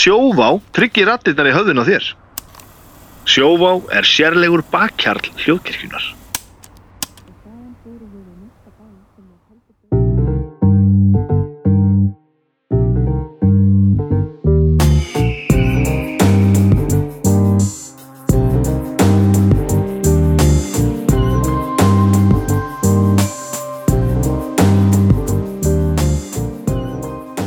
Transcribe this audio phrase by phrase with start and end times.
[0.00, 2.06] Sjóvá tryggir rattirnar í höfðun á þér.
[3.28, 6.06] Sjóvá er sérlegur bakkjarl hljóðkirkjunar.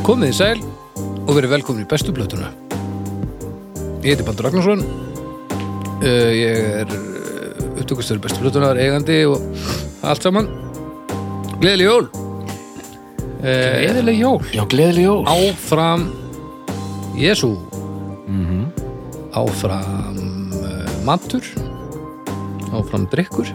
[0.06, 0.73] Komið í sæl
[1.24, 2.50] og verið velkomin í bestu blötuna.
[4.04, 4.82] Ég heiti Baldur Ragnarsson,
[6.04, 9.40] uh, ég er uh, upptökustur bestu blötunar, eigandi og
[10.04, 10.50] allt saman.
[11.62, 12.10] Gleðileg jól!
[13.44, 16.06] Uh, Eðileg jól Já, gleðileg jól áfram
[17.20, 17.50] Jésu,
[19.36, 20.16] áfram
[20.56, 21.44] uh, matur,
[22.72, 23.52] áfram drikkur.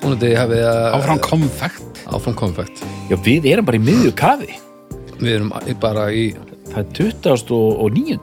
[0.00, 2.80] Áfram konfekt Áfram konfekt.
[3.12, 4.56] Já, við erum bara í miðju kafi
[5.20, 5.50] Við erum
[5.82, 6.30] bara í...
[6.70, 7.56] Það er 20.
[7.60, 8.18] og 9.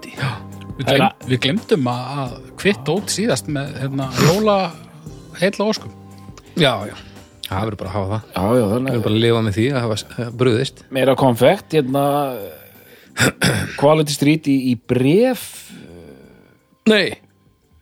[0.78, 4.58] Við, glem, við glemdum að að kvitta út síðast með hérna, jóla
[5.42, 5.94] heilla óskum
[6.58, 6.96] Já, já.
[7.48, 8.32] Það verður bara að hafa það.
[8.34, 10.82] Já, já, Við þannig erum bara að lifa með því að hafa hafa brugðist.
[10.98, 12.04] Meira konfekt, hérna
[13.78, 15.46] Quality Street í, í bref
[16.88, 17.18] Nei.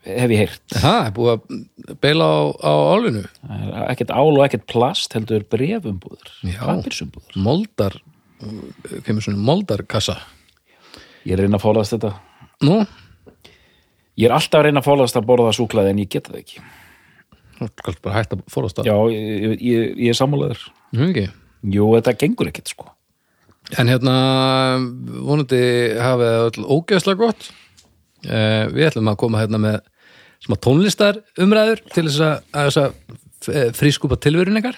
[0.06, 3.24] hef ég heyrt Það er búið að beila á, á álinu.
[3.42, 6.60] Það er ekkert ál og ekkert plast heldur brefumbúður, Já.
[6.64, 7.98] papirsumbúður Moldar,
[9.06, 10.18] kemur svona moldarkassa.
[11.26, 12.14] Ég er reyna að fólast þetta
[12.66, 12.82] Nú,
[14.16, 16.62] Ég er alltaf að reyna að fólast að borða súklaði en ég get það ekki
[17.56, 18.90] þú skalt bara hætta að fórast það.
[18.90, 20.62] Já, ég, ég, ég er sammálaður
[21.08, 21.26] ekki.
[21.76, 22.92] Jú, þetta gengur ekkert sko
[23.74, 24.16] En hérna,
[25.26, 25.60] vonandi
[25.98, 27.48] hafið öll ógeðslega gott.
[28.22, 29.80] Eh, við ætlum að koma hérna með
[30.46, 32.22] smá tónlistar umræður til þess
[32.62, 33.00] að,
[33.50, 34.78] að frískupa tilverun ykkar.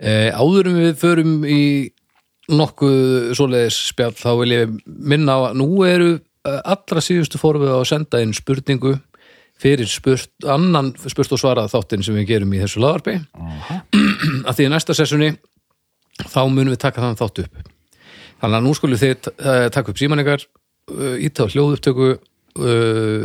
[0.00, 1.62] eh, áður en við förum í
[2.52, 7.64] nokkuð svoleiðis spjall þá vil ég minna á að nú eru eh, allra síðustu fórum
[7.64, 8.96] við að senda inn spurningu
[9.60, 13.16] fyrir spurt, annan spurt og svarað þáttinn sem við gerum í þessu lagarpi.
[14.44, 15.32] Að því í næsta sessuni
[16.26, 17.62] þá munum við taka þann þátt upp.
[18.42, 23.24] Þannig að nú skulum þið uh, taka upp síman ykkar uh, íta á hljóðupptöku uh,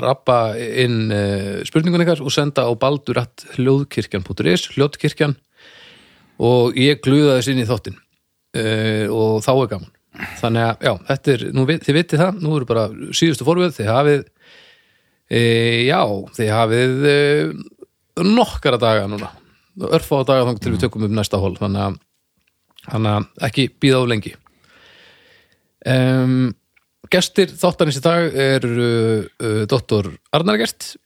[0.00, 5.36] rappa inn uh, spurningun ykkar og senda á baldurat hljóðkirkjan.is hljóðkirkjan
[6.40, 8.00] og ég gluða þess inn í þáttin
[8.56, 9.92] uh, og þá er gaman.
[10.40, 12.86] Þannig að já, þetta er, nú, þið vitið það nú eru bara
[13.16, 14.22] síðustu fórvið, þið hafið
[15.28, 15.40] e,
[15.84, 16.00] já,
[16.38, 17.16] þið hafið e,
[18.24, 19.28] nokkara daga núna.
[19.76, 21.98] Örfá daga þannig til við tökum upp næsta hól þannig að,
[22.86, 24.32] þannig að ekki býða á lengi.
[25.86, 26.54] Um,
[27.12, 30.96] gestir þáttanins í dag er uh, uh, doktor Arnar Gert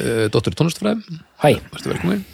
[0.00, 2.24] uh, doktor í tónlistfræðum Hæ, Vertu velkomin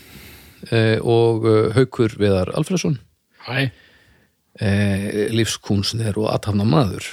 [0.71, 2.97] uh, og uh, Haukur Viðar Alfreðsson.
[3.45, 3.69] Hæ,
[4.61, 5.06] uh,
[5.37, 7.06] lífskúnsnir og aðtafna maður.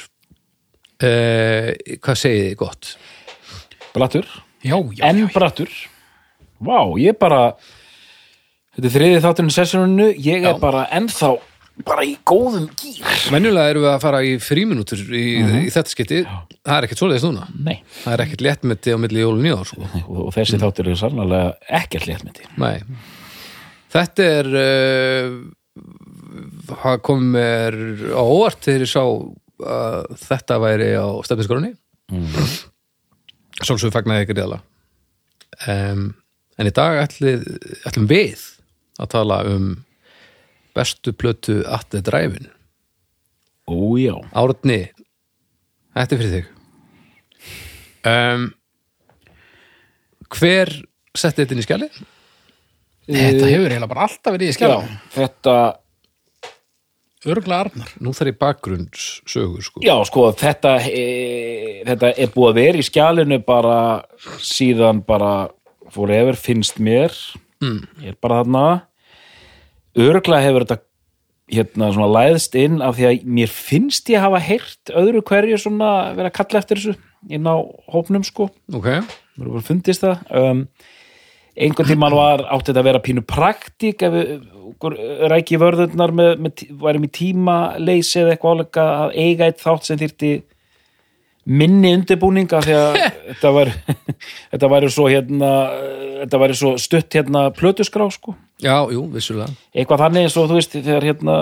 [1.04, 2.94] Uh, hvað segið þið gott?
[3.94, 4.28] brattur?
[4.64, 5.72] Já, já, En já, brattur?
[6.64, 7.54] Vá, ég bara
[8.74, 10.62] Þetta er þriði þátturinn sessioninu Ég er Já.
[10.62, 11.36] bara ennþá
[11.86, 13.02] bara í góðum gýr
[13.34, 15.24] Venjulega erum við að fara í fríminútur í,
[15.66, 16.20] í þetta skipti,
[16.62, 17.48] það er ekkert svoleiðis núna.
[17.66, 19.88] Nei, það er ekkert léttmyndi á milli jól og nýjár sko.
[20.04, 21.40] og, og þessi þáttur er sannlega
[21.82, 22.76] ekkert léttmyndi Nei.
[23.94, 25.34] Þetta er uh,
[26.70, 27.78] það kom mér
[28.14, 31.74] á óvart þegar ég sá að þetta væri á stefninskorunni
[32.12, 32.52] mm.
[33.64, 34.60] Sólsög fagnaði ekki reyðala
[35.70, 36.08] um,
[36.58, 37.44] en í dag ætlum,
[37.86, 38.42] ætlum við
[39.02, 39.74] að tala um
[40.74, 42.50] bestu plötu at the drive-in.
[43.70, 44.90] Ó já, Árni,
[45.96, 46.50] þetta er fyrir þig.
[48.10, 48.50] Um,
[50.34, 50.72] Hver
[51.16, 51.90] setti þetta inn í skjali?
[53.04, 55.56] þetta hefur eiginlega bara alltaf verið í já skjálf Þetta,
[57.24, 57.92] Örgla Arnar.
[58.04, 59.84] Nú þarf ég bakgrunns-sögur sko.
[59.84, 61.04] já sko þetta e,
[61.88, 63.78] þetta er búið að vera í skjalinu bara
[64.44, 65.34] síðan bara
[65.94, 67.16] forever finnst mér.
[67.64, 67.86] Mm.
[68.04, 68.66] ég er bara þarna.
[69.94, 70.82] Örglega hefur þetta
[71.54, 75.92] hérna svona læðst inn af því að mér finnst ég hafa heyrt öðru hverju svona
[76.18, 76.96] vera að kalla eftir þessu
[77.30, 77.56] inn á
[77.94, 78.50] hópnum sko.
[78.74, 78.90] Ok,
[79.38, 80.24] mér hefur fundist það.
[80.34, 80.66] Um,
[81.54, 84.32] einhvern tímann var átti þetta að vera pínu praktík ef við
[84.74, 84.96] okkur
[85.32, 89.88] ræki vörðurnar með, með, værum í tíma leysi eða eitthvað álega að eiga eitt þátt
[89.88, 90.32] sem þyrfti
[91.44, 92.98] minni undirbúninga því að
[93.30, 93.72] þetta var
[94.54, 95.52] þetta væri svo hérna
[96.24, 98.38] þetta væri svo stutt hérna plötusgrá sko.
[98.64, 99.52] Já, jú, vissulega.
[99.76, 101.40] Eitthvað þannig eins og þú veist þegar hérna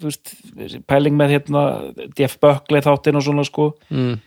[0.00, 0.34] þú veist,
[0.88, 1.62] pæling með hérna
[2.18, 3.72] Jeff Buckley þáttinn og svona sko.
[3.92, 4.18] Mm.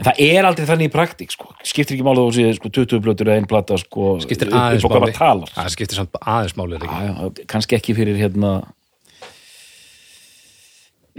[0.00, 1.50] En það er aldrei þannig í praktík sko.
[1.68, 4.86] Skiptir ekki máli þú séð sko 20 plötur eða einn plata sko Skiptir upp- aðeins
[4.88, 5.12] máli.
[5.54, 7.00] Það skiptir samt aðeins máli er ekki?
[7.04, 8.54] já, já, kannski ekki fyrir hérna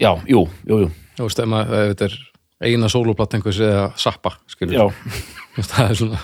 [0.02, 0.92] já, jú, jú, jú.
[1.22, 2.16] Maður, ef þetta er
[2.72, 4.86] eina sóluplatt einhvers eða sappa, skilur já,
[5.62, 6.22] það er svona,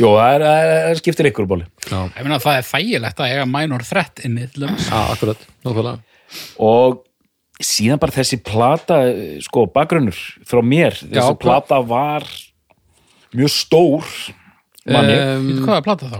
[0.00, 3.46] Jó, það, er, það, skiptir ykkur bóli já, Ég meina það er þægilegt að eiga
[3.48, 4.86] minor threat inni til dæmis.
[4.88, 5.98] já, akkurat nákvæmlega,
[6.64, 7.02] og
[7.66, 8.98] síðan bara þessi plata
[9.44, 10.18] sko, bakgrunnur
[10.48, 12.26] frá mér þessi Já, plata var
[13.32, 14.08] mjög stór
[14.88, 16.18] manni, um, hvað er plata þá?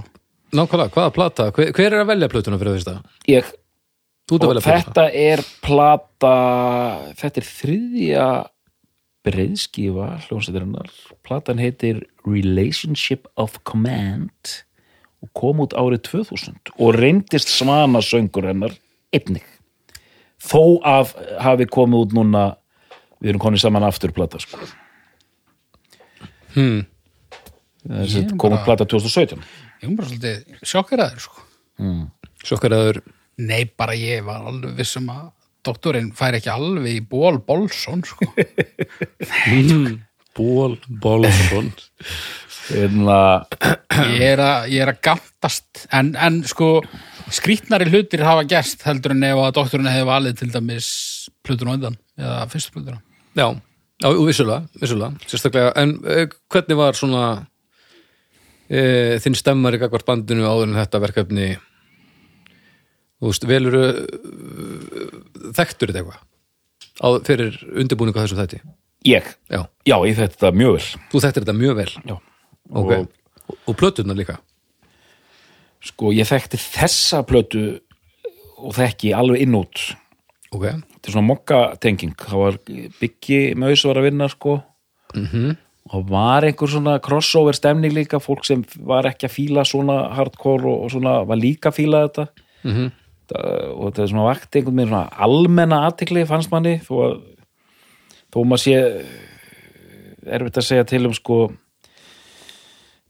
[0.52, 1.50] nákvæmlega, hvaða plata?
[1.56, 2.96] Hver, hver er að velja plötuna fyrir fyrsta?
[3.30, 3.52] ég
[4.32, 6.36] og þetta er plata
[7.18, 8.26] þetta er þriðja
[9.22, 10.90] breiðskífa hljómsveitarinnar.
[11.22, 14.56] Platan heitir Relationship of Command
[15.22, 18.74] og kom út árið 2000 og reyndist svana söngur hennar
[19.14, 19.46] einnig
[20.42, 21.12] þó að
[21.44, 22.44] hafi komið út núna
[23.22, 24.58] við erum konið saman aftur plata sko.
[26.56, 26.80] hmm.
[27.88, 29.38] þessi bara- plata 2017
[29.82, 31.40] Ég er bara svolítið sjokkeraður sko.
[32.46, 33.00] Sjokkaraður,
[33.42, 35.32] Nei, bara ég var alveg vissum að
[35.66, 38.26] doktorinn fær ekki alveg í ból Bolson sko.
[40.36, 45.86] ból, bólbón Hérna, ég, er að, ég er að gantast.
[45.94, 46.76] En, en sko
[47.32, 50.88] skrítnari hlutir hafa gerst heldur en ef að doktorinn hefði valið til dæmis
[51.46, 53.00] plötun á undan eða fyrstu plötuna.
[53.32, 53.46] Já,
[54.02, 60.08] já, og vissulega, vissulega, sérstaklega, en uh, hvernig var svona uh, þinn stemmar í gagvart
[60.08, 61.48] bandinu áður en þetta verkefni,
[63.22, 63.96] þú veist, velur uh,
[65.56, 66.20] þekktur þetta eitthvað?
[67.02, 68.60] Á, fyrir undirbúningu á þessum þætti?
[69.08, 70.84] ég, Já, já, ég þetta mjög vel.
[71.10, 72.16] Þú þekktir þetta mjög vel, já.
[72.70, 74.38] Ok, og, og plöturnar líka,
[75.82, 77.64] sko, ég þekkti þessa plötu
[78.62, 79.82] og þekki alveg inn út.
[80.52, 82.58] Ok, þetta er svona mokka tenging það var
[83.00, 84.60] Biggi Maus var að vinna sko.
[85.16, 85.56] Mhm,
[85.92, 90.68] og var einhver svona crossover stemning líka fólk sem var ekki að fíla svona hardcore
[90.70, 92.28] og, og svona var líka að fíla þetta.
[92.62, 92.92] Mhm,
[93.32, 97.14] það, og þetta er svona vakt einhvern veginn svona almenna aðtikli fannst manni þó að
[98.32, 98.76] þó maður sé
[100.32, 101.38] erfitt að segja til um sko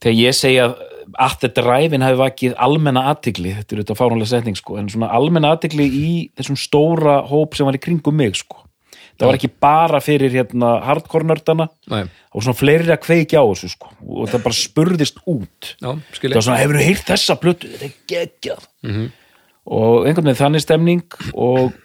[0.03, 0.73] þegar ég segja
[1.19, 5.11] að þetta ræfin hafi vakið almenna aðtikli, þetta er auðvitað fáránlega setning sko, en svona
[5.15, 8.63] almenna aðtikli í þessum stóra hóp sem var í kringum mig sko.
[9.21, 13.47] Það var ekki bara fyrir hérna hardcore nördana næ, og svona fleiri að kveikja á
[13.53, 15.75] þessu sko og það bara spurðist út.
[15.77, 17.71] Já, það var svona, hefur þú heyrt þessa plötu?
[17.75, 18.65] Þetta er geggjað.
[19.79, 21.77] Og einhvern veginn þannig stemning og,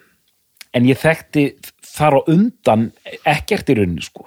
[0.74, 1.44] en ég þekkti
[1.86, 2.88] þar á undan
[3.28, 4.26] ekkert í rauninni sko.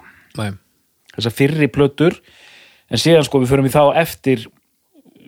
[1.16, 2.20] Þessar fyrri plötur
[2.90, 4.46] en síðan sko við förum í þá eftir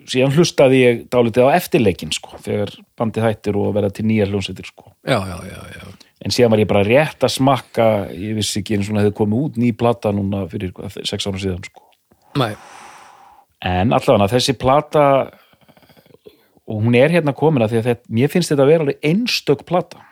[0.09, 4.67] síðan hlustaði ég dálítið á eftirleikin sko þegar bandið hættir og verða til nýjar hljónsveitir
[4.67, 4.91] sko.
[5.07, 5.85] Já, já, já, já,
[6.25, 9.45] en síðan var ég bara rétt að smakka ég vissi ekki eins og hefði komið
[9.47, 11.87] út ný plata núna fyrir hvað, sex ára síðan sko.
[12.39, 12.53] Næ,
[13.63, 15.03] En allavega þessi plata
[16.67, 19.07] og hún er hérna komin að því að þetta, mér finnst þetta að vera alveg
[19.07, 20.03] einstök plata.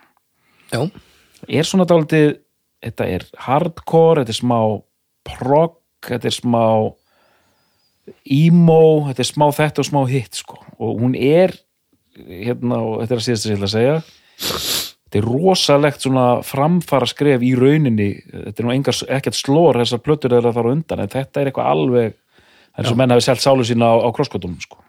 [0.72, 0.90] já,
[1.48, 2.36] Er svona dálítið,
[2.80, 4.58] þetta er hardcore, þetta er smá
[5.26, 5.74] prog,
[6.06, 6.62] þetta er smá
[8.26, 10.58] emo, þetta er smá þetta og smá hitt sko.
[10.82, 11.54] Og hún er,
[12.16, 13.98] hérna, og þetta er að síðast að ég ætla að segja,
[15.02, 20.02] þetta er rosalegt svona framfara skref í rauninni, þetta er nú engar, ekkert slór þessar
[20.02, 22.16] plötur þeirra þar á undan, en þetta er eitthvað alveg,
[22.72, 24.82] það er svo menn hafi selt sálu sína á, á krosskotunum sko.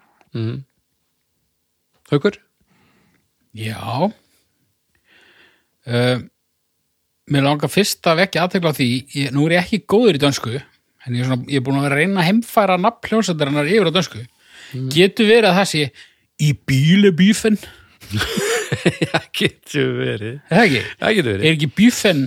[2.10, 2.40] haukur,
[3.54, 4.10] Já.
[5.86, 6.24] Uh,
[7.32, 10.22] Mér langar fyrst að vekja aðtekla á því ég, Nú er ég ekki góður í
[10.24, 10.56] dönsku
[11.08, 13.96] en ég er, svona, ég er búin að reyna að heimfæra nafn hljónsættarinnar yfir á
[13.96, 14.22] dönsku.
[14.94, 15.84] Getur verið að það sé
[16.44, 17.58] í bílebífen
[19.14, 20.38] það getur verið.
[20.50, 20.84] Er það ekki?
[21.00, 22.24] það getur Er verið, ekki bífen,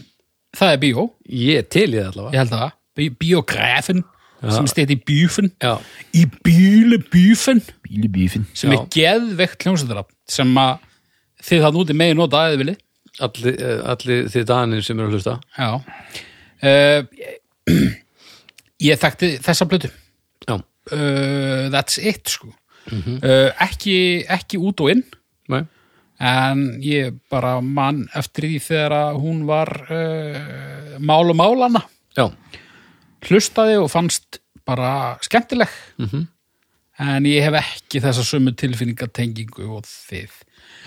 [0.56, 1.06] það er bíó?
[1.45, 2.35] Ég er til það allavega.
[2.37, 4.04] Ég held að það, Bí bíógrafin
[4.52, 5.73] sem stið í bífen já,
[6.16, 8.45] í bílebífen Bíli bífin.
[8.56, 8.76] sem Já.
[8.76, 10.85] er geðveikt hljónsættarafn sem að
[11.47, 12.83] þið það núti megin nota aðeins viljið
[13.26, 15.37] allir, eh, allir þið danir sem eru að hlusta.
[15.56, 15.71] Já.
[16.66, 17.02] Uh,
[18.85, 19.90] Ég þekkti þessa plötu.
[20.47, 22.52] Já, uh, That's it sko.
[22.92, 23.97] Uh, ekki,
[24.30, 25.02] ekki út og inn.
[25.50, 25.64] Næ,
[26.23, 31.83] en ég bara mann eftir því þegar hún var uh, mál og málana
[32.16, 32.30] já,
[33.26, 35.68] hlustaði og fannst bara skemmtileg.
[36.97, 40.33] En ég hef ekki þessa sömu tilfinningatengingu og þið.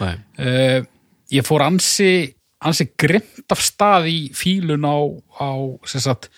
[0.01, 0.81] Uh,
[1.29, 4.97] ég fór ansi ansi grimt af stað í fílun á,
[5.39, 5.49] á
[5.87, 6.29] sem sagt,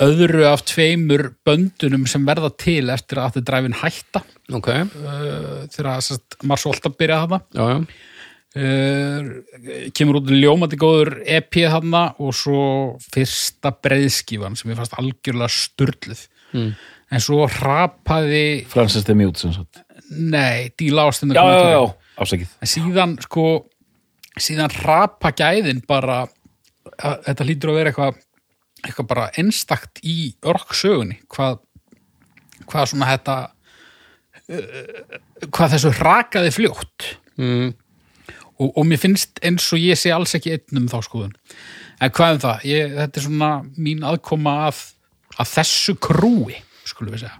[0.00, 4.22] öðru af tveimur böndunum sem verða til eftir að þetta dræfin hætta.
[4.56, 7.40] Ok, uh, þegar sem sagt, Mars Volta byrja þarna.
[7.54, 7.80] Já, já,
[8.60, 12.62] uh, kemur út ljómandi góður EP þarna og svo
[13.12, 16.24] fyrsta breiðskífan sem ég fannst algjörlega sturluð.
[16.50, 16.72] Mm.
[17.14, 19.78] en svo hrapaði Francis the Mute sem sagt.
[20.10, 21.84] nei, díla ástinnar Já, já, já,
[22.18, 22.48] afsakið.
[22.58, 23.44] en síðan sko
[24.34, 26.24] síðan rapa gæðin bara
[26.98, 28.18] að þetta hlýtur að vera eitthvað
[28.80, 31.60] eitthvað bara einstakt í orksögunni hvað,
[32.70, 33.36] hvað svona þetta
[34.50, 35.18] uh,
[35.48, 37.08] hvað þessu rakaði fljótt.
[37.40, 37.72] Mm,
[38.60, 41.36] og, og mér finnst eins og ég sé alls ekki einn um þá skoðun.
[42.00, 44.84] En hvað um það, ég, þetta er svona mín aðkoma að,
[45.36, 46.56] að þessu krúi,
[46.88, 47.36] skulum við segja.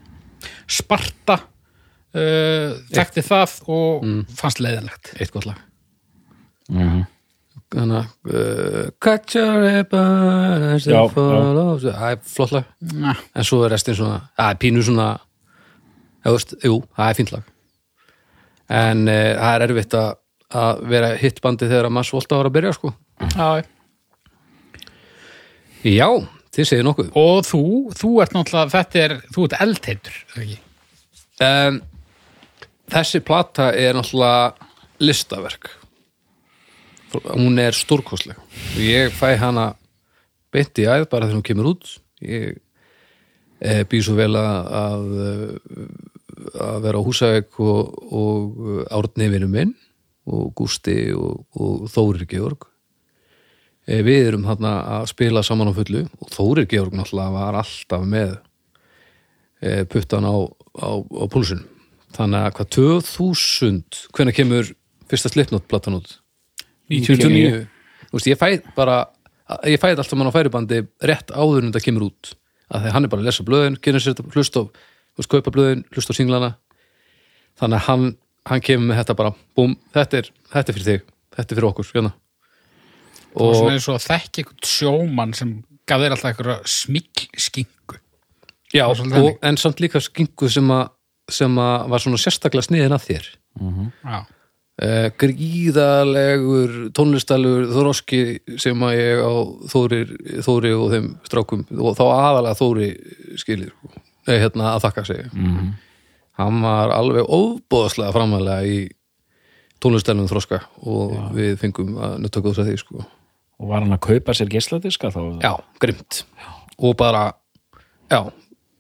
[0.71, 4.07] Sparta uh, þekkti það og
[4.39, 5.15] fannst leiðinlegt.
[5.19, 5.65] Eitt gott lag.
[6.71, 7.09] Mhm.
[7.71, 8.89] Þannig að uh,
[11.15, 12.71] follow það er flott lag.
[13.35, 15.11] En svo er restin svona, það er pínu svona
[16.27, 17.53] veist, jú, það er fínt lag.
[18.81, 20.11] En uh, það er erfitt að,
[20.63, 22.93] að vera hittbandi þegar að Mars Volta var að byrja sko.
[23.37, 23.49] Já,
[25.87, 26.09] já,
[26.57, 27.13] þið segir nokkuð.
[27.21, 27.63] Og þú,
[27.97, 30.59] þú ert náttúrulega þetta er, þú ert eldheitur ekki?
[31.47, 31.81] um,
[32.91, 34.69] þessi plata er náttúrulega
[35.01, 35.71] listaverk
[37.13, 38.39] hún er stórkostleg.
[38.39, 39.75] Og ég fæ hana
[40.53, 41.93] beint í æð bara þegar hún kemur út.
[42.23, 42.59] Ég
[43.61, 45.07] e, býð svo vel að að,
[46.85, 49.75] vera á Húsavík og, og Árni vinur minn
[50.31, 52.69] og Gústi og, og Þórir Georg.
[53.89, 58.07] E, við erum þarna að spila saman á fullu og Þórir Georg náttúrulega var alltaf
[58.07, 58.39] með
[59.61, 60.37] e, puttan á,
[60.79, 61.67] á, á púlsinu
[62.17, 64.73] þannig að hvað 2000 hvenær kemur
[65.11, 66.17] fyrsta slipnótt-platan út
[66.91, 67.67] 99
[68.11, 69.01] Þú veist, ég fæð bara
[69.71, 72.33] ég fæð alltaf mann á færibandi rétt áður en þetta kemur út.
[72.71, 75.31] Að því hann er bara að lesa blöðin, kynna sér þetta hlust á þú veist,
[75.31, 76.51] kaupa blöðin, hlust á singlana.
[77.61, 78.05] Þannig að hann,
[78.51, 81.69] hann kemur með þetta bara, búm, þetta er, þetta er fyrir þig þetta er fyrir
[81.71, 82.13] okkur, hérna.
[83.31, 85.53] Og og svona eins og að þekki eitthvað sjómann sem
[85.89, 88.01] gaf þér alltaf eitthvað smikl skingu
[88.75, 90.89] já, og en samt líka skingu sem að
[91.31, 93.27] sem að var svona sérstaklega sniðin að þér.
[93.61, 94.23] Já, uh,
[95.21, 98.21] gríðalegur tónlistalur þróski
[98.61, 99.33] sem að ég á
[99.69, 100.15] Þórir,
[100.47, 102.89] Þóri og þeim strákum og þá aðalega Þóri
[103.41, 103.75] skilir
[104.29, 105.75] nei, hérna að þakka sig -hmm.
[106.41, 108.81] hann var alveg óbóðslega framælega í
[109.81, 113.05] tónlistalum þróska og við fengum að nöttöku þess að því sko.
[113.61, 115.21] og var hann að kaupa sér geisladiska þá?
[115.43, 116.25] Já, grimt.
[116.79, 117.35] Og bara,
[118.09, 118.33] já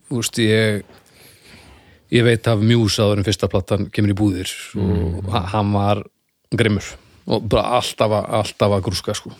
[0.09, 0.85] þú veist, ég
[2.11, 4.51] ég veit af mjús áður en fyrsta plattan kemur í búðir
[4.81, 6.03] og ha- hann var
[6.57, 6.87] grimmur
[7.31, 9.31] og bara alltaf að, alltaf að grúska sko.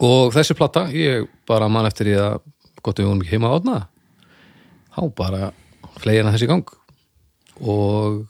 [0.00, 2.40] og þessi platta, ég bara man eftir ég að
[2.84, 3.76] gott við vorum ekki heima átna
[4.94, 5.52] þá bara
[6.00, 6.64] flegina þessi í gang
[7.60, 8.24] og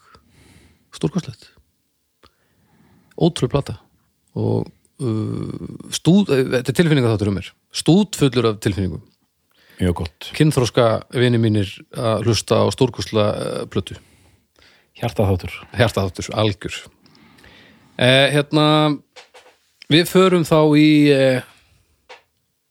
[0.95, 1.49] stórkostlegt.
[3.19, 3.77] Ótrúð plata
[4.35, 4.67] og
[5.01, 7.49] uh, stúd, þetta er tilfinninga þáttur um mér.
[7.75, 9.03] Stúd fullur af tilfinningum
[9.81, 13.97] mjög gott, kynþróska vini mínir að hlusta á stórkostla uh, plötu.
[14.95, 15.55] Hjartaþáttur.
[15.75, 16.77] Hjartaþáttur, algjör.
[17.95, 18.67] Eh, hérna
[19.93, 21.45] við förum þá í eh,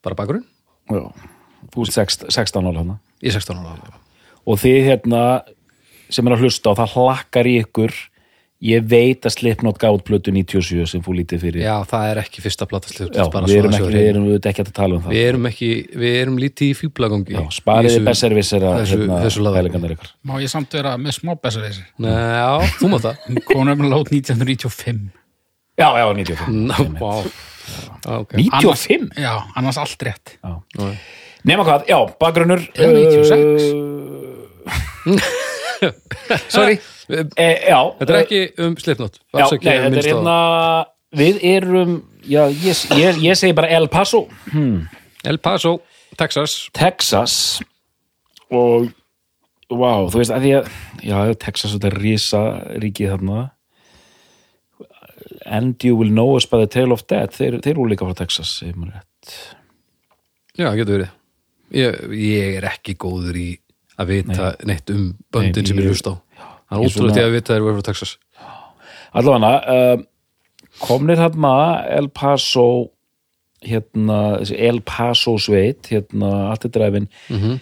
[0.03, 0.43] bara bakurinn
[0.91, 1.03] já,
[1.71, 3.93] þú sext- 16 ára hana í 16 ára
[4.43, 5.21] og þið hérna
[6.11, 7.95] sem er að hlusta og það hlakkar í ykkur
[8.63, 11.63] ég veit að Slipknot gátt plötu 97 sem fór lítið fyrir.
[11.65, 14.97] Já, það er ekki fyrsta plata Já, við erum ekki, við erum ekki að tala
[14.97, 15.15] um það.
[15.15, 15.69] Við erum ekki,
[16.03, 18.05] við erum lítið í fýblagangi Já, spariði hérna,
[19.97, 20.13] ykkar.
[20.29, 21.33] Má ég samt vera með smá
[22.05, 23.27] Nei, já, þú má það.
[23.51, 25.03] Hún nefnilega lát 1995
[25.73, 27.13] Já, já, 95 Ná, vá.
[28.19, 28.35] Ok.
[28.37, 28.59] 95?
[28.59, 30.35] annars, já, annars allt rétt.
[31.43, 33.71] Nema hvað, já, bakgrunnur Eða 96.
[35.11, 35.41] uh,
[36.53, 36.79] Sorry.
[37.09, 40.37] E, Já, Þetta er ekki um slipnót Já, nei, þetta er hérna
[41.13, 44.23] Við erum, já, ég, ég, ég segi bara El Paso.
[45.23, 45.75] El Paso,
[46.17, 46.55] Texas.
[46.73, 47.35] Texas.
[48.49, 48.89] Og
[49.73, 50.71] Vá, þú veist að því að
[51.05, 52.41] Já, Texas, þetta er rísa
[52.81, 53.43] ríkið þarna.
[55.45, 57.37] And you will know us by the tale of death.
[57.37, 58.73] Þeir, þeir eru líka frá Texas er.
[60.57, 61.13] Já, getur verið.
[61.73, 63.47] Ég, ég er ekki góður í
[63.99, 66.13] að vita neitt um böndin Nei, sem ég hlust á.
[66.69, 68.17] Það er ótrúlega til að vita þær voru frá Texas.
[69.13, 69.97] Allavega, uh,
[70.81, 71.53] komnir hérna
[71.93, 72.67] El Paso
[73.63, 74.19] hérna,
[74.57, 77.59] El Paso sveit hérna, allt er dræfin Mhm.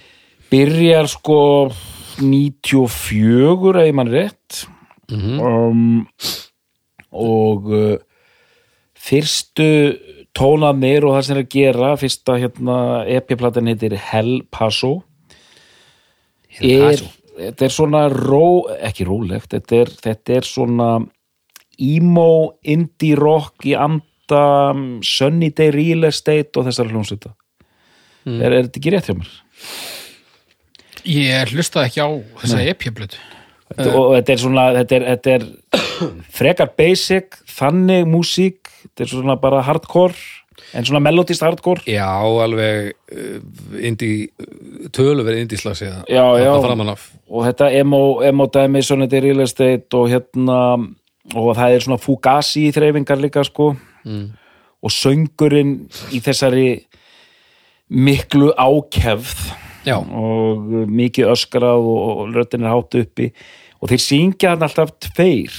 [0.52, 1.72] byrjar sko
[2.20, 4.66] 94 ef mann rétt.
[5.12, 5.40] Mhm.
[5.40, 6.08] um,
[7.12, 7.98] og uh,
[8.96, 9.98] fyrstu
[10.38, 12.78] tónarnir og það sem er að gera fyrsta hérna
[13.12, 15.04] EP-platan heitir Hell Paso
[16.60, 17.04] er,
[17.38, 20.90] þetta er svona ró, ekki rólegt þetta er, þetta er svona
[21.82, 22.32] emo,
[22.62, 24.44] indie rock í anda
[24.74, 27.34] um, Sunny Day Real Estate og þessar hljómsveita.
[28.28, 29.34] Er, er þetta ekki rétt hjá mér?
[31.08, 32.10] ég hlustaði ekki á
[32.44, 33.22] þessa EP-blötu
[33.72, 35.46] og þetta er svona þetta er, þetta er
[36.40, 40.18] frekar basic þannig músík, þetta er svona bara hardcore
[40.74, 41.84] en svona melodist hardcore?
[41.90, 42.08] Já,
[42.44, 43.38] alveg uh,
[43.82, 44.12] indi,
[44.96, 46.52] töluverið indislag síðan Já, já.
[46.54, 50.60] og þetta emo, emo dæmi svona þetta er real estate og hérna
[51.38, 53.74] og það er svona fugazi í þreifingar líka sko.
[54.02, 54.32] Mm.
[54.82, 55.76] og söngurinn
[56.10, 56.70] í þessari
[57.92, 59.52] miklu ákefð.
[59.86, 63.32] Já, og mikið öskrað og, og röddin er hátt uppi.
[63.82, 65.54] Og þeir syngja hann alltaf tveir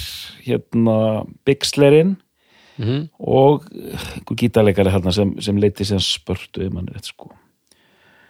[0.47, 0.97] hérna
[1.47, 2.17] Bixlerinn
[2.79, 3.09] Mhm.
[3.19, 7.29] og einhver gítarleikari hérna sem, sem leiti sem spörtu um hann rétt sko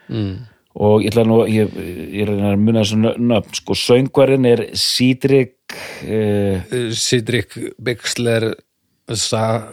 [0.08, 0.34] mm.
[0.74, 1.70] og ég ætla nú ég,
[2.10, 8.52] ég er að muna þessu nö- nöfn sko, söngvarinn er Sidrik eh, Sidrik Bixler
[9.12, 9.72] Za,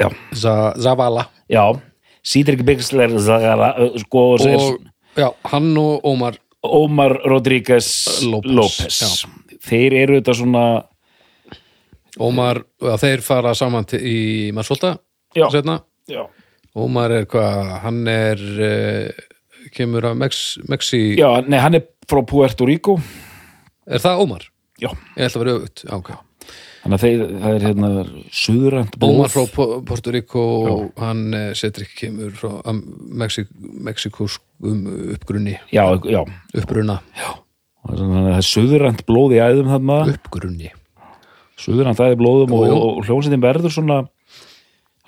[0.00, 1.64] já, Za, Zavala já
[2.22, 4.80] Sidrik Bixler Zagara, eh, sko, og, og
[5.16, 9.26] já, hann og Ómar Ómar Rodríguez López, López.
[9.66, 10.66] þeir eru þetta svona
[12.20, 14.16] Ómar, já, þeir fara saman til, í
[14.52, 14.98] Marsvolta
[15.32, 15.46] Já.
[16.12, 16.24] já,
[16.76, 19.22] Ómar er hvað, hann er uh,
[19.72, 22.98] kemur að Mex, Mexi já nei, hann er frá Puerto Rico.
[23.88, 24.44] Er það Ómar?
[24.82, 26.12] já, Ég ætla að vera auðvut, já, ok.
[26.82, 27.90] Þannig að þeir, það er hérna
[28.34, 29.14] suðrænt blóð.
[29.14, 29.42] Ómar frá
[29.86, 32.82] Puerto Rico og hann uh, Cedric kemur frá um,
[33.22, 33.46] Mexi,
[33.88, 35.56] Mexikoskum uppgrunni.
[35.72, 36.20] Já, já,
[36.58, 36.98] uppgrunna,
[37.86, 40.00] þannig að það er suðrænt blóð í æðum þarna.
[40.18, 40.72] Uppgrunni
[41.60, 44.00] suðrænt æði blóðum og, og, og hljómsveitin verður svona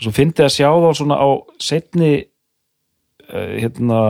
[0.01, 1.29] svo fyndi að sjá þá svona á
[1.63, 2.13] setni
[3.31, 4.01] uh, hérna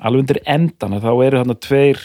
[0.00, 2.00] alveg undir endan þá eru hérna tveir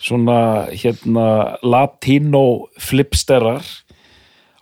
[0.00, 0.38] svona
[0.74, 1.26] hérna
[1.62, 3.64] latino flipsterar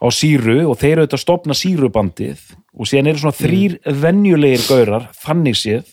[0.03, 4.65] á síru og þeir eru auðvitað að stopna sírubandið og síðan eru svona þrýr venjulegir
[4.67, 5.93] gaurar, þannig séð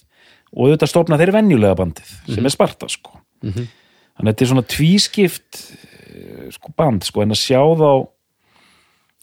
[0.54, 3.20] og auðvitað stopna þeir venjulega bandið sem er Sparta sko.
[3.44, 5.60] Þannig að þetta er svona tvískipt
[6.10, 7.92] eh, sko band sko en að sjá þá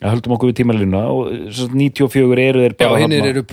[0.02, 3.20] að höldum okkur við tímalínu og eh, sem sagt 94 eru þeir bara þarna.
[3.32, 3.44] eru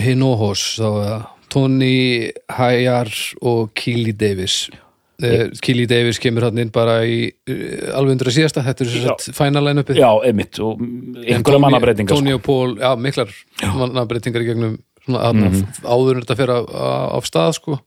[0.00, 3.10] Hinojos, þá að Tony Hayar
[3.42, 8.36] og Keely Davis uh, Keely Davis kemur hann inn bara í uh, alveg undir að
[8.38, 9.14] síðasta, þetta er Já.
[9.24, 12.40] svo final line-upið já, einmitt og einhverja mannabreitingar Tony sko.
[12.40, 13.34] og Paul, já, miklar
[13.82, 17.78] mannabreitingar í gegnum svona, mm áður en þetta fyrir af, stað sko.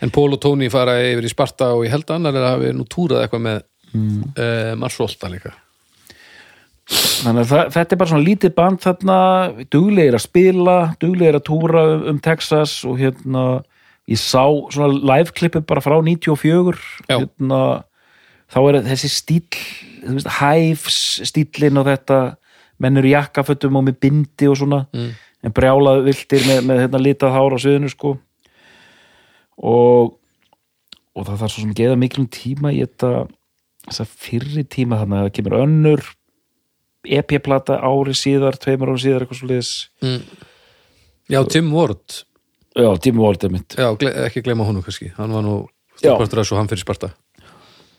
[0.00, 2.54] en Paul og Tony fara yfir í Sparta og ég held að annar er að
[2.56, 3.58] hafi nú túrað eitthvað með
[3.92, 4.22] mm.
[4.36, 5.54] uh, Marsvolta líka
[6.90, 9.18] þannig að það, þetta er bara svona lítið band þarna
[9.70, 13.44] duglegir að spila, duglegir að túra um, um Texas og hérna
[14.10, 16.74] ég sá svona live klippi bara frá 94
[17.06, 17.20] Já.
[17.20, 17.60] hérna,
[18.50, 19.42] þá er þessi stíl
[20.00, 21.00] þú veist, hæfs
[21.30, 22.20] stílinn og þetta
[22.80, 25.10] mennur í jakkafötum og með bindi og svona mm.
[25.46, 28.16] en brjálað viltir með, með hérna, litað hár á sviðinu sko
[29.60, 30.16] og
[31.10, 33.26] og það þarf svo sem geða miklum tíma í þetta
[33.88, 36.04] þessa fyrri tíma þannig að það kemur önnur
[37.04, 39.72] EP-plata ári síðar, tveimur ári síðar eitthvað svo liðis
[41.30, 42.24] Já, Tim Ward.
[42.74, 43.88] Já, tíma valdið mitt Já,
[44.26, 45.10] ekki gleyma honum kannski.
[45.16, 45.56] Hann var nú
[45.98, 46.14] Já.
[46.14, 47.10] stjórnpartur þessu og hann fyrir Sparta.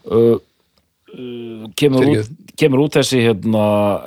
[0.08, 0.38] Uh,
[1.12, 3.64] uh, kemur, út, kemur út þessi hérna,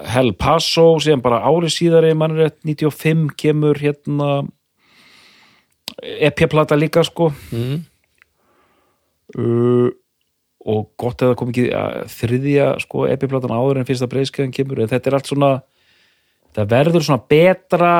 [0.08, 4.30] Hell Paso síðan bara ári síðar ef mann er rétt 95 kemur hérna
[6.02, 7.30] EP-plata líka sko.
[7.52, 7.84] Mm.
[9.38, 9.92] uh,
[10.64, 11.64] og gott að það kom ekki
[12.14, 14.80] þriðja sko EP-platan áður en fyrsta breyskjöðan kemur.
[14.80, 15.50] En þetta er allt svona
[16.54, 17.90] það verður svona betra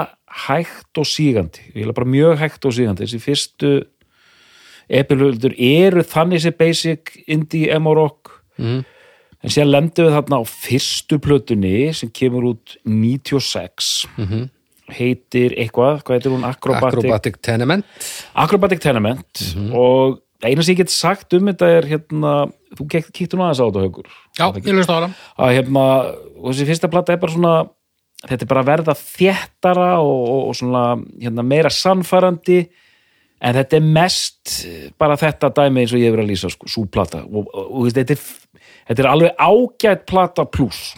[0.47, 1.61] hægt og sígandi.
[1.75, 3.05] Ég vil bara mjög hægt og sígandi.
[3.05, 3.73] Þessi fyrstu
[4.89, 8.41] EP-plöður eru þannig sér basic indie emo rock.
[8.59, 8.85] Mm.
[9.45, 14.45] en síðan lendum við þarna á fyrstu plötunni sem kemur út 96 Mhm.
[14.95, 16.45] heitir eitthvað, hvað heitir hún?
[16.49, 17.85] Acrobatic, Acrobatic Tenement.
[18.35, 19.55] Acrobatic Tenement.
[19.75, 22.35] Og eina sem ég get sagt um þetta er hérna,
[22.77, 25.09] þú kíktur nú aðeins á þetta haugur Já, ég löst á það
[25.47, 25.85] að hérna,
[26.41, 27.55] og þessi fyrsta plata er bara svona
[28.25, 30.85] þetta er bara verða þéttara og, og, og svona
[31.21, 32.61] hérna, meira sannfærandi
[33.45, 34.55] en þetta er mest
[35.01, 37.25] bara þetta dæmi eins og ég hefur að lýsa sko, svo plata.
[37.29, 40.95] Og, og, þetta, er, þetta er alveg ágætt plata pluss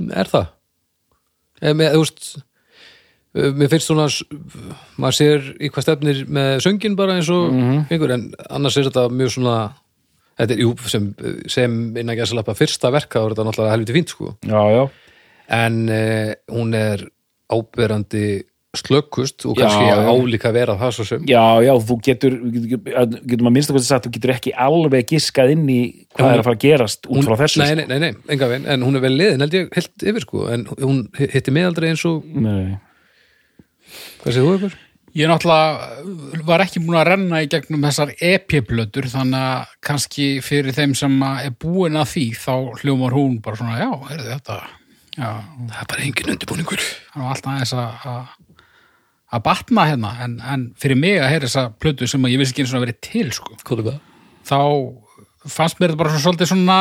[0.00, 0.50] Er það?
[1.60, 2.30] Þú veist
[3.34, 4.08] mér finnst svona
[4.98, 9.06] maður sér í hvað stefnir með söngin bara eins og einhver en annars er þetta
[9.14, 9.56] mjög svona
[10.40, 11.08] þetta er jú sem,
[11.50, 14.34] sem innan gæsalappa fyrsta verka og þetta er náttúrulega helviti fínt sko.
[14.48, 14.84] Já, já,
[15.60, 17.04] en eh, hún er
[17.50, 19.98] áberandi slökkust og kannski já.
[20.06, 21.24] álíka vera það svo sem.
[21.26, 22.82] Já, já, þú getur getur,
[23.26, 25.80] getur maður minnst að sagt, þú getur ekki alveg giskað inn í
[26.14, 28.50] hvað Hún- er að fara að gerast út frá þessu nei, nei, nei, nei, enga
[28.52, 31.66] veginn, en hún er vel liðin held ég heilt yfir sko, en hún hitti mig
[31.66, 32.78] aldrei eins og Nei.
[34.22, 34.78] Hvað segir þú ykkur?
[35.18, 40.76] Ég náttúrulega var ekki búin að renna í gegnum þessar EP-plötur þannig að kannski fyrir
[40.76, 42.52] þeim sem er búin að því þá
[42.82, 44.58] hljómar hún bara svona, já, er þetta.
[45.16, 46.84] Já, það er bara engin undirbúningur.
[47.10, 47.74] Það var alltaf aðeins
[49.30, 52.64] að batna hérna en, en fyrir mig að heyra þessa plötu sem ég vissi ekki
[52.66, 53.96] eins og að verið til sko.
[54.46, 54.60] Þá
[55.50, 56.78] fannst mér þetta bara svo, svolítið svona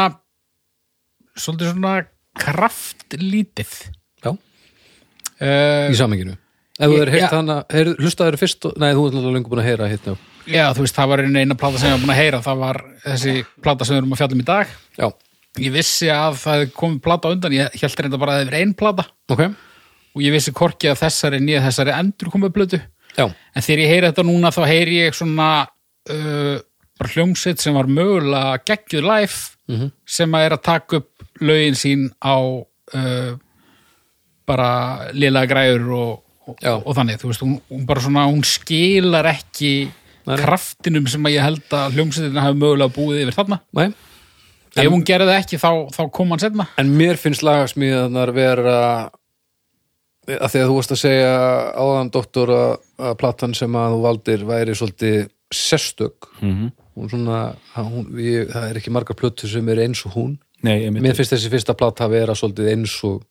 [1.39, 1.95] svolítið svona
[2.37, 3.73] kraftlítið.
[4.21, 6.37] Já, uh, í samenginu
[6.79, 7.29] Ef þú er heitt já.
[7.35, 7.55] hana,
[7.99, 10.13] hlustaður fyrst Nei, þú er náttúrulega lengur búin að heyra hitt já.
[10.73, 12.39] þú veist, það var einu eina plata sem ég var búin að heyra.
[12.45, 14.71] Það var þessi plata sem við erum að fjalla um í dag.
[14.97, 15.07] Já,
[15.65, 17.57] ég vissi að það komið plata undan.
[17.57, 19.05] Ég held reynda bara að það hefði verið ein plata.
[19.35, 19.43] Ok.
[20.15, 22.79] Og ég vissi hvorki að þessari nýja þessari endur komið plötu
[23.17, 26.57] Já, en þegar ég heyri þetta núna þá heyri ég svona uh,
[26.99, 29.37] bara hljómsitt sem var mögulega geggjuð live
[29.69, 29.91] Mhm.
[30.07, 33.35] sem að er að taka upp lögin sín á uh,
[34.49, 34.69] bara
[35.13, 36.15] liðlega græður og,
[36.49, 39.73] og, og þannig, þú veist, hún, hún bara svona hún skilar ekki
[40.29, 43.59] Nei, kraftinum sem að ég held að hljómsittina hafi mögulega búið yfir þarna.
[43.79, 43.87] Nei.
[44.77, 48.75] Ef hún gerði ekki þá, þá kom hann setna En mér finnst lagasmíðanar vera
[50.29, 51.31] að því að þú varst að segja
[51.73, 55.17] áðan doktor að, að platan sem að þú valdir væri svolítið
[55.49, 56.29] sérstök.
[56.43, 56.69] Mhm.
[56.99, 57.39] hún svona,
[57.79, 60.33] hún, ég, það er ekki margar plötur sem er eins og hún.
[60.61, 63.23] Nei, mér finnst þessi fyrsta plata að vera svolítið eins og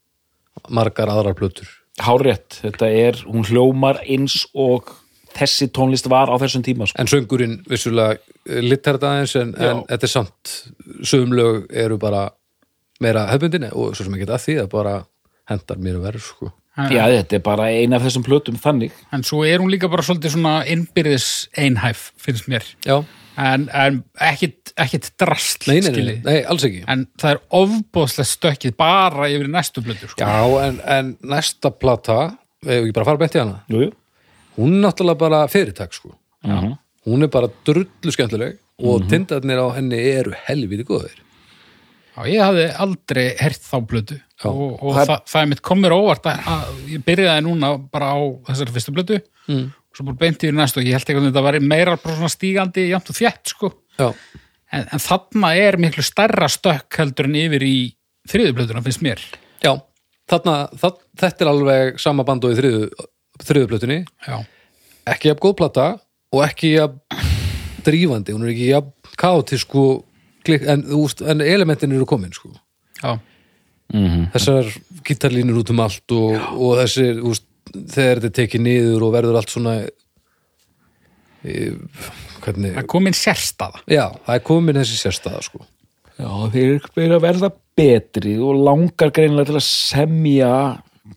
[0.74, 1.68] margar aðrar plötur
[1.98, 4.92] Hárétt, þetta er, hún hljómar eins og
[5.38, 6.98] þessi tónlist var á þessum tíma sko.
[7.02, 8.18] en söngurinn vissulega
[8.64, 10.54] littar þetta aðeins en, en þetta er samt
[11.06, 12.28] sögumlög eru bara
[13.02, 14.94] meira hefbundinni og svo sem ekki að því það bara
[15.48, 16.50] hendar mér að vera sko.
[16.78, 18.94] Já, þetta er bara ein af þessum plötum þannig.
[19.14, 22.66] En svo er hún líka bara svolítið svona innbyrðis einhæf, finnst mér.
[22.86, 23.00] Já,
[23.38, 28.32] en, en ekkit, ekkit drast nei, nei, nei, nei, alls ekki en það er ofbóðslegt
[28.32, 30.24] stökkið bara yfir næstu blötu sko.
[30.26, 32.18] Já, en, en næsta plata,
[32.66, 33.94] við ekki bara fara beint í hana, Jú, jú
[34.58, 36.10] hún er náttúrulega bara fyrirtak, sko.
[36.42, 36.58] Já.
[37.06, 41.14] Hún er bara drullu skemmtileg og tindarnir á henni eru helviti góðir.
[42.18, 43.78] Já, ég hafði aldrei hert þá
[44.42, 44.50] Já.
[44.50, 48.10] og, og Það- það, það er mitt komur óvart að, að ég byrjaði núna bara
[48.14, 48.18] á
[48.50, 49.70] þessari fyrstu blötu Mm.
[49.96, 50.82] Svo bara beint yfir í næstu.
[50.82, 53.72] Og ég held ekki að þetta væri meira bara svona stígandi jæmt og þétt sko.
[53.98, 54.08] Já,
[54.72, 57.76] en, en þarna er miklu stærra stökk heldur en yfir í
[58.28, 59.22] þriðu blötuna finnst mér.
[59.64, 59.72] Já,
[60.30, 63.08] þarna, það, þetta er alveg sama band og í þriðu,
[63.48, 64.36] þriðu plötunni, Já,
[65.08, 65.88] ekki jafn góð plata
[66.34, 67.24] og ekki jafn
[67.86, 68.92] drífandi, hún er ekki jafn
[69.78, 70.04] og
[70.46, 72.52] klik, en, en elementin eru komin, sko.
[73.02, 73.18] já,
[73.88, 74.66] Þessar
[75.06, 79.38] gítarlínur út um allt og, og þessir, þú veist, þegar þetta tekið niður og verður
[79.40, 79.74] allt svona
[81.44, 81.54] e,
[82.44, 85.62] hvernig, það er komin sérstaða Já, það er komin þessi sérstaða sko.
[86.18, 90.52] Já, þeir eru að verða betri og langar greinilega til að semja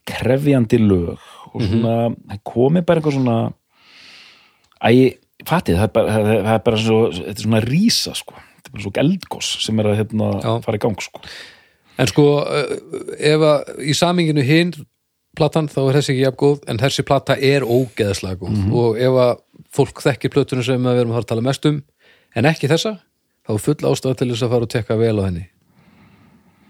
[0.08, 1.16] krefjandi lög
[1.52, 1.96] og svona,
[2.30, 3.40] það komi bara eitthvað svona
[4.88, 4.92] æ,
[5.50, 8.76] fatið, það er bara, það er- bara svo, þetta er svona rísa, sko þetta er
[8.78, 10.54] bara svo eldgós sem er að hérna, Já.
[10.68, 11.24] fara í gang, sko
[12.00, 12.72] En sko, eh,
[13.34, 14.72] ef að í saminginu hinn
[15.38, 18.60] platan þá er þessi ekki jafn góð en þessi plata er ógeðslega góð.
[18.82, 19.34] Og ef að
[19.72, 21.82] fólk þekkir plötunum sem við erum að tala mest um
[22.36, 22.98] en ekki þessa,
[23.48, 25.46] þá er full ástæða til þess að fara og tekka vel á henni.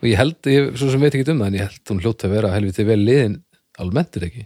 [0.02, 2.26] Og ég held, ég svo sem veit ekki um það en ég held hún hljótt
[2.26, 3.40] að vera helviti vel liðin
[3.82, 4.46] almennt er ekki?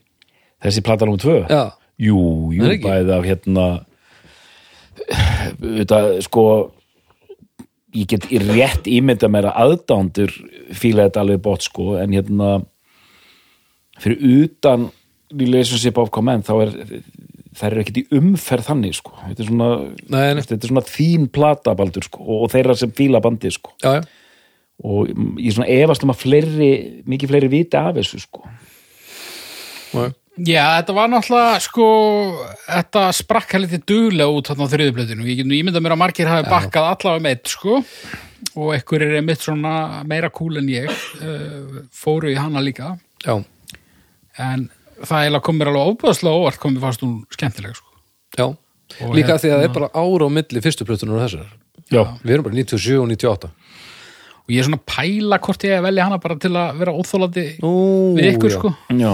[0.65, 1.37] Þessi plata nummer tvö?
[1.51, 2.17] Já, Jú,
[2.51, 2.83] jú, Er ekki?
[2.89, 3.65] bæði af hérna
[5.79, 6.43] þetta, sko
[7.95, 10.33] ég get í rétt ímynda mér að aðdándur
[10.75, 12.49] fíla þetta alveg bótt, sko, en hérna
[14.01, 14.89] fyrir utan
[15.35, 16.75] relationship of command, þá er
[17.55, 19.15] þær eru ekkert í umferð þannig, sko.
[19.21, 19.69] Þetta er svona,
[20.11, 20.43] Nei, nei.
[20.43, 24.03] þetta er svona þín plata, Baldur, sko, og, þeirra sem fíla bandi, sko, já, já,
[24.83, 25.07] og
[25.39, 26.69] ég svona efast um að fleiri,
[27.07, 28.43] mikið fleiri viti af þessu, sko.
[29.95, 30.11] Já.
[30.35, 31.85] Já, þetta var náttúrulega sko,
[32.65, 35.27] þetta sprakk heldur duglega út þarna á þriðuplötinu.
[35.31, 37.77] Ég ímyndað mér að margir hafi bakkað allavega meitt, sko,
[38.59, 43.37] og ekkur er mitt svona meira kúl en ég, uh, fóru í hana líka, já,
[44.41, 44.69] en
[45.01, 47.89] það eiginlega kom mér alveg óbúðslega óvart komið fannst hún skemmtileg, sko.
[48.37, 48.45] já.
[49.01, 51.47] Og Líka hérna- því að það er bara ára á milli fyrstu plötunar og þessar
[51.89, 53.49] Já, Við erum bara 97 og 98
[54.45, 56.93] Og ég er svona að pæla hvort ég að velja hana bara til að vera
[56.93, 58.57] óþólandi við ykkur, já.
[58.59, 58.73] sko.
[58.93, 59.11] já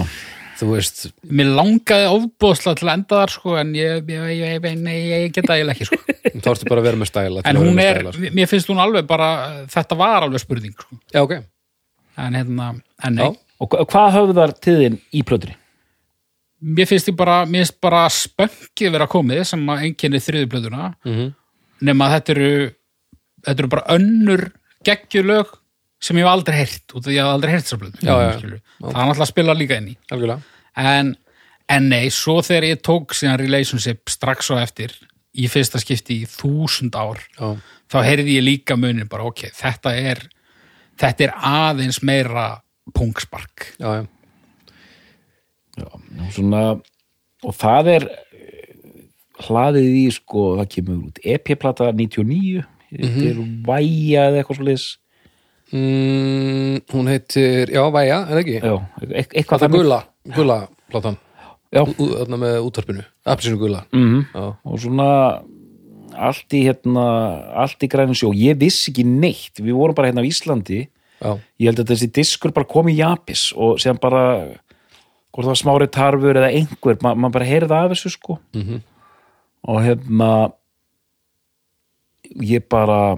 [0.61, 5.31] Þú veist, Mér langaði óbúðslega til að enda þar, sko, en ég, ég, ég, ég,
[5.33, 5.97] geta eiginlega ekki, sko.
[6.43, 8.33] þá ertu bara að vera með stæla til En að hún er, stæla, sko.
[8.37, 9.29] mér finnst hún alveg bara,
[9.71, 10.99] þetta var alveg spurning, sko.
[11.15, 11.33] Já, ok
[12.21, 12.67] en hérna,
[13.07, 13.31] en nei Já.
[13.61, 15.55] Og hva- hvað höfðar tíðin í plötunni?
[16.61, 21.31] mér finnst ég bara, mér finnst bara spöngið vera komið sem að einkenni þriðuplötuna Mhm.
[21.81, 22.71] nema að þetta eru
[23.47, 24.51] þetta eru bara önnur
[24.85, 25.47] geggjulög
[25.99, 28.05] sem ég hef aldrei heyrt út af því að ég hef aldrei heyrt þessar plötu
[28.05, 28.37] Já, já.
[28.37, 28.61] skilurðu.
[28.81, 30.41] það er náttúrulega að spila líka inn í Algjörlega
[30.77, 31.15] en,
[31.69, 34.93] en nei, svo þegar ég tók síðan relationship strax og eftir
[35.35, 37.57] í fyrsta skipti í þúsund ár Já.
[37.89, 40.21] þá heyrði ég líka munin bara ok, þetta er
[40.99, 42.61] þetta er aðeins meira
[42.97, 44.05] pungspark Já,
[45.77, 45.85] já.
[46.35, 46.63] svona,
[47.45, 49.05] og það er eh,
[49.47, 53.39] hlaðið í sko, það kemur út EP-plata 99 þetta er
[53.69, 54.97] væja eða eitthvað svo
[55.71, 58.57] Mm, hún heitir, já, Væja, er ekki?
[58.59, 58.73] já,
[59.07, 59.99] e eitthvað Það er gula,
[60.35, 60.57] gula
[60.91, 61.15] platan.
[61.71, 63.85] Já, Þarna með útvarpinu, appisinu gula.
[63.95, 64.25] Mhm.
[64.35, 65.07] Já, og svona
[66.11, 67.05] allt í hérna,
[67.55, 68.33] allt í grænum sjó.
[68.35, 70.89] Ég vissi ekki neitt, við vorum bara hérna á Íslandi
[71.21, 74.23] já, ég held að þessi diskur bara kom í Japis og síðan bara
[75.31, 78.81] hvort það var smári tarfur eða einhver ma maður bara heyrði af þessu sko Mhm.
[79.67, 80.31] og hérna
[82.41, 83.17] ég bara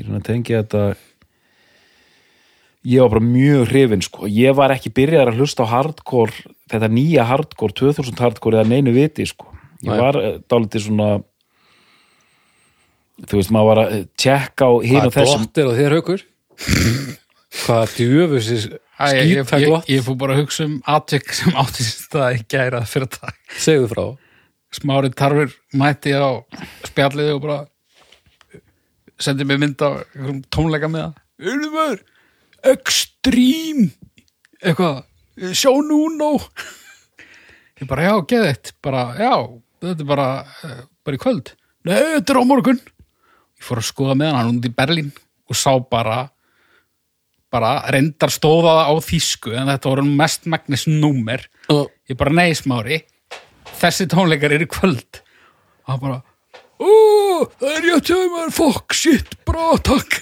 [0.00, 0.82] ég er að tengja þetta
[2.88, 6.32] ég var bara mjög hrifin sko, ég var ekki byrjaðar að hlusta á hardcore,
[6.72, 9.46] þetta nýja hardcore 2000 hardcore eða neinu viti sko
[9.84, 9.98] ég Nei.
[10.00, 11.08] var uh, dálítið svona
[13.28, 15.72] þú veist, maður var að eh, tjekka á hinn og Hvað þessum gott er á
[15.76, 16.22] þér haukur?
[17.50, 18.68] Hvað djöfusis
[19.00, 22.82] Æ, ég, ég, ég, fór bara að hugsa um atvik sem áttist að ég gæra
[22.86, 24.04] fyrir það Segðu frá.
[24.76, 26.44] Smári tarfur mætti á
[26.86, 27.58] spjalliði og bara
[29.20, 30.04] sendi mér mynd á
[30.52, 31.64] tónleika með það.
[31.72, 32.04] Maður
[32.70, 33.88] Extreme.
[34.60, 35.00] Eitthvað,
[35.56, 36.34] sjá núna
[37.80, 39.32] ég bara já, geðið bara já,
[39.80, 40.28] þetta er bara
[40.68, 41.54] eh, bara í kvöld,
[41.88, 42.80] nei, þetta er á morgun.
[43.56, 45.08] Ég fór að skoða með hann hann út í Berlín
[45.48, 46.26] og sá bara
[47.50, 51.46] bara reyndar stóða það á þýsku en þetta voru mest magnis númer.
[51.72, 53.02] Og ég bara nei smári
[53.80, 55.22] þessi tónleikar eru í kvöld.
[55.84, 56.20] Og hann bara
[56.80, 56.90] ó,
[57.60, 60.20] það er ég að tjóða maður fuck shit, bra, takk.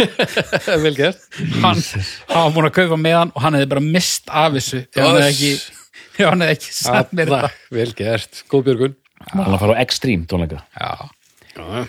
[0.84, 1.26] Vel gert.
[1.60, 1.82] Hann,
[2.30, 5.20] var búin að kaupa með hann og hann hefði bara mist af þessu ef hann
[5.20, 8.96] hefði ekki, ekki sagt mér þetta Vel gert, góð björgun.
[9.30, 10.62] Hann að fara á Extreme tónleika.
[10.72, 11.84] Já.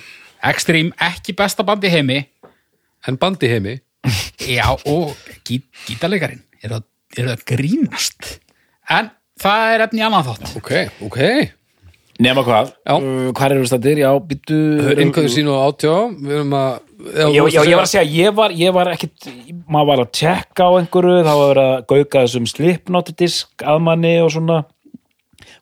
[0.52, 2.20] Extreme, ekki besta band í heimi.
[3.08, 3.80] En bandi heimi
[4.58, 5.16] já, og
[5.48, 6.44] gí, gítarleikarinn.
[6.64, 6.86] Er það,
[7.18, 8.30] er það grínast?
[8.92, 9.10] En
[9.42, 10.54] það er efni í annan þátt.
[10.60, 10.72] Ok,
[11.08, 11.20] ok.
[12.22, 12.94] Nema hvað, Já.
[13.02, 14.58] uh, hvað eru stættir já, byttu
[15.02, 15.94] Innkvæðu sínu á átjá.
[16.22, 19.30] Við erum að já, já, já, ég var að segja, ég var, ég var ekkit
[19.74, 24.14] maður var að tjekka á einhverju þá var að gauka þessum slipnóti disk að manni
[24.22, 24.60] og svona.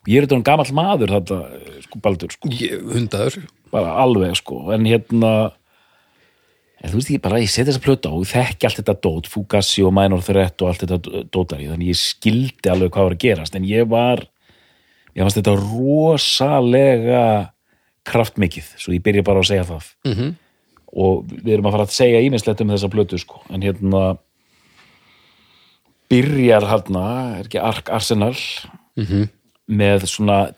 [0.02, 1.38] Og ég er þetta um gamall maður þetta,
[1.86, 3.40] sko, baldur, sko, Ég- Hundaður.
[3.72, 5.32] Bara alveg, sko en hérna
[6.80, 9.26] en þú veist, ég bara, ég seti þessa plötu á og þekki allt þetta dót,
[9.28, 13.24] Fugazi og Minor Threat og allt þetta dótari, þannig ég skildi alveg hvað var að
[13.26, 14.22] gerast, en ég var
[15.14, 17.24] ég fannst þetta rosalega
[18.08, 20.34] kraftmikið, svo ég byrja bara að segja það Mhm.
[20.96, 24.18] og við erum að fara að segja ímislegt um þessa plötu sko, en hérna
[26.10, 27.04] byrjar hérna,
[27.38, 28.34] er ekki Ark Arsenal
[28.96, 29.28] Mhm.
[29.70, 30.54] með svona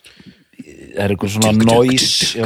[0.96, 2.38] er eitthvað svona noise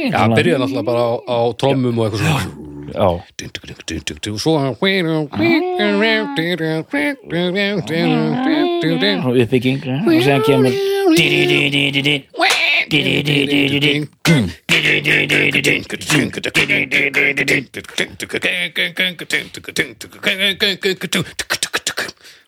[0.00, 2.44] já, Já, byrjaði náttúrulega bara á, á trommum og eitthvað svona.
[4.30, 4.54] Og svo
[9.28, 10.72] og uppbygging og séðan kemur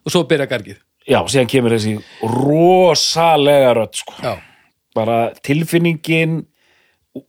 [0.03, 4.17] og svo byrja gargið já, séðan kemur þessi rosalega rödd sko.
[4.93, 6.43] Bara tilfinningin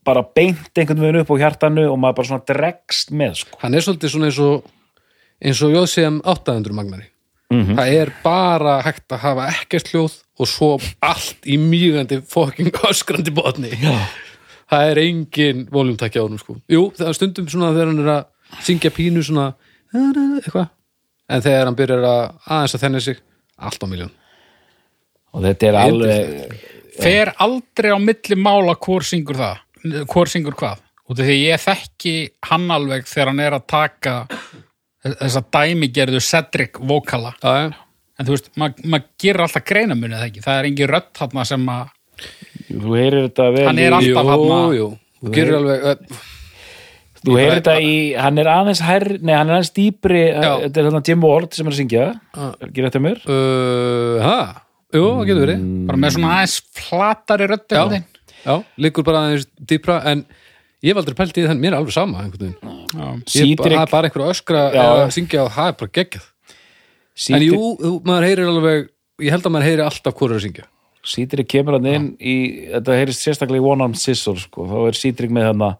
[0.06, 3.58] bara beint einhvern veginn upp á hjartanu og maður bara svona dregst með sko.
[3.62, 4.70] hann er svolítið svona eins og
[5.44, 7.10] eins og JCM 800 magnari.
[7.52, 7.76] Mhm.
[7.78, 10.70] það er bara hægt að hafa ekkert hljóð og svo
[11.02, 13.70] allt í mýgandi fokking öskrandi botni.
[13.70, 14.08] Já.
[14.72, 16.56] það er engin voljumtækja á honum sko.
[16.70, 18.26] Jú, það er stundum svona þegar hann er að
[18.64, 19.54] syngja pínu svona
[19.94, 20.70] eitthvað.
[21.30, 23.20] En þegar hann byrjar að aðeins að þenni sig
[23.60, 24.12] allt á miljón
[25.34, 26.58] og þetta er alveg
[27.02, 29.63] fer aldrei á milli mála hvor syngur það
[30.12, 30.82] hvor syngur hvað?
[31.04, 32.14] Af því ég þekki
[32.50, 34.14] hann alveg þegar hann er að taka
[35.04, 40.60] þessa dæmigerðu Cedric vokala en þú veist, maður ma gerir alltaf greinamunið það ekki, það
[40.62, 41.92] er engin rödd þarna sem að
[42.70, 44.88] þú heyrir þetta vel Hann er alltaf þarna- jú,
[45.20, 46.22] þú gerir alveg uh,
[47.24, 50.88] Þú heyrir þetta í, hann er aðeins hær, nei, hann er aðeins dýpri, þetta er
[50.90, 53.22] þarna Jim Ward sem er að syngja, er ekki rétt að mér?
[53.32, 54.40] uh, ha,
[54.92, 55.62] jú, það getur verið.
[55.88, 57.84] Bara með svona aðeins flatari rödd Já.
[58.44, 60.26] Já, liggur bara aðeins dýpra en
[60.84, 63.24] ég hef aldrei pælt í þann, mér er alveg sama einhvern veginn.
[63.34, 66.30] Ég er bara, er bara einhver að öskra eða syngja og það er bara geggjað.
[67.38, 68.90] En jú, þú, maður heyrir alveg
[69.24, 70.68] ég held að maður heyri alltaf er að syngja.
[71.04, 72.36] Sítrik kemur hann inn í,
[72.72, 75.74] þetta heyrist sérstaklega í One Arm Scissor, sko, þá er Sítrik með hann la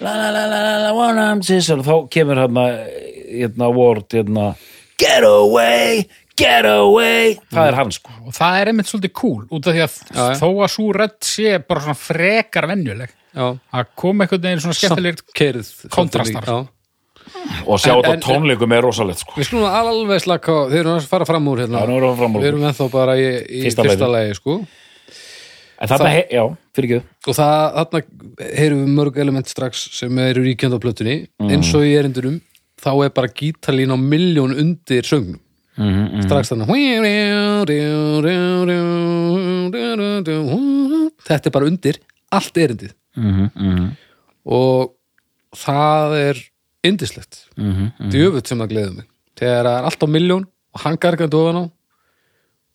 [0.00, 4.52] la la la la la One Arm Scissor, þá kemur hann hérna Ward, hérna
[5.00, 6.06] Get away,
[6.40, 9.84] get away það er hann sko og það er einmitt svolítið cool út af því
[9.86, 13.46] að Já, þó að svo rödd sé bara svona frekar venjuleg já,
[13.78, 16.44] að koma einhvern veginn svona keirið kontrastar.
[16.50, 16.58] já.
[17.66, 20.94] og sjá En- þetta tónleikum er rosalegt sko Við skulum alveg slaka á, þeir eru
[20.96, 21.82] að fara fram úr hérna.
[21.84, 22.42] Já, nú erum við fram úr.
[22.42, 24.30] Við erum ennþá bara í, í Fyrsta fyrsta, lagi.
[24.30, 24.56] lagi, sko.
[25.80, 26.42] en þarna, Það- he- já,
[26.76, 28.02] fyrir ekki Og það, þarna
[28.58, 31.14] heyrum við mörg element strax sem eru ríkjandi á plötunni.
[31.40, 32.40] Eins og í erindunum,
[32.80, 35.38] þá er bara gítarlín á milljón undir söngnum.
[35.80, 36.66] Mm Strax þarna.
[41.26, 42.94] Þetta er bara undir allt erindið.
[43.16, 43.90] -hmm.
[44.44, 44.94] Og
[45.56, 46.42] það er
[46.84, 47.46] indislegt.
[47.56, 49.06] Mm Djöfull sem það gleður mig.
[49.40, 51.64] Þegar það er allt á milljón og hann gargandi ofan á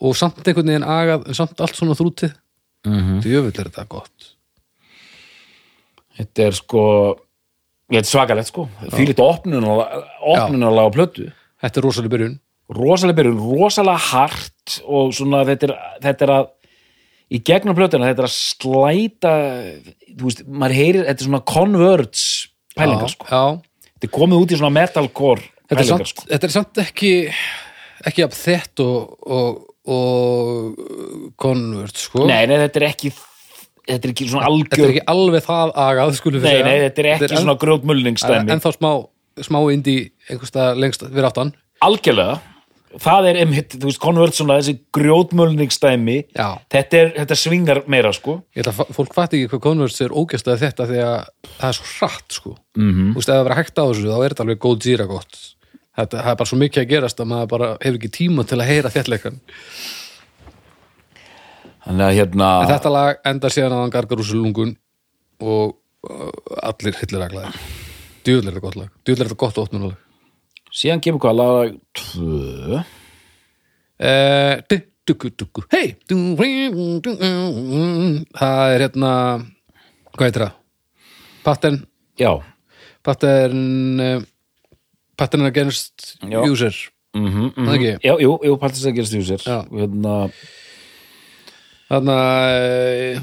[0.06, 2.34] og samt einhvern veginn agað, en samt allt svona þrútið.
[2.86, 3.22] -hmm.
[3.22, 4.36] Djöfull er þetta gott.
[6.18, 6.82] þetta er sko
[7.92, 9.26] þetta er svakalegt sko því lítið
[10.34, 11.32] opnunarlega á plötu
[11.66, 12.40] Þetta er rosalega byrjun.
[12.74, 15.76] Rosalega byrjun, rosalega hart og svona þetta er,
[16.06, 16.48] þetta er að
[17.36, 19.36] í gegnum plötuna þetta er að slæta
[20.16, 22.26] þú veist, maður heyrir, þetta er svona converts
[22.76, 23.44] pælingar sko, Já,
[23.94, 26.28] þetta er komið út í svona metalcore þetta er, pælingar samt, sko.
[26.34, 27.14] þetta er samt ekki
[28.06, 29.64] ekki af þett og, og,
[29.96, 32.26] og konvert, sko.
[32.30, 33.14] nei, nei, þetta er ekki
[33.86, 36.78] þetta er ekki svona Þetta er algjör ekki alveg það agað, skulum við nei, nei,
[36.88, 38.54] þetta er ekki svona grjótmulningsdæmi.
[38.56, 38.90] En þá smá,
[39.46, 39.96] smá indi
[40.30, 41.54] einhverstað lengst við áttan.
[41.86, 42.40] algjörlega
[43.02, 46.48] það er einmitt, þú veist, konvert svona þessi grjótmulningsdæmi Já.
[46.72, 50.16] þetta, er, þetta svingar meira sko Ég held að fólk fatti ekki hvað konverts er
[50.16, 51.18] ógæstlega þetta því að
[51.58, 52.56] það er svo hratt, sko.
[52.78, 53.12] Mhm.
[53.12, 55.42] Þú veist, ef það verið hægt á þessu, þá er þetta alveg góð dýra gott.
[55.96, 58.60] Þetta það er bara svo mikið að gerast að maður bara hefur ekki tíma til
[58.60, 59.40] að heyra þéttleikan.
[61.86, 64.76] þannig að hérna En þetta lag endar síðan að hann gargar úr sér lungun
[65.40, 65.76] og
[66.10, 66.32] uh,
[66.64, 67.60] allir hillir að glæðir.
[68.26, 68.90] Djúðlega gott lag.
[69.06, 70.00] Djúðlega gott opnunalag.
[70.76, 72.84] Síðan kemur hvað lag tvö
[73.96, 74.60] Eh,
[75.72, 75.94] Hei!
[76.12, 76.98] Mm,
[78.36, 79.12] Það er hérna
[80.12, 80.58] hvað heitir það?
[81.46, 81.78] Pattern
[82.20, 82.32] já,
[83.06, 84.26] Pattern uh,
[85.16, 86.42] Pattern against Já.
[86.44, 86.76] user
[87.16, 87.92] mm -hmm, ekki?
[88.04, 88.58] já, jú, jú,
[89.16, 89.58] því sér Já.
[89.72, 90.32] hérna,
[91.86, 92.18] Þarna
[92.50, 93.20] eh,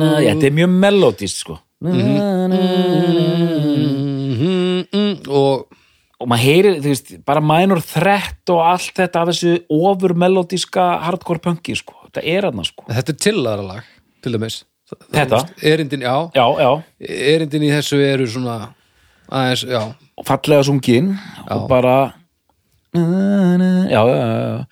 [0.00, 1.60] na, já, þetta er mjög melodist sko.
[5.26, 5.66] Og
[6.16, 10.86] og maður heyrir, þú veist, bara minor threat og allt þetta af þessu ofur melodíska
[11.04, 12.86] hardcore punki sko, þetta er aðna sko.
[12.88, 13.90] Þetta er tillara lag
[14.24, 14.62] til dæmis.
[14.86, 15.40] Þetta?
[15.66, 16.70] erindin, já, já, já,
[17.34, 18.56] erindin í þessu eru svona
[19.30, 19.82] aðeins, já,
[20.16, 21.12] og fallega sungin
[21.50, 21.96] og bara
[22.94, 24.66] já, já, já,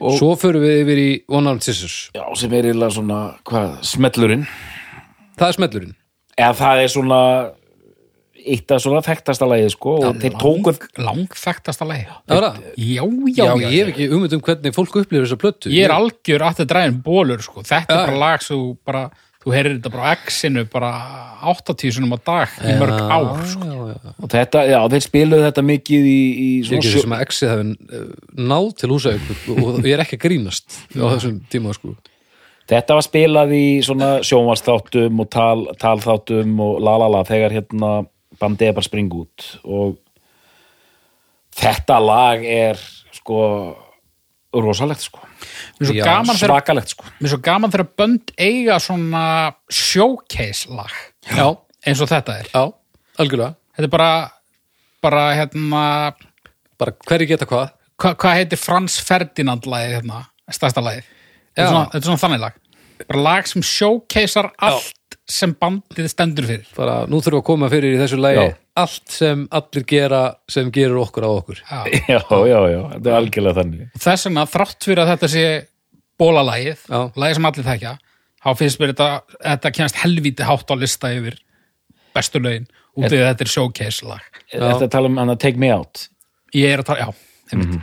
[0.00, 3.76] og, svo förum við yfir í One Armed Scissors já, sem er eiginlega svona, hvað,
[3.86, 4.46] smellurinn?
[5.34, 5.94] Það er smellurinn.
[6.38, 7.20] Eða það er svona
[8.44, 12.58] eitt af svona þekktasta lagið sko og þeir tóku langþæktasta leið Það var það?
[12.76, 13.04] já, Já,
[13.38, 15.72] já, já, ég hef ekki hugmynd um hvernig fólk upplifir þessa plötu.
[15.72, 17.64] Ég er algjör að þetta dræðin bólur sko.
[17.64, 18.02] þetta Já.
[18.02, 19.04] er bara lag sem þú bara
[19.44, 20.90] þú heyrir þetta bara á X-inu bara
[21.52, 23.68] 80 sunum á dag í mörg ár sko.
[23.68, 24.14] já, já.
[24.16, 27.66] og þetta, já, þeir spiluðu þetta mikið í, í svona sjó, sem að Exið hafi
[27.74, 28.08] uh,
[28.52, 31.92] náð til húsauk og ég er ekki að grínast á þessum tíma sko
[32.70, 37.92] þetta var spilað í svona sjónvarsþáttum og tal, talþáttum og lalala þegar hérna
[38.40, 39.98] bandið er bara spring út og
[41.54, 42.80] þetta lag er
[43.14, 43.38] sko
[44.54, 47.06] rosalegt sko mér er svo Já, gaman þegar sko.
[47.18, 49.24] Mér er svo gaman þegar bönd eiga svona
[49.70, 50.94] showcase lag
[51.30, 51.46] Já,
[51.86, 52.50] eins og þetta er.
[52.52, 52.64] Já,
[53.22, 53.56] algjörlega.
[53.74, 54.10] Þetta er bara
[55.04, 55.84] bara hérna
[56.80, 57.72] bara hverju geta hvað?
[58.00, 61.08] hvað hva heitir Frans Ferdinand lagið hérna, stærsta lagið.
[61.54, 61.64] Þetta Já.
[61.64, 62.60] er, svona, þetta er svona þannig lag.
[63.04, 64.92] Bara lag sem showcasear allt
[65.28, 68.56] sem bandið stendur fyrir bara nú þurfum við að koma fyrir í þessu lagi Já.
[68.82, 71.78] allt sem allir gera sem gerur okkur á okkur Já.
[72.14, 75.44] já, já, já, þetta er algjörlega þannig Og þess vegna þrátt fyrir að þetta sé
[76.20, 77.00] bólalagið, Já.
[77.18, 77.94] lagið sem allir þekja
[78.44, 79.08] þá finnst mér þetta,
[79.48, 81.38] þetta kemst helvíti hátt á lista yfir
[82.14, 85.72] bestu lögin út af þetta er showcase lag Þetta tala um hann að take me
[85.74, 86.04] out
[86.54, 87.80] ég er að tala, já einmitt.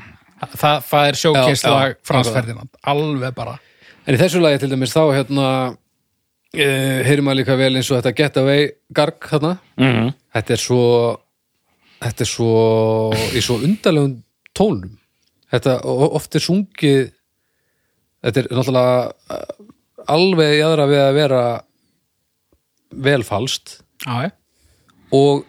[0.53, 2.37] það, það er showcase lag Frans nákvæmlega.
[2.37, 3.57] Ferdinand, alveg bara
[4.07, 5.47] En í þessu lagi til dæmis þá hérna
[6.57, 10.13] uh, heyrir maður líka vel eins og þetta Get Away garg þarna mm -hmm.
[10.35, 10.83] þetta er svo
[12.01, 12.53] þetta er svo
[13.37, 14.23] í svo undarlegum
[14.57, 14.97] tónum
[15.51, 17.11] þetta oft er sungið
[18.21, 19.69] þetta er náttúrulega uh,
[20.07, 21.41] alveg í aðra við að vera
[22.91, 24.31] velfalst já.
[25.11, 25.45] og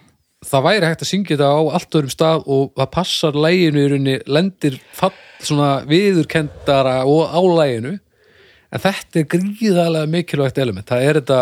[0.46, 3.90] það væri hægt að syngja þetta á allt öðrum stað og það passar læginu í
[3.90, 7.96] rauninni lendir fall svona viðurkendara og á læginu
[8.72, 11.40] en þetta er gríðalega mikilvægt element það er þetta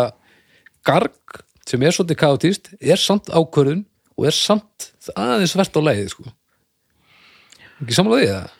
[0.87, 3.85] garg sem er svolítið kaotist er samt ákvörðun
[4.17, 6.25] og er samt aðeins vert á leiði sko.
[7.81, 8.57] ekki samlega því það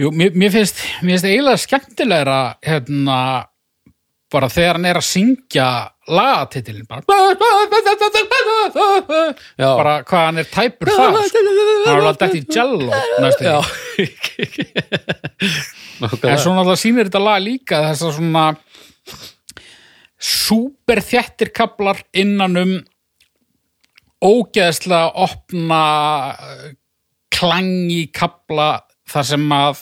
[0.00, 3.16] Jú, mér, mér finnst, finnst eiginlega skemmtilegra hérna
[4.32, 5.66] bara þegar hann er að syngja
[6.08, 7.02] lagatitilin bara
[9.60, 9.70] Já.
[9.78, 11.38] bara hvað hann er tæpur það sko.
[11.86, 12.88] hann er dætt í jello
[16.02, 18.46] en svo náttúrulega sýnir þetta lag líka þess að svona
[20.22, 22.74] súper þjættir kaplar innan um
[24.22, 25.84] ógeðslega opna
[26.38, 26.68] eh,
[27.32, 28.68] klangi kapla
[29.10, 29.80] þar sem að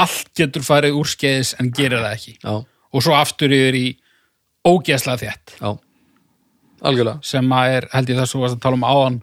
[0.00, 2.54] allt getur farið úrskeiðis en gerir það ekki Já,
[2.94, 3.86] og svo aftur yfir í
[4.64, 5.70] ógeðslega þjætt já,
[6.84, 7.20] algjörlega.
[7.26, 9.20] Sem að er, held ég þess að tala um áðan.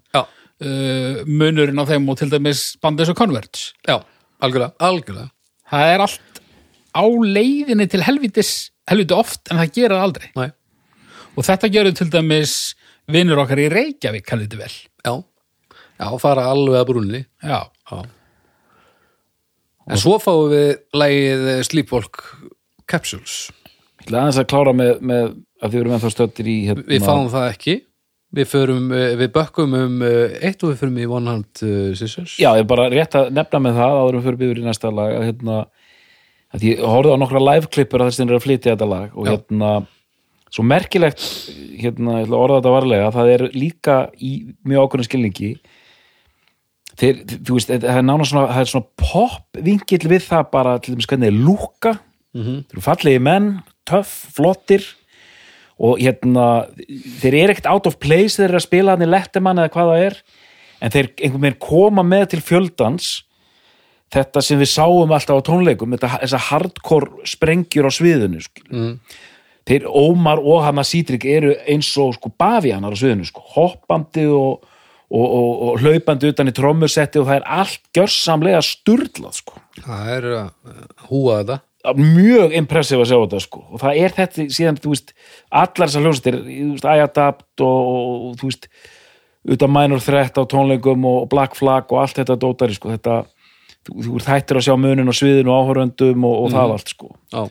[0.62, 3.72] Uh, munurinn á þeim og til dæmis bandið svo Converge.
[3.88, 3.98] Já,
[4.44, 5.32] algjörlega, algjörlega.
[5.72, 6.42] Það er allt
[6.94, 8.54] á leiðinni til helvitis
[8.92, 10.30] helviti oft en það gera aldrei.
[10.38, 10.52] Næ,
[11.34, 12.56] og þetta gerur til dæmis
[13.12, 14.74] vinnur okkar í Reykjavík helviti vel.
[15.08, 15.14] Já,
[15.98, 17.24] já, fara alveg að brúnni.
[17.42, 18.04] Já, Já.
[19.92, 22.22] En svo fáum við lagið Sleepwalk
[22.88, 23.50] Capsules
[24.02, 25.26] Ég ætla aðeins að klára með, með
[25.62, 27.76] að þið erum ennþá stöttir í hérna, Við fáum það ekki.
[28.32, 31.92] Við, förum, eh, við bökkum um eh, eitt og við förum í One Hand uh,
[32.00, 32.38] Scissors.
[32.40, 34.92] Já, ég er bara rétt að nefna með það áður um fyrir byrður í næsta
[34.96, 35.58] lag að hérna
[36.52, 39.28] að ég horfði á nokkra live-klippur að þess að er að flytja þetta lag og
[39.28, 39.32] Já.
[39.34, 39.74] hérna
[40.52, 41.28] svo merkilegt
[41.80, 44.32] hérna, ég ætla að orða þetta varlega það er líka í
[44.68, 45.52] mjög ákveðin skilningi.
[47.02, 50.74] Þeir, þú veist, það er nána svona það er svona pop vingill við það bara
[50.80, 51.40] til dæmis hvernig þeir
[52.34, 52.64] lúka Mhm.
[52.70, 54.84] þeir eru fallegi menn, töff, flottir
[55.82, 56.68] og hérna
[57.22, 59.92] þeir eru ekkert out of place þeir eru að spila hann í lettemann eða hvað
[59.92, 60.22] það er
[60.82, 63.24] en þeir einhvern veginn koma með til fjöldans
[64.12, 68.42] þetta sem við sáum alltaf á tónleikum þetta, þessa hardcore sprengjur á sviðinu.
[68.72, 69.00] Mm.
[69.66, 73.42] þeir Ómar og Hanna Sítrik eru eins og sko bavíanar á sviðinu sko.
[73.56, 74.64] hoppandi og,
[75.12, 80.10] og, og, og hlaupandi utan í trommusetti og það er allt gjörsamlega sturlað sko Það
[80.18, 80.50] er að
[81.10, 81.60] húa þetta
[81.98, 83.62] mjög impressiv að sjá þetta sko.
[83.72, 85.14] Og það er þetta síðan, þú veist
[85.50, 88.68] allar þessar hljómsættir, þú veist, iAdapt og, og, og þú veist
[89.56, 92.94] utan Minor Threat á tónleikum og Black Flag og allt þetta dótari sko.
[92.94, 93.18] Þetta,
[93.88, 96.94] þú, þú ert hættir að sjá munin á sviðinu og áhöröndum og, og það allt
[96.94, 97.12] sko.
[97.34, 97.42] Já,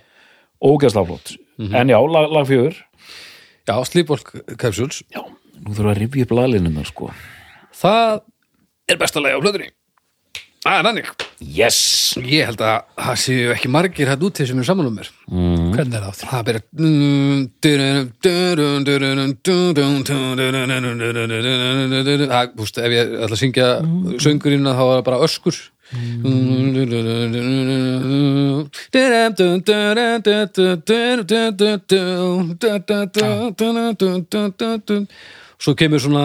[0.60, 1.34] ógeðslega flott,
[1.66, 2.78] en já, lag, lag fjögur.
[3.70, 5.02] Já Sleepwalk Capsules.
[5.10, 5.22] Já,
[5.58, 7.10] nú þurfum við að rifja upp laglinuna sko.
[7.80, 8.16] Það
[8.90, 9.70] er besta lagi á plöðunni
[10.60, 11.06] Það er þannig
[11.56, 11.76] yes,
[12.20, 15.08] Ég held að það séu ekki margir hætt úti sem er saman um mér
[15.72, 16.28] hvernig er það áttur?
[16.28, 16.60] Það byrja
[22.28, 23.68] Það, þú veist, ef ég ætla að syngja
[24.20, 25.56] söngurinn þá er það bara öskur
[35.60, 36.24] Svo kemur svona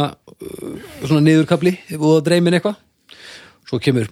[1.05, 2.77] svona niðurkabli og það dreymir eitthvað
[3.65, 4.09] svo kemur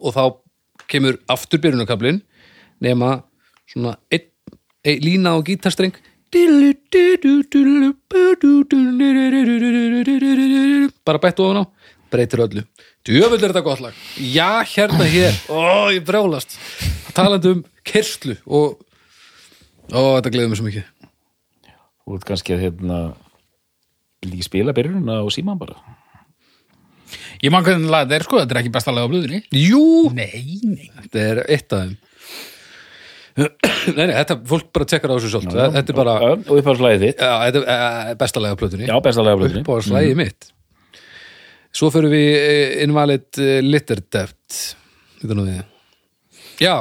[0.00, 0.24] og þá
[0.86, 2.22] kemur aftur byrjunarkablin
[2.80, 3.22] nema
[3.66, 4.30] svona einn
[4.86, 5.94] ein, lína á gítarstreng
[11.06, 11.64] bara bætt ofan á
[12.10, 12.62] breytir öllu
[13.06, 16.58] djöfull er þetta gott lag já hérna hér, ó ég brjálast
[17.14, 18.78] talandi um kerslu og
[19.90, 20.86] ó þetta gleður mér svo mikið
[22.14, 22.98] ert kannski að hérna
[24.32, 25.78] líka spila byrjununa og síman bara.
[27.44, 29.42] Ég man hvernig lag þetta er sko, þetta er ekki besta lag á blöðunni.
[29.54, 29.82] Jú,
[30.16, 30.90] Nei, nei.
[31.04, 31.96] Þetta er eitt af þeim.
[33.36, 37.02] Nei, nei, þetta fólk bara tekkar á þessu svolít þetta er bara, Já, og uppáðslæðið
[37.04, 40.46] þitt, já, þetta er eh, besta lega plötunni já, besta lega blöðinni uppáðslægi mitt.
[41.76, 44.56] Svo fyrir við eh, Invalid eh, Litter Debt
[45.20, 45.60] þetta nú við
[46.64, 46.72] já,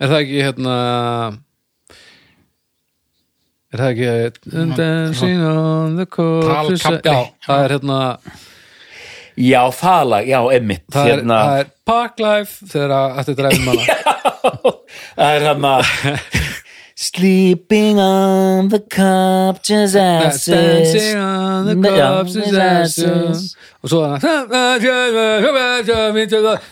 [0.00, 0.78] er það ekki hérna
[3.74, 7.10] er það ekki Dancing on the corpse Talkabli.
[7.12, 8.00] já, það er hérna
[9.36, 13.84] Já, það lag, já, emmitt það er, hérna, það er Parklife þegar þetta dræfum hana
[15.16, 15.72] það er hérna
[16.96, 23.50] Sleeping on the corpse's asses Dancing on the corpse's asses
[23.84, 24.00] og svo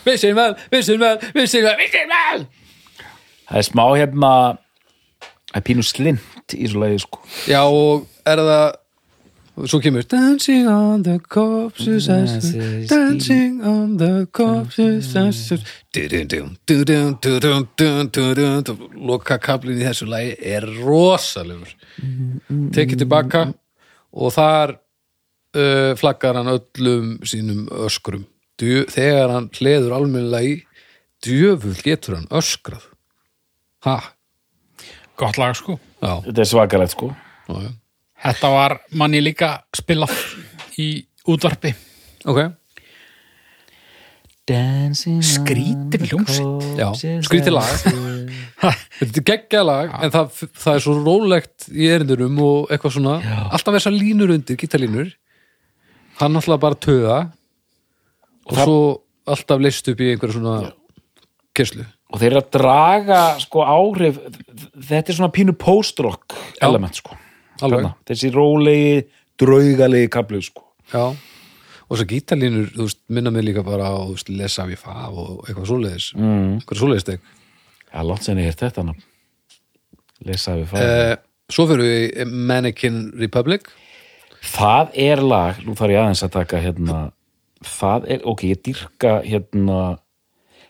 [0.05, 2.47] Vissin vel, vissin vel, vissin vel, vissin vel
[3.45, 4.31] Það er smá hérna
[5.51, 5.85] Það er pínu
[6.45, 12.07] slint í svo lagi sko Já og er það svo kemur Dancing on the corpse's
[12.89, 18.89] Dancing on the corpse's asses Du-dum, du-dum, du-dum, du-dum, du-dum.
[18.95, 21.73] Loka kablin í þessu lagi er rosalegur
[22.75, 23.47] tekið tilbaka
[24.15, 24.77] og þar
[25.55, 28.25] uh, flaggar hann öllum sínum öskrum
[28.55, 30.61] Djö, þegar hann hleður almennilega í
[31.25, 32.85] djöfull getur hann öskrað
[33.83, 33.97] ha,
[35.19, 35.75] gott lag sko
[36.27, 37.11] þetta er svakalegt sko.
[37.49, 37.71] Já, já.
[38.25, 40.13] Þetta var manni líka spilað
[40.81, 40.87] í
[41.29, 41.73] útvarpi.
[42.25, 42.39] Ok,
[44.45, 46.65] Skrítin hljómsveit.
[46.77, 46.91] Já,
[47.25, 47.71] skrítið lag.
[48.99, 53.15] þetta er geggjað lag en það, það er svo rólegt í erindurum og eitthvað svona.
[53.49, 55.09] Alltaf þessar línur undir, gítarlínur.
[56.21, 57.17] Hann alltaf bara töða
[58.45, 58.77] og svo
[59.33, 60.69] alltaf leist upp í einhverju svona
[61.57, 64.19] kyrslu og þeir eru að draga sko áhrif
[64.79, 67.17] þetta er svona pínu post-rock element sko.
[67.59, 69.05] Þarna, þessi rólegi,
[69.39, 70.63] draugalegi kaplu sko.
[70.91, 71.11] Já,
[71.85, 75.45] og þessar gítarlínur þú veist, minna mig líka bara á veist, lesa við faf og
[75.45, 76.09] eitthvað svoleiðis.
[76.17, 76.55] Mm.
[76.61, 77.31] eitthvað svoleiðis steg
[77.95, 78.83] Já, langt sem ég er þetta
[80.25, 81.15] Lesa við fara eh,
[81.51, 83.67] Svo fyrir við Mannequin Republic.
[84.45, 87.01] Það er lag, nú þarf ég aðeins að taka hérna,
[87.65, 89.79] það er, ok, ég dyrka hérna,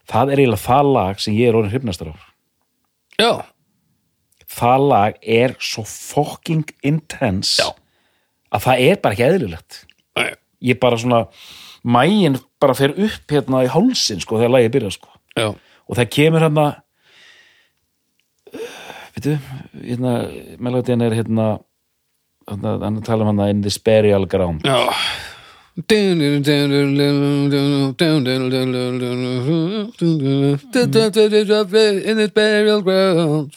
[0.10, 2.16] það er eiginlega það lag sem ég er orðin hrifnastar á.
[3.22, 3.32] Já,
[4.56, 7.72] Það lag er svo fucking intense Já.
[8.54, 9.78] að það er bara ekki eðlilegt.
[10.16, 10.28] Nei.
[10.70, 11.24] Ég bara svona,
[11.84, 15.10] mægin bara fer upp hérna í hálsin, sko, þegar lagið byrja, sko.
[15.36, 15.48] já,
[15.90, 16.68] Og það kemur hérna,
[19.16, 19.36] veitu,
[19.82, 20.14] hérna,
[20.60, 21.50] melodían er hérna,
[22.50, 24.62] hérna, hann tala um hérna in this burial ground.
[24.64, 24.78] já
[25.76, 25.84] In
[32.16, 33.52] this burial ground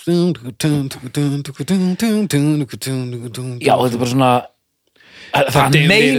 [3.63, 4.43] Já, þetta er bara svona
[5.53, 6.19] hann, mein,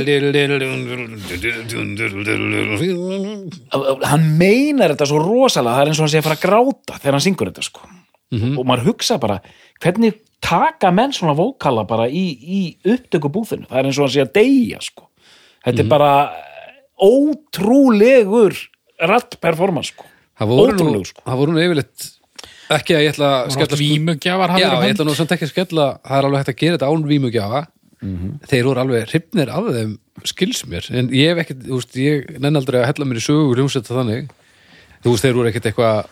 [4.08, 6.95] hann meinar þetta svo rosalega það er eins og hann sé að fara að gráta
[7.02, 7.84] þegar hann syngur þetta sko.
[8.56, 9.41] Og maður hugsa bara
[9.84, 14.24] hvernig taka menn svona vókala bara í, í upptökubúðinu það er eins og hann sé
[14.24, 15.10] að deyja sko
[15.66, 16.12] þetta er bara
[16.99, 18.55] ótrúlegur
[18.99, 20.07] rattperformance sko.
[20.39, 21.24] Ótrúlegur, sko.
[21.26, 22.07] það voru nú yfirleitt
[22.76, 25.47] ekki að ég ætla að skella sko Vímugjafar Já, hafði ég ætla nú samt ekki
[25.47, 27.62] að skella það er alveg hægt að gera þetta án vímugjafa.
[28.47, 29.95] Þeir voru alveg hrifnir af þeim
[30.30, 33.95] skils mér, en ég hef veist, ég nenn aldrei að hella mér í sögu hljómsetta
[33.95, 34.30] þannig,
[35.03, 36.07] þú veist, þeir voru ekkit eitthvað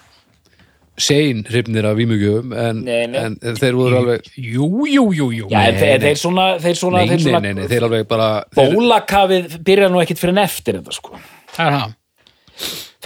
[0.98, 5.50] sein hrifnir af vímugjöfum, en, en þeir voru alveg Jú, jú, jú, jú.
[5.52, 8.08] Já, en þeir, þeir svona, þeir svona, nei, þeir nei, svona nei, nei, þeir alveg
[8.10, 11.20] bara bólakafið byrja nú ekkit fyrir en eftir þetta sko.
[11.58, 11.78] Er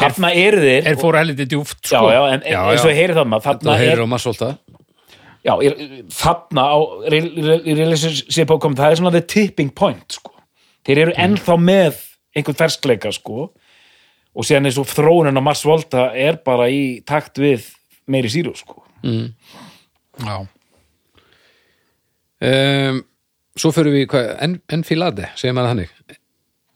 [0.02, 2.06] þarna eru þeir Er fóru helviti djúft sko.
[2.14, 4.04] já, en Já, eins og heyri þarna þarna er
[5.42, 5.76] já, er,
[6.14, 6.78] þarna á
[7.12, 10.32] í relationship ákom það er svona the tipping point sko.
[10.88, 12.00] þeir eru ennþá með
[12.38, 13.50] einhvern ferskleika sko.
[14.32, 17.66] Og síðan eins og þróunin á Mars Volta er bara í takt við
[18.08, 18.82] meiri sírú sko.
[20.22, 20.36] Já,
[22.42, 23.02] um,
[23.58, 26.20] svo fyrir við hvað, en, enfilade, segir maður þannig.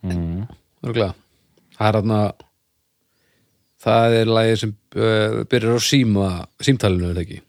[0.05, 0.43] Mm.
[0.85, 2.19] það er þarna
[3.85, 6.29] það er lagið sem uh, byrjar á síma
[6.63, 7.41] símtalinu, er það ekki?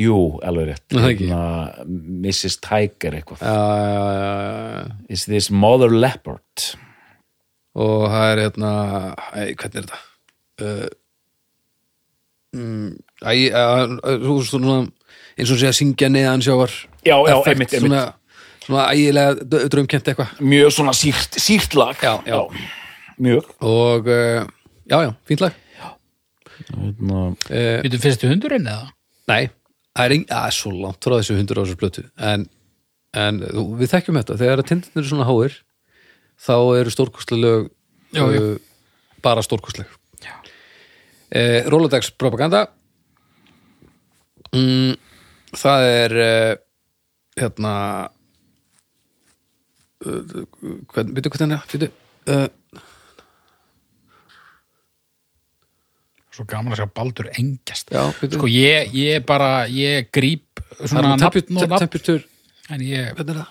[0.00, 0.86] Jú, alveg rétt.
[0.96, 1.26] Ekki.
[1.28, 1.84] Hérna,
[2.24, 2.56] Mrs.
[2.64, 3.42] Tiger eitthvað.
[3.44, 4.86] Já.
[5.12, 6.64] is this mother leopard?
[7.76, 8.72] Og það er hérna
[9.34, 10.00] hvernig er þetta?
[10.62, 10.88] Uh,
[12.56, 12.88] mm,
[13.24, 14.76] æ, að, að, þú veist svona
[15.38, 16.72] eins og sé að syngja neðan sjávar
[17.02, 17.80] Já, já, effekt, einmitt, einmitt.
[17.80, 18.02] svona,
[18.66, 22.38] svona ægilega draumkennt eitthvað mjög svona sírt, sírt lag Já, já.
[23.18, 24.44] mjög og uh,
[24.86, 25.56] já, já, fínt lag
[26.62, 28.90] hérna, uh, Við fyrstu hundurinn eða?
[29.30, 29.48] nei,
[29.96, 32.46] það er, svo langt frá þessu hundur á þessu plötu en,
[33.16, 35.56] en þú, við þekkjum þetta þegar tindin eru svona háir
[36.42, 37.70] þá eru stórkostlega lög
[38.12, 38.40] Já, já.
[38.44, 38.56] uh,
[39.24, 39.88] bara stórkostleg
[41.36, 42.66] uh, Rolodex propaganda
[44.52, 44.96] mm,
[45.58, 46.52] það er uh,
[47.40, 47.74] hérna
[50.06, 50.42] uh,
[50.92, 51.78] hvern, veitu hvað það?
[52.32, 52.50] Er
[56.32, 57.90] Svo gaman að sjá Baldur engjast.
[57.92, 62.22] Já, Sko ég, ég bara, ég það svona nafn og nafn.
[62.72, 63.50] En ég, hvernig er það?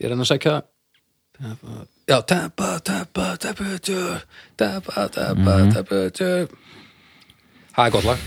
[0.00, 0.70] Ég er enn að sækja það.
[2.08, 2.16] Já,
[3.44, 4.22] temperature.
[4.56, 6.48] Tempa, tempa, temperature
[7.74, 8.18] Það er gott lag.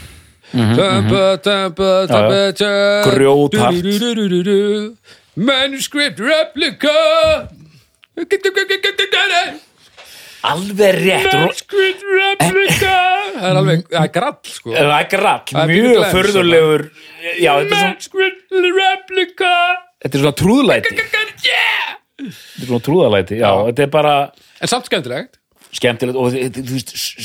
[0.48, 3.84] Tempa, temperature Grjóthart.
[5.38, 6.96] Manuscript replica.
[10.48, 11.34] Alveg rétt.
[11.34, 12.96] Manuscript replica.
[13.38, 14.74] Það er alveg, það er grall sko.
[14.74, 15.42] Það er grall,
[15.72, 16.86] mjög glens, förðulegur
[17.74, 19.54] Manuscript replica.
[20.02, 20.96] Þetta er svona trúðlæti.
[22.18, 24.14] Þetta er svona trúðalæti, já, þetta er bara
[24.58, 25.38] En samt skemmtilegt
[25.76, 26.32] skemmtilegt og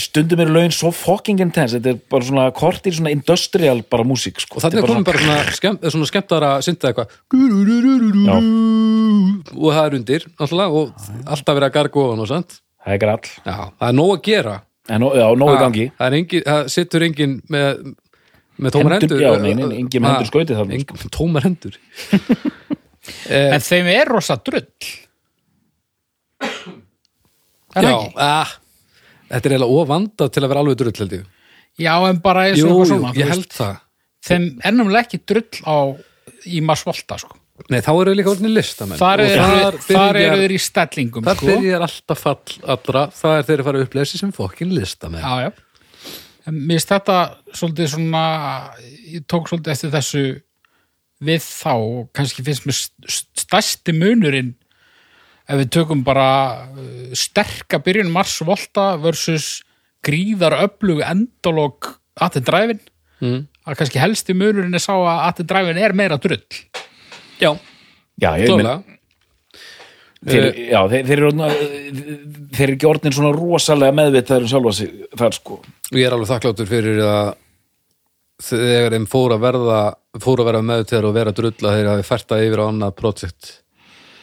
[0.02, 4.40] stundum eru lögin svo fucking intense, þetta er bara svona kortir svona industrial bara músík
[4.42, 4.58] sko.
[4.58, 7.14] og þannig er komum bara svona, skemm, svona skemmtara að synda eitthvað
[9.54, 10.92] og það er undir alltaf, og
[11.36, 14.22] alltaf verið að garga ofan og sant það er grall, já, það er nóg að
[14.28, 14.56] gera
[14.90, 17.70] en, já, nógu í gangi það, er engin, það sittur engin með,
[18.58, 21.78] með tómar Hendur- hendur engin með hendur skautið tómar hendur
[23.30, 24.66] en þeim er rosa drull
[27.76, 28.12] er já, ekki?
[28.16, 28.52] ah,
[29.32, 31.24] þetta er eiginlega ofandað til að vera alveg drull held ég
[31.86, 33.36] já, en bara eins jú, og eitthvað jú, svona þú ég veist.
[33.36, 33.78] held það
[34.28, 35.76] þeim er náttúrulega ekki drull á
[36.46, 37.36] í Masvolta sko.
[37.70, 41.24] nei, þá eru líka orðinni listamenn þar Og eru þar byrjar- eru þeir í stellingum
[41.26, 41.46] þar sko.
[41.52, 45.22] byrjar alltaf fall allra það er þeir að fara að upplega sig sem fokkin listamenn
[45.22, 45.52] já, já
[46.46, 47.18] en mér finnst þetta
[47.54, 48.22] svolítið svona
[49.14, 50.22] ég tók svolítið eftir þessu
[51.22, 54.54] við þá og kannski finnst mér st- stærsti munurinn
[55.52, 56.28] ef við tökum bara
[56.64, 59.60] uh, sterka byrjun Mars Volta versus
[60.04, 62.80] gríðar öflugu endalók Atten Dræfin
[63.20, 63.44] mm.
[63.68, 66.42] að kannski helsti munurinn er sá að Atten Dræfin er meira drull.
[67.42, 67.52] Já,
[68.20, 68.92] Já, ég meina klálega
[70.22, 71.30] þeir, já, þeir, þeir, eru,
[72.52, 75.58] þeir eru ekki orðin svona rosalega meðvitaður um sjálfa sig þar sko.
[75.90, 77.32] Ég er alveg þakkláttur fyrir að
[78.42, 79.80] þegar þeim fór að verða
[80.22, 82.96] fór að vera með til og vera drulla þeir hafi fært það yfir á annað
[82.98, 83.50] projekt.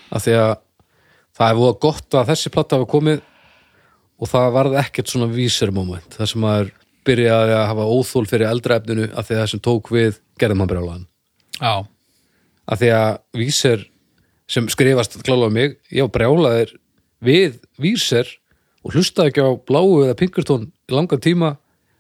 [0.10, 0.52] Af því að
[1.40, 3.24] það er voða gott að þessi platta hafa komið
[4.20, 6.18] og það varð ekkert svona vísir moment.
[6.18, 6.74] Það sem maður
[7.08, 10.64] byrjaði að hafa óþól fyrir eldra efninu af því að það sem tók við gerðum
[10.64, 11.06] hann brjálaðan
[11.60, 11.74] já,
[12.70, 13.10] af því að
[13.40, 13.86] vísir
[14.50, 16.76] sem skrifast klála á mig ég var brjálaðir
[17.24, 18.30] við vísir
[18.84, 21.56] og hlustaði ekki á bláu eða pinkurtón í langan tíma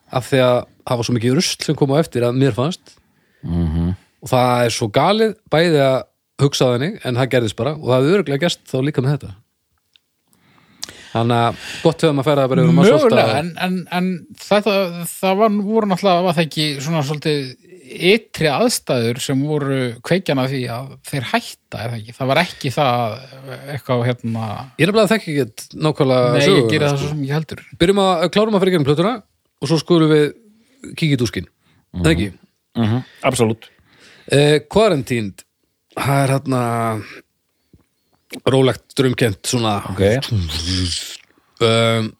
[0.09, 0.59] af því að
[0.89, 2.95] það var svo mikið rusl sem kom á eftir að mér fannst.
[3.43, 3.91] -hmm.
[4.23, 5.99] og það er svo galið bæði að
[6.43, 9.35] hugsa þannig en það gerðist bara og það hefði örgulega gerst þá líka með þetta
[11.09, 13.07] þannig að gott höfum að færa það bara yfir á Mars Volta.
[13.07, 14.09] mögulega en, en, en
[14.43, 14.75] þetta,
[15.09, 20.59] það var, voru náttúrulega var það ekki svona svolítið ytri aðstæður sem voru kveikjana því
[20.73, 23.15] að þeir hætta er það ekki, það var ekki það
[23.73, 27.01] eitthvað hérna ég er nefnilega að þekki ekki nákvæmlega nei, ég söguna, gera það sko.
[27.01, 29.15] svo sem ég heldur byrjum að klárum að fyrir gerum plötuna
[29.59, 30.27] og svo skulum við
[30.93, 32.03] kíkja í dúskin mm.
[32.03, 33.05] það ekki mm -hmm.
[33.31, 33.69] Absolutt
[34.29, 35.45] eh, Quarantined
[35.95, 36.61] það er hérna
[38.45, 39.79] rólegt drömkent svona.
[39.89, 40.03] Ok,
[41.65, 42.11] um,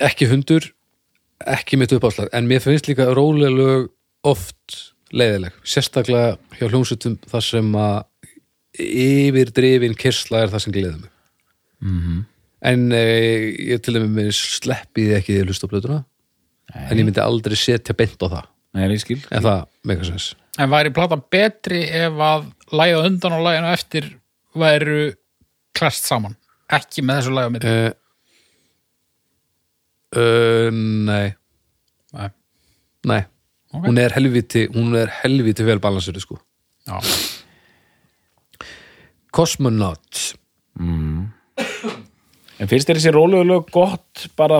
[0.00, 0.68] ekki hundur
[1.48, 3.88] ekki mitt uppáslag en mér finnst líka róleg lög
[4.28, 7.96] oft leiðileg sérstaklega hjá hljómsutum þar sem að
[8.80, 11.10] yfir drifin kyrsla er það sem gleður mig.
[11.80, 12.24] -hmm.
[12.60, 13.04] en e,
[13.72, 16.04] ég til dæmis mér sleppið ekki því að hlusta á plötuna.
[16.70, 20.30] En ég myndi aldrei setja bent á það nei, ég skil en það meika sens
[20.60, 22.46] en væri plata betri ef að
[22.76, 24.10] lægið undan og læginu eftir
[24.54, 25.00] væru
[25.76, 26.36] klast saman
[26.70, 27.90] ekki með þessu lægið mitt uh,
[30.20, 30.70] uh,
[31.10, 31.26] nei
[32.14, 32.30] Nei.
[33.06, 33.20] nei
[33.70, 33.84] Ok.
[33.86, 36.40] hún er helviti hún er helviti vel balansur sko.
[36.88, 36.96] Já.
[39.30, 40.18] Cosmonaut
[40.80, 44.58] En finnst þér þessi rólegu lög gott bara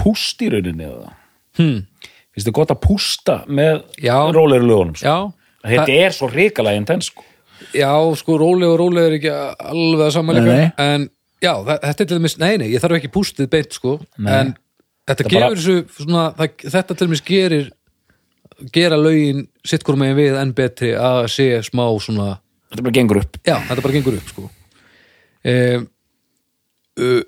[0.00, 1.12] púst í rauninni eða?
[1.60, 1.82] hmm.
[2.36, 4.16] Finnst þér gott að pústa með Já.
[4.36, 4.94] rólegu lögunum?
[5.00, 5.08] Sko?
[5.08, 5.16] já,
[5.66, 7.24] Þetta er svo ríkalega intens sko.
[7.74, 7.88] já,
[8.20, 11.08] sko róleg og róleg er ekki alveg að samanleika en
[11.42, 14.32] já, þa- þetta er til dæmis nei, nei, ég þarf ekki pústið beint sko Nei.
[14.42, 14.52] en
[15.08, 17.70] þetta gefur bara- þessu svona, það, þetta til dæmis gerir
[18.72, 22.38] gera lögin sitt hvort megin við enn betri að sé smá svona
[22.70, 24.50] Þetta bara gengur upp Já, þetta bara gengur upp sko.
[25.46, 25.88] um,
[27.00, 27.22] uh,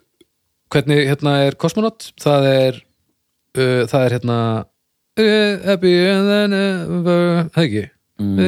[0.68, 2.10] Hvernig hérna er Cosmonaut?
[2.20, 2.80] Það er
[3.56, 4.38] uh, það er hérna
[5.18, 7.84] Happy and then ever Það ekki
[8.22, 8.38] mm.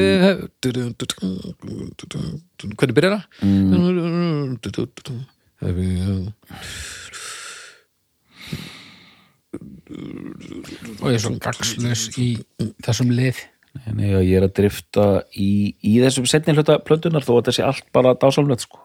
[2.79, 3.25] Hvernig byrjar það?
[5.61, 5.87] Happy
[11.01, 12.29] og ég er svo gagslaus í
[12.85, 13.41] þessum lið
[13.95, 17.53] Nei, já, ég er að drifta í, í þessum setni hluta plöndunar þó að þetta
[17.55, 18.81] sé allt bara dásamlegt sko.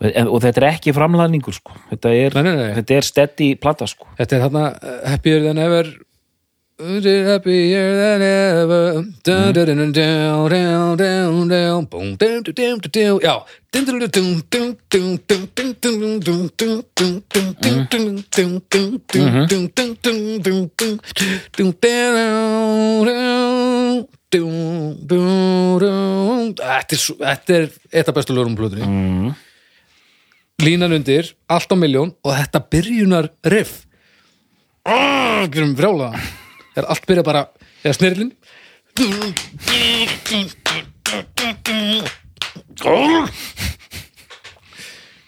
[0.00, 1.76] en, og þetta er ekki framlæðningur sko.
[1.90, 2.70] þetta, er, Nei, nei, nei.
[2.78, 4.08] þetta er steady plata sko.
[4.16, 4.64] Þetta er hérna
[5.12, 5.92] Happier than ever
[6.78, 9.02] It happier than ever
[13.24, 13.36] Já
[27.16, 29.34] Þetta er eitt af bestu lögurum plötunni
[30.60, 33.86] Línan undir, allt á miljón og þetta byrjunar riff
[34.84, 36.44] Það er um frjálaða
[36.76, 37.46] er allt byrja bara,
[37.82, 38.32] eða snirlin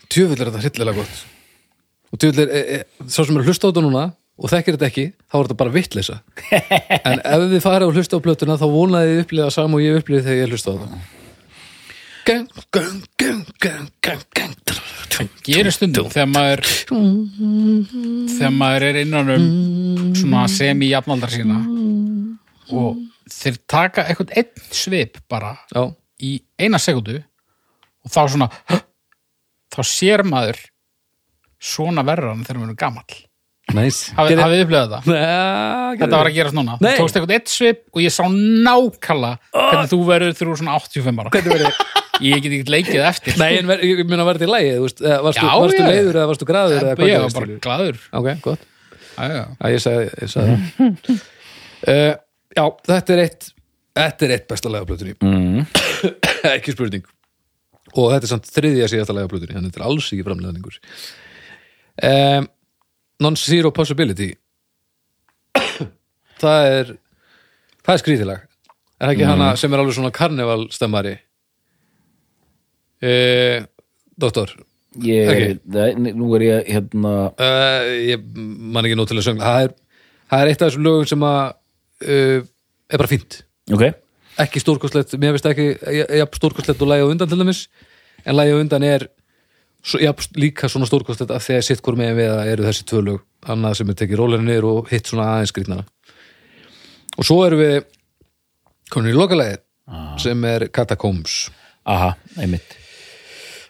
[0.09, 1.19] Tjöfull er þetta hryllilega gott.
[2.09, 4.07] Og tjöfull er, e, e, sá sem er að hlusta á þetta núna
[4.39, 6.19] og þekkir þetta ekki, þá er þetta bara vittleysa.
[7.09, 10.01] En ef þið farið og hlusta á plötuna þá vonaði þið upplifa saman og ég
[10.01, 11.18] upplifi þegar ég hlusta á þetta
[12.29, 12.49] gang
[15.49, 16.65] gerir stundum þegar maður
[18.29, 19.47] þegar maður er innan um
[20.19, 21.61] svona semi-jafnaldar sína
[22.77, 22.99] og
[23.33, 25.87] þeir taka eitthvað einn svip bara já,
[26.21, 27.17] í eina sekundu
[28.05, 28.51] og þá svona
[29.73, 30.61] þá sér maður
[31.59, 33.19] svona verran þegar maður er gamall
[33.79, 35.01] næs hafið hafið upplifað þetta?
[35.13, 36.77] Nei, Þetta var að gerast núna.
[36.81, 36.91] Nei.
[36.95, 41.23] Þú tókst eitthvað eitt svip og ég sá nákvæmlega hvernig þú verður er svona 85
[41.23, 41.33] ára.
[41.35, 43.37] Hvernig verið Ég get ekki leikið eftir.
[43.41, 45.89] Nei, en ég meina var þetta í eða varstu, Já, varstu já.
[45.93, 48.01] leiður eða varstu graður hvað ég var bara glaður.
[48.19, 48.65] Ok, gott.
[49.19, 49.45] Já,
[49.75, 51.23] ég sagði, ég sagði það.
[51.93, 52.11] uh,
[52.59, 53.49] já, þetta er eitt,
[53.99, 55.15] þetta er eitt besta lega plötunni.
[55.23, 55.65] mm.
[56.55, 57.07] ekki spurning.
[57.97, 60.81] Og þetta er samt þriðja síðasta lega plötunni, þannig þetta er alls ekki framleðningur.
[62.09, 62.51] Um,
[63.25, 64.33] Non-Zero Possibility.
[66.43, 66.93] það er,
[67.83, 68.45] það er skrítilag.
[68.99, 71.17] Er það ekki hana sem er alveg svona karnevalstemmari?
[72.99, 73.63] Uh,
[74.19, 74.51] doktor,
[75.05, 75.61] ég, Ok.
[75.71, 79.45] nei, nú er ég hérna Uh, ég man ekki nóg til að söngla.
[79.47, 79.75] Það er,
[80.33, 81.43] það er eitt af þessum lögum sem að
[82.09, 82.41] uh,
[82.91, 83.37] er bara fínt.
[83.71, 83.85] Ok,
[84.43, 85.69] ekki stórkostlegt, mér finnst ekki
[86.19, 87.61] ja, stórkostlegt og lægi á undan til dæmis.
[88.27, 89.07] En lægi á undan er
[89.85, 93.05] svo, ja, líka svona stórkostlegt að þegar sitt hvort megin við að eru þessi tvö
[93.13, 93.23] lög.
[93.47, 95.87] Annað sem er tekið rólega niður og hitt svona aðeins skrýtnara.
[97.15, 97.79] Og svo erum við
[98.91, 99.61] komin í lokalæði
[100.19, 101.45] sem er Catacombs.
[101.89, 102.75] Aha, einmitt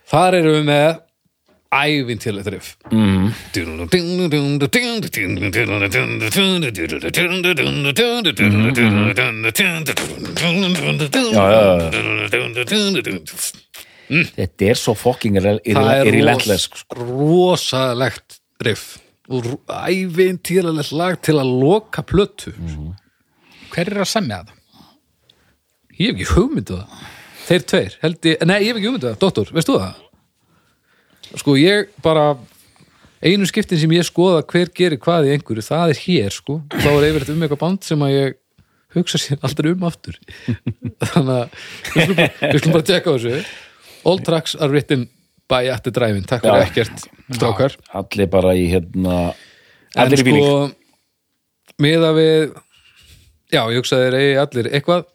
[0.08, 0.88] þar erum við með
[1.68, 3.26] ævintýrlegt riff mm.
[11.36, 11.60] já, já,
[14.38, 16.80] þetta er svo fucking Það er sko.
[16.96, 18.96] rosalegt riff
[19.28, 22.54] og ævintýrlegt lag til að loka plötu
[23.68, 24.56] Hver er að semja það?
[25.98, 27.06] ég hef ekki hugmyndu það
[27.48, 30.04] þeir tveir, held ég, nei ég hef ekki hugmyndu það doktor, veist þú það?
[31.36, 32.30] sko ég bara
[33.24, 36.60] einu skiptin sem ég skoða hver gerir hvað í einhverju, það er hér sko.
[36.70, 38.38] Þá er yfirleitt um eitthvað band sem að ég
[38.96, 40.18] hugsa sér aldrei um aftur.
[41.12, 41.56] Þannig að
[41.92, 43.42] við skulum bara, við skulum bara tjekka þessu.
[44.08, 45.08] All tracks are written
[45.50, 47.76] by at the drive-in takk fyrir ekkert strákar.
[47.98, 49.18] Allir bara í hérna
[49.96, 50.76] en allir í sko bíling
[51.82, 52.50] miða við
[53.52, 55.06] já, ég hugsa þeir eigi allir eitthvað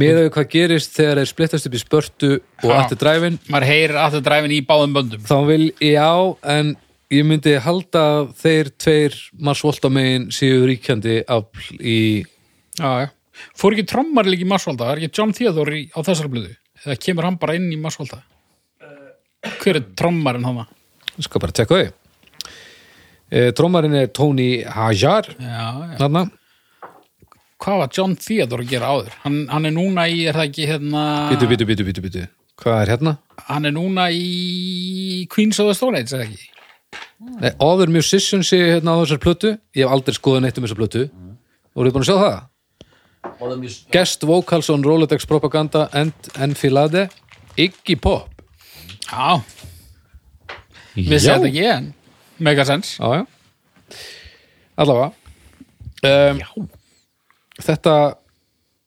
[0.00, 2.30] miða við hvað gerist þegar þeir splittast upp í spörtu
[2.64, 5.24] og aftur dræfin Maður heyrir það dræfin í báðum böndum.
[5.28, 6.10] þá vil já,
[6.56, 6.74] en
[7.14, 8.04] ég myndi halda
[8.40, 11.98] þeir tveir Mars Volta megin séu ríkjandi afl í
[12.78, 13.08] Já, já.
[13.58, 14.92] Fór ekki trommar líka í Marsvalda?
[14.94, 16.54] Er ekki John Theodore á þessar blöðu?
[16.84, 18.20] Eða kemur hann bara inn í Marsvalda?
[19.60, 20.64] Hver er trommarinn hann?
[21.14, 21.92] ég skal bara tekka þau
[23.30, 25.96] e, trómarinn er Tony Hajar Já, já.
[26.00, 26.24] þarna,
[27.64, 29.12] Hvað var John Theodore að gera áður?
[29.22, 31.04] Hann, hann er núna í, er það ekki hérna...
[31.32, 32.24] bitu, bitu, bitu, bitu, bitu
[32.60, 33.14] hvað er hérna?
[33.48, 36.50] Hann er núna í Queens of the Stone Age, er það ekki?
[37.40, 40.80] Nei, Other Musicians sé hérna á þessar plötu ég hef aldrei skoðað neitt um þessar
[40.80, 41.04] plötu
[41.74, 42.38] voruð þið búin að sjá það?
[43.94, 47.08] Guest Vocals on Rolodex Propaganda and Enfilade
[47.56, 48.30] Iggy Pop
[49.04, 49.40] Já.
[50.94, 51.90] Vissi þetta ekki en?
[52.44, 52.96] Megasens.
[52.98, 53.26] já, já.
[54.76, 55.12] allavega
[56.04, 56.68] um,
[57.62, 57.94] þetta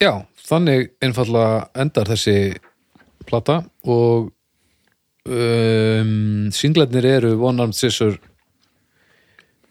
[0.02, 0.12] já,
[0.48, 2.36] þannig einfallega endar þessi
[3.28, 4.30] plata og
[5.28, 8.14] um, singlarnir eru One Armed Scissor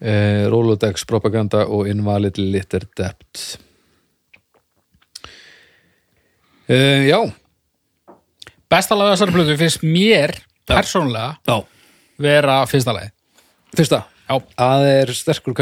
[0.01, 3.57] uh, Rolodex Propaganda og Invalid Litter Debt.
[6.69, 7.19] Uh, já.
[8.67, 10.33] Besta lag þessar blöðu finnst mér
[10.67, 11.61] persónulega já,
[12.19, 13.13] vera fyrsta lagi.
[13.77, 14.01] fyrsta?
[14.27, 14.41] Já.
[14.59, 15.55] að er sterkur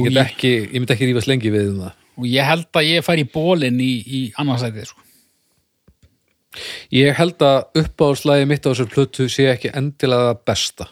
[0.00, 2.88] Og get ég- ég myndi ekki rífast lengi við um það Og ég held að
[2.90, 5.00] ég fær í bólinn í, í annarsætið, sko.
[6.92, 10.88] Ég held að uppáðslægi mitt á þessar plötu sé ekki endilega það besta.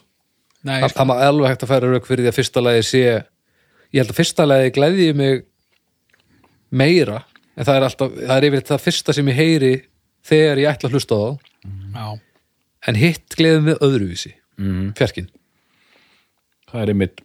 [0.64, 3.02] Nei, Það, það má alveg hægt að færa rauk fyrir því að fyrsta lagi sé
[3.04, 5.44] ég held að fyrsta lagi glæði mig
[6.70, 7.22] meira
[7.56, 9.70] en það er alltaf, það er yfir það fyrsta sem ég heyri
[10.30, 11.30] þegar ég ætla að hlusta á þá
[11.96, 12.20] já.
[12.92, 14.92] en hitt gleðum við öðruvísi Mhm.
[15.00, 15.30] fjarkinn.
[16.70, 17.20] það er einmitt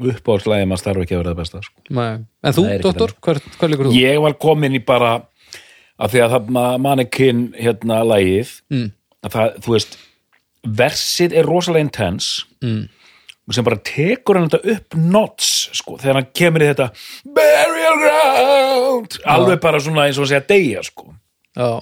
[0.00, 1.82] uppáhaldslægi maður starf ekki að vera það besta sko.
[1.92, 2.64] En þú,
[3.22, 3.92] hver, hver líkur þú?
[4.00, 5.12] ég var komin í bara
[6.00, 8.88] að því að það mannequin hérna lægið Mm.
[9.22, 9.98] að það, þú veist
[10.66, 12.88] versið er rosalega intense Mm.
[13.48, 16.90] og sem bara tekur hann þetta upp notch sko, þegar hann kemur í þetta
[17.24, 21.14] burial ground alveg bara svona eins og að segja deyja sko
[21.56, 21.80] Já,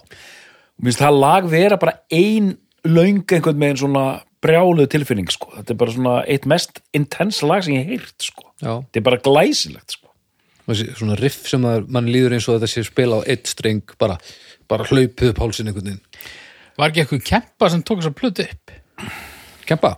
[0.81, 2.57] Mér finnst það lag vera bara ein
[2.89, 4.05] löng einhvern meginn svona
[4.41, 5.51] brjáluð tilfinning sko.
[5.59, 8.47] Þetta er bara svona eitt mest intense lag sem ég hef heyrt sko.
[8.63, 8.73] já.
[8.81, 10.07] Þetta er bara glæsilegt sko.
[10.71, 14.17] Svona riff sem að mann líður eins og þetta sé spila á eitt streng bara,
[14.71, 16.05] bara hlaupið upp hálsinn einhvern veginn.
[16.79, 18.75] Var ekki eitthvað kempa sem tók þess að plötu upp?
[19.67, 19.97] Kempa,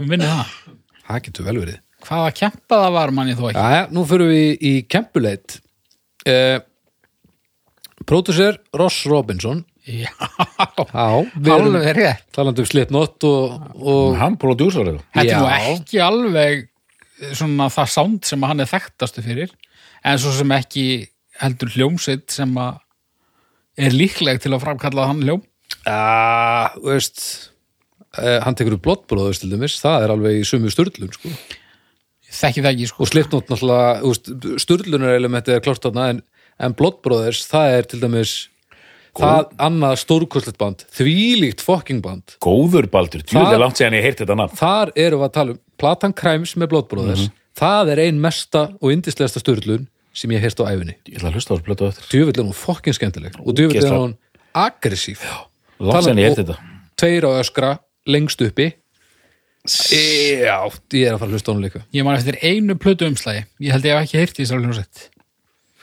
[0.00, 3.82] við minnum það það getur vel verið hvaða kempa það var manni þó ekki Jæja,
[3.94, 5.58] nú fyrir við í kempuleit
[6.30, 6.58] uh,
[8.08, 10.12] Pródusser Ross Robinson já,
[10.94, 12.26] alveg rétt.
[12.34, 15.00] talandi um Slipknot og, og Hann prodúsar það.
[15.16, 16.68] þetta er nú ekki alveg
[17.32, 19.50] svona það sound sem hann er þekktastu fyrir
[20.06, 20.86] en svo sem ekki
[21.42, 22.78] heldur hljómsveit sem að
[23.80, 25.42] er líkleg til að framkalla hann hljóm.
[25.86, 27.22] Já, þú veist
[28.18, 29.78] uh, hann tekur upp blottbróður til dæmis.
[29.80, 31.32] Það er alveg í sömu störlun sko.
[32.28, 33.02] þekki það ekki sko.
[33.02, 36.22] Og Slipknot náttúrulega störlunar elementi er klart þarna en,
[36.62, 38.36] en blottbróðers, það er til dæmis
[39.18, 42.36] það annað stórkostlegt band þvílíkt fucking band.
[42.42, 44.56] Góður Baldur, djúlega langt séðan ég heyrti þetta nafn.
[44.56, 47.26] þar erum við að tala um Platan Crimes með blottbróðers
[47.58, 51.36] það er ein mesta og yndislegasta störlun sem ég heyrst á æfinni Ég ætla að
[51.38, 52.08] hlusta á þessu plötu á eftir.
[52.12, 53.36] djöfull er hún fucking skemmtileg.
[53.40, 54.14] Og djöfull er hún
[54.54, 55.20] aggressív.
[55.80, 56.56] Langt séðan ég heyrti þetta.
[57.00, 57.70] tveir á öskra
[58.06, 58.72] lengst uppi.
[59.62, 60.58] Já,
[60.90, 61.80] ég er að fara að hlusta á hún líka.
[61.94, 64.46] Ég man eftir einu plötu umslægi ég held ég hef ekki heyrt í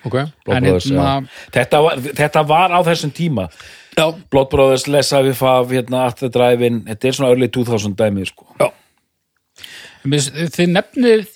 [0.04, 1.28] þessari hljómsveit ok, En Brothers, hérna- já.
[1.58, 3.50] þetta, var, þetta var á þessum tíma
[3.98, 8.26] já, Blood Brothers, Lesa við Fav hérna, the Drive-In, þetta er svona early 2000 dæmi
[8.30, 8.48] sko.
[10.08, 11.28] þið nefnið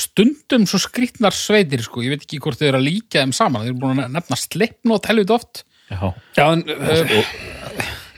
[0.00, 3.64] stundum svo skrýtnar sveitir sko, ég veit ekki hvort þið eru að líka þeim saman
[3.66, 6.14] þið eru búin að nefna sleppnót helvit oft Já.
[6.38, 7.26] já en, uh, er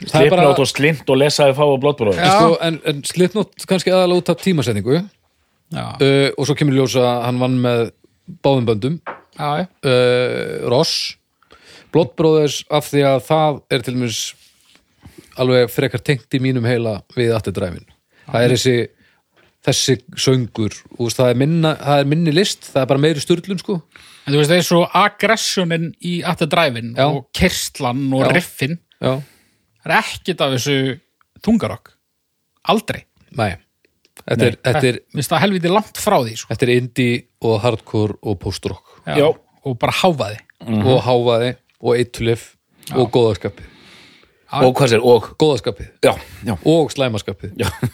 [0.05, 2.35] Slipnót og Slint og Lesa við Fav og Blood Brothers Já.
[2.39, 7.21] sko, en, en slitnótt kannski aðalega út af tímasetningu uh, og svo kemur ljósa að
[7.27, 7.83] hann vann með
[8.45, 9.24] báðum böndum já, já.
[9.39, 11.15] Uh, Ross
[11.93, 14.19] Blood Brothers af því að það er til dæmis
[15.39, 17.87] alveg frekar tengt í mínum heila við aftur dræfin
[18.27, 18.75] það er þessi
[19.65, 23.61] þessi söngur og það er, minna, það er minni list það er bara meiri sturlun
[23.61, 23.79] sko.
[24.25, 27.05] En þú veist það er svo aggressionin í aftur dræfin Já.
[27.07, 28.31] og kerslan og Já.
[28.35, 29.13] riffin já,
[29.81, 30.77] það er ekkit af þessu
[31.45, 31.93] þungarokk.
[32.73, 33.03] Aldrei.
[33.37, 33.51] Nei.
[34.25, 36.53] Þetta er, þetta er, Mér finnst það helviti langt frá því sko.
[36.53, 39.15] þetta er indie og hardcore og post-rock já.
[39.21, 39.27] Já.
[39.65, 42.51] og bara háfaði og hávaði og eitulif
[42.93, 43.71] og góðaskapið.
[44.55, 45.87] Og hvað sér, og góðaskapið.
[46.05, 46.13] Já,
[46.45, 47.55] já, og slæmaskapið.
[47.59, 47.69] Já.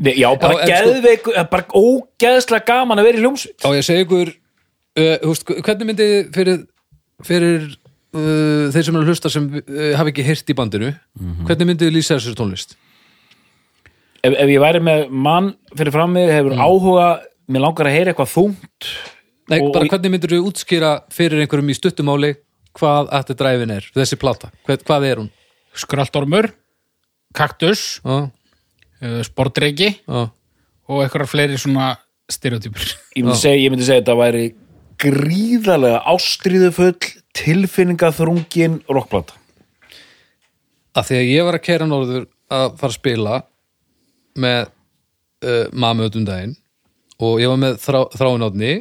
[0.00, 3.64] Nei, já bara Já, en sko- geðveik bara ógeðslega gaman að vera í hljómsveit.
[3.68, 6.62] Og ég segi ykkur uh, húst, hvernig myndi fyrir,
[7.26, 10.92] fyrir uh, þeir sem eru að hlusta sem uh, hafi ekki heyrt í bandinu
[11.46, 12.76] hvernig myndi þið lýsa þessu tónlist?
[14.24, 17.08] Ef, ef ég væri með mann fyrir fram mig hefur áhuga,
[17.48, 18.90] mér langar að heyra eitthvað þungt
[19.50, 22.34] Nei, Og- bara hvernig myndir þú útskýra fyrir einhverjum í stuttumáli
[22.78, 24.52] hvað aftur dræfin er, þessi plata?
[24.66, 25.30] Hvað, hvað er hún?
[25.74, 26.50] skraldormur,
[27.34, 28.30] kaktus Já,
[29.02, 30.30] uh, sportreiki já,
[30.90, 31.96] og eitthvað fleiri svona
[32.30, 32.82] stereotypur.
[33.16, 34.44] Ég myndi, segja, ég myndi segja að þetta væri
[35.00, 39.34] gríðarlega ástríðufull tilfinningaþrungin rockplata.
[40.98, 43.36] Að því að ég var að kæra norður að fara að spila
[44.40, 46.56] með uh, mamu um daginn
[47.20, 48.72] og ég var með þrá, þráin átni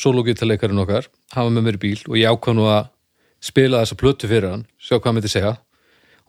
[0.00, 2.88] sólógítarleikarinn okkar hann var með mér í bíl og ég ákvað nú að
[3.44, 5.52] spila þessa plötu fyrir hann, sjá hvað hann myndi segja.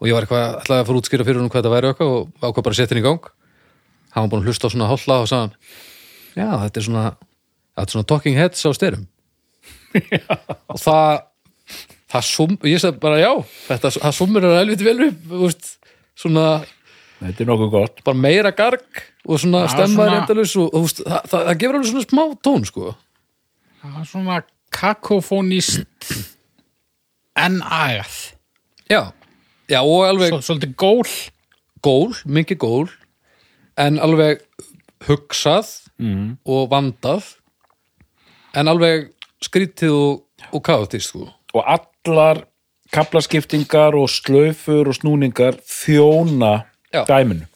[0.00, 2.30] Og ég var eitthvað ætlaði að fara útskýra fyrir hann hvað þetta væri okkar og
[2.42, 3.26] ákvað bara að setja hann í gang.
[4.12, 5.54] Hann var búin að hlusta á svona holla og sagði hann
[6.32, 7.04] já, þetta er svona
[7.76, 9.04] þetta er svona talking heads á styrum
[10.72, 11.22] og það
[12.12, 13.30] það sum, ég sagði bara já
[13.68, 15.70] þetta, það sumur er helviti vel upp veist,
[16.18, 16.46] svona
[17.22, 18.02] þetta er nokkuð gott.
[18.04, 21.92] bara meira garg og svona svona- endalaus og, og veist, það, það, það gefur alveg
[21.92, 22.94] svona smá tón sko
[23.82, 24.38] það er svona
[24.72, 26.12] kakofónist
[27.38, 28.16] en agað
[28.90, 29.02] já,
[29.70, 31.14] já og alveg Svo, svolítið gól.
[31.82, 32.90] Gól, mikið gól
[33.80, 34.44] en alveg
[35.08, 35.66] hugsað
[35.98, 36.38] mm.
[36.46, 37.32] og vandað
[38.54, 39.08] en alveg
[39.42, 40.20] skrítið og,
[40.54, 41.26] og kaotist sko.
[41.56, 42.44] Og allar
[42.94, 47.02] kaplaskiptingar og slöfur og snúningar þjóna Já.
[47.08, 47.48] dæminu.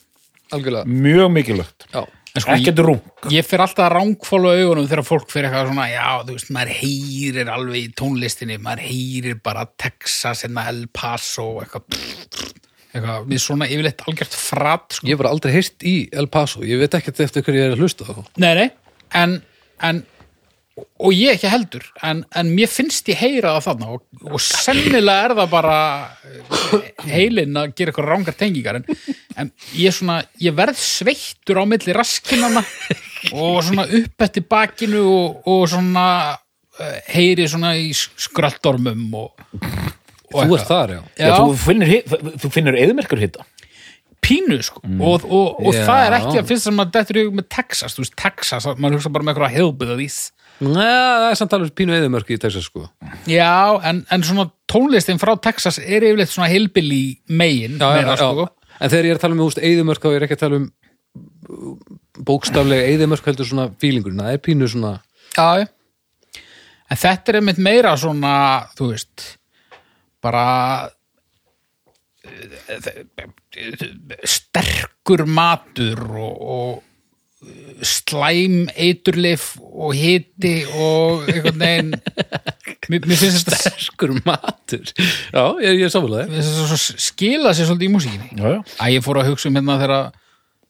[0.51, 1.87] Algjörlega, mjög mikilvægt.
[1.93, 2.03] Já,
[2.45, 6.07] sko, ekkert rung ég fer alltaf að rángfólu augunum þegar fólk fyrir eitthvað svona, já,
[6.27, 12.01] þú veist, maður heyrir alveg í tónlistinni, maður heyrir bara Texas, hérna El Paso eitthvað,
[12.93, 15.09] eitthvað við svona yfirleitt algjört frat, sko.
[15.09, 17.79] ég hef bara aldrei heyrt í El Paso, ég veit ekkert eftir hverju ég er
[17.79, 18.69] að hlusta á Nei, nei,
[19.23, 19.41] en,
[19.87, 20.05] en
[20.77, 25.29] og ég ekki heldur, en, en mér finnst ég heyra það þarna og, og sennilega
[25.29, 25.77] er það bara
[26.29, 28.87] eh, heilinn að gera eitthvað rángar tengingar en,
[29.41, 32.65] en ég er svona, ég verð sveittur á milli raskinana
[33.33, 36.07] og svona upp eftir bakinu og, og svona
[36.37, 39.47] uh, heyri svona í skraldormum og,
[40.35, 41.03] og þú ert þar, já.
[41.17, 43.49] Já, Já, þú þú finnur eðmerkur hitta
[44.27, 45.85] pínu sko og, og, og Já.
[45.87, 48.99] það er ekki að fyrst sem að þetta er með Texas, þú veist, Texas, maður
[48.99, 50.17] hugsa bara með eitthvað hillbillies.
[50.17, 52.87] Nei, það er samt alveg pínu eðumörki í Texas sko
[53.29, 58.17] Já, en, en svona tónlistin frá Texas er yfirleitt svona hillbilly megin Já, já, meira,
[58.17, 58.23] já.
[58.25, 58.49] sko.
[58.81, 60.61] En þegar ég er að tala um úst, eyðumörk þá er ég ekki að tala
[60.63, 61.97] um uh,
[62.29, 64.95] bókstaflega eyðumörk heldur svona fílingurinn, það er pínu svona
[65.37, 65.67] Já, já.
[66.87, 68.33] En þetta er einmitt meira svona,
[68.79, 69.25] þú veist,
[70.23, 70.43] bara
[72.23, 73.27] eh,
[74.29, 76.86] sterkur matur og, og
[77.85, 81.95] slæm eiturlif og hiti og einhvern veginn.
[82.87, 84.93] Mér, mér finnst þetta sterkur matur.
[84.95, 86.39] Já, ég, ég er samfélagi
[87.03, 88.29] skila sér svolítið í músíkinni.
[88.39, 90.13] Að ég fór að hugsa um hérna þegar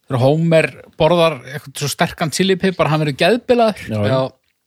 [0.06, 3.82] þegar Homer borðar eitthvað svo sterkan chilipipar, hann verður.
[3.84, 4.16] Já,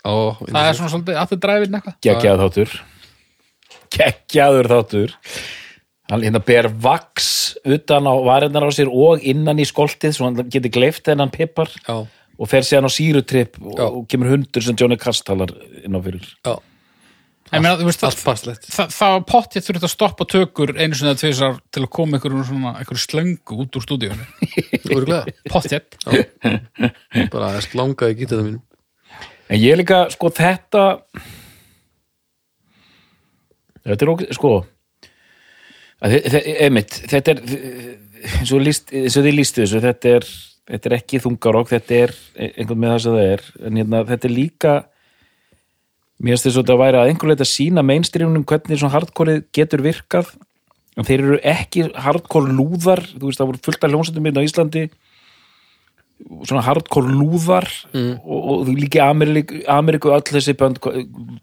[0.05, 1.97] ó, það er svona svolítið aftur dræfin eitthvað.
[2.05, 2.77] Gekkjaður þáttur.
[3.97, 5.17] Gekkjaður þáttur
[6.09, 10.49] Hann hérna ber vaks utan á varinnar á sér og innan í skoltið svo hann
[10.49, 12.01] geti gleift þennan pippar Já,
[12.39, 15.53] og fer síðan á sírutripp og, og kemur hundur sem Johnny Cass talar
[15.83, 16.25] inn á fyrir.
[16.47, 16.55] Já,
[17.51, 22.47] það, var pottið þurft að stoppa tökur einu sinni að tvisar til að koma einhverjum
[22.47, 24.25] svona einhverju slöngu út úr stúdíunni
[24.85, 28.65] glæða pottið Bara að slangaði gítið það mínum.
[29.49, 30.83] En ég líka, sko, þetta
[33.85, 34.53] Þetta er okkur, sko
[35.99, 36.15] að
[36.59, 37.41] einmitt, þetta er
[38.39, 40.27] eins og þið lístu þessu þetta er,
[40.69, 43.43] þetta er ekki þungarokk þetta er einhvern með þess að það er.
[43.65, 44.75] En hérna, þetta er líka
[46.19, 49.83] mér finnst þess að þetta væri að einhver leita sína mainstreamunum hvernig svona hardcore getur
[49.85, 50.33] virkað.
[50.99, 54.47] En þeir eru ekki hardcore lúðar þú veist, það voru fullt af hljómsveitum hérna á
[54.47, 54.87] Íslandi
[56.45, 58.19] svona hardcore lúðar Mm.
[58.21, 60.77] og, og líki Ameríku, Ameríku öll þessi bönd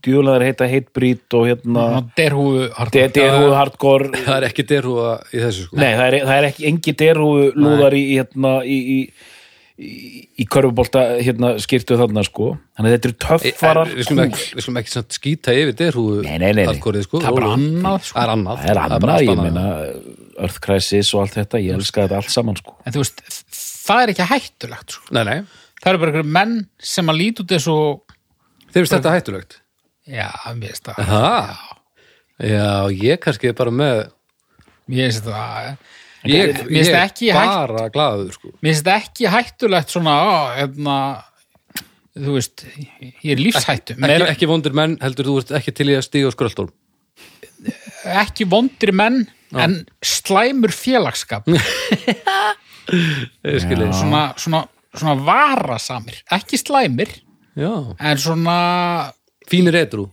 [0.04, 1.86] djúlaðar heita Hatebreed og hérna
[2.18, 6.36] derhúfu De- derhúðu hardcore Það er ekki derhúa í þessu sko nei, það er, það
[6.42, 8.98] er ekki engi derhúðu lúðar í, hérna, í, í,
[9.76, 9.90] í,
[10.40, 14.64] í körfubolta hérna, skýrtu þarna sko þannig að þetta eru töffarar Við skulum ekki, við
[14.66, 15.76] skulum ekki samt skýta yfir
[16.60, 16.68] nei.
[16.68, 17.20] hardcoreið, sko.
[17.24, 18.16] Það er bara annað, sko.
[18.16, 19.50] Það er annað það er bara annað, annað.
[19.50, 23.22] meina Earth Crisis og allt þetta, ég elska þetta allt saman sko en þú veist,
[23.86, 25.14] það er ekki hættulegt sko.
[25.16, 25.38] Nei, nei,
[25.82, 26.56] það eru bara einhverjum menn
[26.94, 28.16] sem að líti út eins og
[28.72, 29.58] þeir finnst þetta hættulegt.
[30.06, 31.12] Já, mér finnst það.
[31.12, 31.52] Það?
[32.46, 32.66] Já,
[33.06, 34.02] ég kannski bara með
[34.90, 35.76] mér finnst það
[36.26, 38.50] Ég, ég ekki er hætt- bara glaður sko.
[38.58, 40.96] Mér finnst það ekki hættulegt svona, á, hérna
[42.16, 42.64] þú veist,
[43.22, 43.94] ég er lífshættu.
[43.94, 46.72] Ekki, Meira, ekki vondir menn heldur þú ert ekki til í að stíga á skröldorm
[48.16, 49.24] ekki vondri menn
[49.56, 51.62] en slæmur félagskap Ég
[52.86, 54.62] svona, svona,
[54.94, 57.14] svona varasamir ekki slæmir,
[57.56, 58.58] Já, en svona
[59.48, 60.10] fínir edru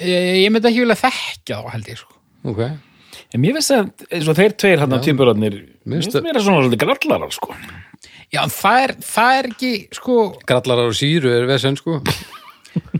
[0.00, 2.18] ég, ég myndi ekki vilja þekkja þá held ég sko.
[2.52, 6.28] Ok, en mér finnst það, eins og þeir tveir hann á tímburarnir mér finnst það-
[6.28, 7.56] mér að svona svolítið grallarar sko.
[8.32, 10.16] Já, en það er, það er ekki sko,
[10.48, 12.00] grallarar og síru er vesen sko.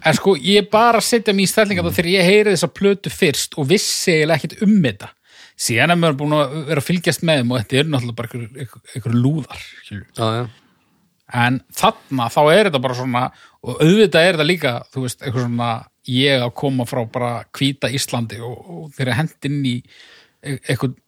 [0.04, 1.94] En sko ég bara setja mér í stellinga mm.
[1.96, 5.08] þegar ég heyri þessa plötu fyrst og vissi eiginlega ekkit um þetta
[5.58, 8.32] síðan er maður búin að vera að fylgjast með þeim og þetta er náttúrulega bara
[8.32, 9.64] einhver, einhver, einhver lúðar.
[9.90, 10.44] Já, já,
[11.42, 13.22] en þarna þá er þetta bara svona
[13.62, 15.70] og auðvitað er þetta líka þú veist, eitthvað svona
[16.12, 19.76] ég að koma frá bara hvíta Íslandi og, og þeirra hendinn í
[20.42, 20.98] e- eitthvað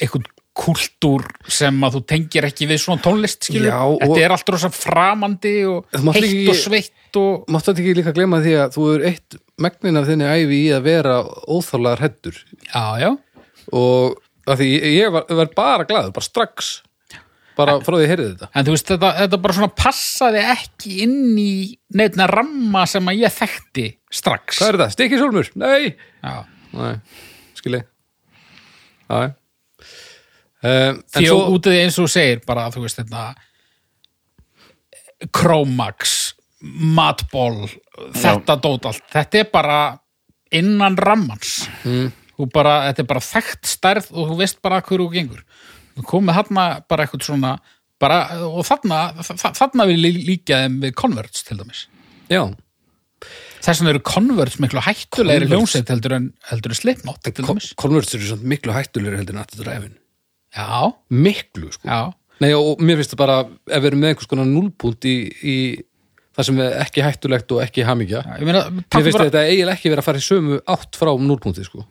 [0.00, 0.26] eitthvað
[0.58, 4.70] kultúr sem að þú tengir ekki við svona tónlist skilur, Já, þetta er allt rosa
[4.74, 8.88] framandi og heitt ekki- og sveitt og Máttu þetta ekki líka glemma því að þú
[8.96, 11.14] er eitt megnin af þinni æfi í að vera
[11.46, 13.10] óþálega hrættur já, já,
[13.76, 16.76] og að því ég, var, var bara glaður, bara strax
[17.58, 20.94] bara frá því að heyrði þetta en þú veist þetta, þetta bara svona passaði ekki
[21.04, 21.52] inn í
[21.98, 23.86] neittna ramma sem að ég þekkti
[24.20, 24.94] strax Hvað er þetta?
[24.94, 25.50] Stikki sólmur?
[25.58, 25.90] Nei!
[26.22, 26.36] já.
[26.78, 26.94] Nei,
[27.58, 27.82] skilji
[29.08, 29.32] Já,
[30.62, 31.38] um, því svo...
[31.56, 33.26] út af því eins og þú segir bara þú veist þetta
[35.34, 36.16] Chromax
[36.62, 37.68] Matball
[38.14, 39.78] þetta dót allt, þetta er bara
[40.54, 42.10] innan rammans mm.
[42.46, 45.42] Bara, þetta er bara þekkt stærð og þú veist bara hverju þú gengur.
[45.98, 47.58] Þú komið þarna bara eitthvað svona
[47.98, 51.86] bara, og þarna, þa- þarna vil ég líka þeim við Converts til dæmis.
[52.30, 52.44] Já,
[53.64, 57.72] þess vegna eru Converts miklu hættulegri hljómsveit heldur en, heldur en Slipknot til dæmis.
[57.80, 59.96] Converts eru samt miklu hættulegri heldur en aftur dræfin
[60.54, 61.84] já, Miklu, sko.
[61.88, 63.36] Já, Nei, og mér finnst það bara,
[63.66, 65.56] ef við erum með einhvers konar núlpunkt í, í
[66.38, 69.90] það sem er ekki hættulegt og ekki hamingja meina Mér finnst bara- þetta eiginlega ekki
[69.90, 71.82] vera að fara í sömu átt frá núlpunkti, sko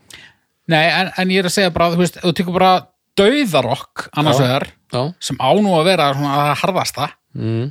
[0.67, 2.71] Nei, en, en ég er að segja bara, þú veist, þú tekur bara
[3.17, 4.65] dauðarokk annars vegar,
[5.23, 7.65] sem á nú að vera svona að harðasta, mm,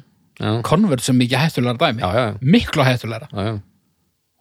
[0.67, 2.83] konvert sem mikið hættulegra dæmi, já, já, miklu
[3.33, 3.53] já.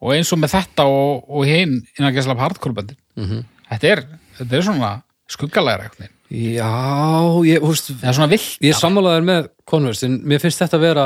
[0.02, 3.46] og eins og með þetta og, og hinn innan gæslega hardcore-böndin Mhm.
[3.72, 4.02] þetta, er,
[4.40, 4.92] þetta er svona
[5.32, 6.72] skuggalæra eitthvað, Já,
[7.46, 11.06] ég, veist, það er svona vilt ég sammálaður með Converse en mér finnst þetta vera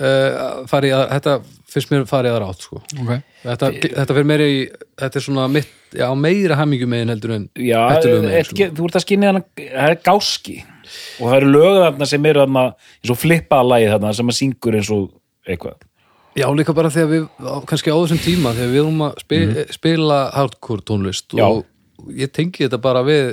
[0.00, 1.34] uh, fari að, þetta
[1.70, 2.80] finnst mér farið að rátt sko.
[3.02, 3.20] okay.
[3.44, 4.56] þetta, þetta fyrir meira í
[5.00, 8.98] þetta er svona mitt, já, meira hamingjum megin heldur en Já, megin ekki, þú ert
[9.00, 10.56] að skynja hann það er gáski
[11.20, 14.38] og það eru lög þarna sem eru þarna eins og flippaða lagið þarna sem að
[14.40, 15.06] syngur eins og
[15.46, 15.78] eitthvað
[16.38, 19.64] Já, líka bara þegar við, á- kannski á þessum tíma þegar við erum að spila,
[19.74, 21.42] spila hardcore tónlist Já.
[21.48, 23.32] og ég tengi þetta bara við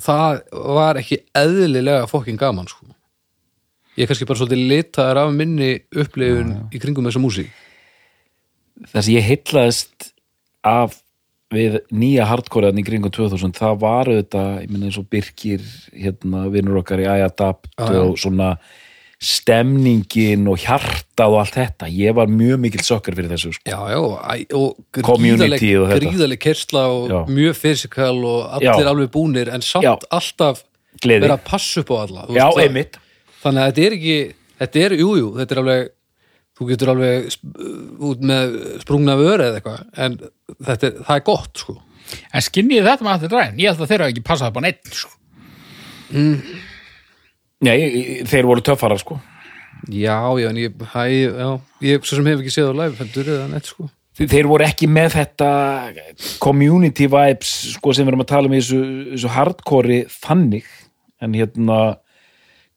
[0.00, 0.42] það
[0.76, 2.91] var ekki eðlilega fokkin gaman sko.
[3.96, 7.50] Ég er kannski bara svolítið litaður af minni upplifun í kringum þessa músík
[8.92, 10.12] það sem ég heitlaðist
[10.66, 11.00] af
[11.52, 16.46] við nýja hardcoreðan í kringum 2000 það var auðvitað, ég minna eins og Birkir hérna,
[16.52, 18.00] vinnur okkar í Já, já.
[18.00, 18.54] og svona
[19.22, 23.62] stemningin og hjartað og allt þetta ég var mjög mikill sokkar fyrir þessu sko.
[23.70, 24.16] Já, já, og
[25.92, 26.00] þetta.
[26.02, 27.18] gríðaleg kersla og Já.
[27.30, 28.90] mjög fysikal og allir Já.
[28.90, 29.94] alveg búnir en samt Já.
[30.10, 30.64] alltaf
[31.02, 31.28] Gleði.
[31.28, 32.98] vera að passa upp á alla já, einmitt
[33.42, 34.16] þannig að þetta er ekki
[34.62, 35.88] þetta er, jú, jú, þetta er alveg
[36.58, 37.62] þú getur alveg sp-
[38.10, 40.18] út með sprungna vöru eða eitthvað en
[40.68, 41.78] þetta er, það er gott sko.
[42.36, 44.64] En skinnið þetta með allir dræn, ég held að þeir hafa ekki passað upp á
[44.66, 45.12] neitt sko.
[47.62, 49.18] Nei, þeir voru töffarar sko.
[49.90, 51.48] Já, já, en ég, hæ, já
[51.82, 53.88] ég svo sem hef ekki séð á live heldur eða neitt sko.
[54.18, 55.48] Þe- þeir voru ekki með þetta
[56.42, 58.80] community vibes sko, sem við erum að tala um í þessu,
[59.14, 60.68] þessu hardcore þannig.
[61.22, 61.78] En hérna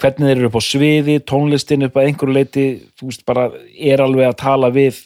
[0.02, 2.66] hvernig þeir eru upp á sviði, tónlistin upp að einhverju leiti,
[3.00, 3.46] þú veist bara
[3.80, 5.02] er alveg að tala við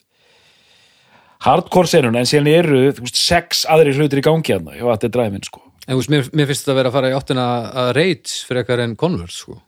[1.45, 5.07] hardcore senuna en síðan eru þú veist, sex aðri hlutir í gangi hérna, já, þetta
[5.09, 7.17] er dræfin sko en þú veist, mér, mér finnst þetta að vera að fara í
[7.19, 7.45] áttina
[7.83, 9.59] að Rage fyrir eitthvað en Converse sko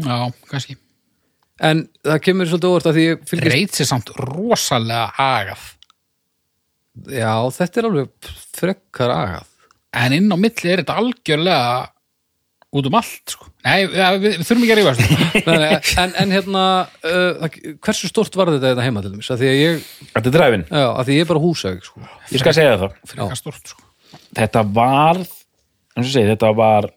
[0.00, 0.16] Já,
[0.50, 0.76] kannski.
[1.66, 5.64] en það kemur svolítið óvart að því ég fylgist Reits er samt rosalega agað.
[7.16, 8.30] já, þetta er alveg
[8.60, 9.46] frekkar agað
[9.98, 11.70] En inn á milli er þetta algjörlega
[12.70, 13.48] út um allt, sko.
[13.66, 15.48] Nei, ja, við, við þurfum ekki að rífa
[16.04, 17.48] en, en hérna uh,
[17.82, 19.30] hversu stort var þetta þetta heima til dæmis?
[19.34, 22.02] Að því að ég, Þetta er dræfin, já, að því ég er bara húsæk sko.
[22.30, 22.96] ég skal segja það.
[23.08, 23.86] Eitthvað stort, sko.
[24.38, 25.22] þetta var
[26.00, 26.90] segi, þetta var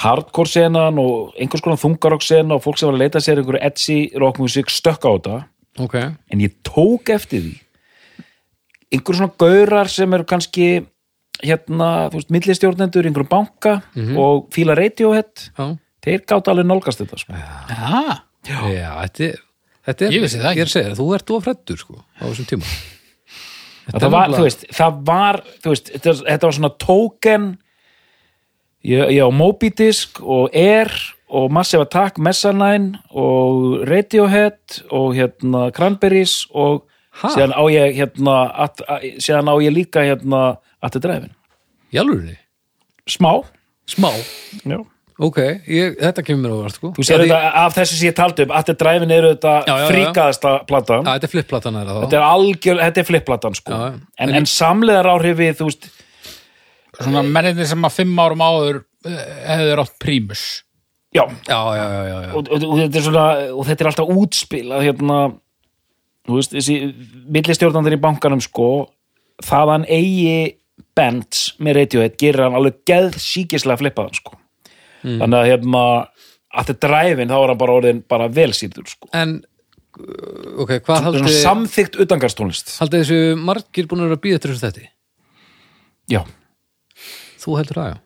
[0.00, 3.64] hardcore senan og einhvers konar þungarokk sena og fólk sem var að leita sér einhverju
[3.66, 5.40] edgy rockmusik stökk á þetta.
[5.80, 7.58] Ok, en ég tók eftir því
[8.90, 10.68] einhverjum svona gaurar sem eru kannski
[11.42, 13.76] hérna, þú veist, millistjórnendur í einhverjum banka
[14.16, 17.32] og fíla Radiohead já þeir gátt alveg nálgast þetta sko.
[17.36, 19.40] Já, Já, þetta er,
[19.84, 20.56] þetta er Ég vissi það ekki.
[20.56, 22.64] Ég er að segja, þér, þú ert of freddur sko á þessum tíma
[23.90, 27.48] það var, nefnilega- þú veist, það var þú veist, þetta, þetta var svona token
[28.84, 30.90] ég, ég á Moby Disk og Air
[31.30, 36.86] og Massive Attack, Messanine og Radiohead og hérna Cranberries og
[37.20, 37.26] Ha?
[37.34, 41.34] síðan á ég hérna at, að, síðan á ég líka hérna að þetta dreifin
[41.90, 42.36] Í alvörinni?
[43.10, 43.32] smá
[43.90, 44.10] Smá?
[44.62, 44.78] Já.
[45.20, 45.36] Ok,
[45.68, 48.52] ég, þetta kemur mér óvart sko þú sér þetta af þessu sem ég taldi um
[48.54, 49.54] að þetta dreifin eru þetta
[49.90, 53.98] fríkaðasta platan Já, þetta er flipplatan þetta er algjör, þetta er flipplatan sko Já, já.
[54.24, 55.90] en, en samleðar áhrifið þú veist
[57.00, 59.20] svona menninni sem að fimm árum áður eh,
[59.50, 60.44] hefðu rátt prímus.
[61.16, 63.26] já, Já, já, já, já, og, og, og, þetta er svona,
[63.56, 65.18] og þetta er alltaf útspil að hérna
[66.28, 66.78] þú veist, þessi
[67.36, 68.70] millistjórnandir í bankanum sko,
[69.44, 70.56] þaðan eigi
[70.98, 74.36] Benz með Radiohead gerir hann alveg geð síkislega flippaðan sko.
[75.04, 75.84] Þannig að hérna
[76.50, 79.08] að þetta dræfin þá er hann bara orðin bara velsýrður sko.
[79.16, 79.36] En,
[80.00, 84.88] uh, ok, hvað svona samþykkt utangarstónlist Haldið þessu margir búin að býða þessu þetta?
[86.10, 86.24] já,
[87.40, 87.98] Þú heldur að, já?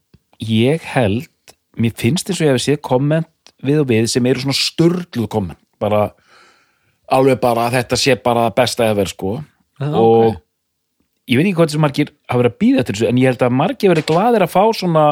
[0.44, 4.44] Ég held mér finnst eins og ég hef séð komment við og við sem eru
[4.44, 5.60] svona sturgluð komment.
[5.82, 6.06] Bara
[7.12, 9.32] alveg bara að þetta sé bara það besta eða verð sko.
[9.80, 10.40] Já, og ok.
[11.30, 13.44] Ég veit ekki hvað þessu margir hafa verið að býða eftir þessu en ég held
[13.46, 15.04] að margir verið glaðir að fá svona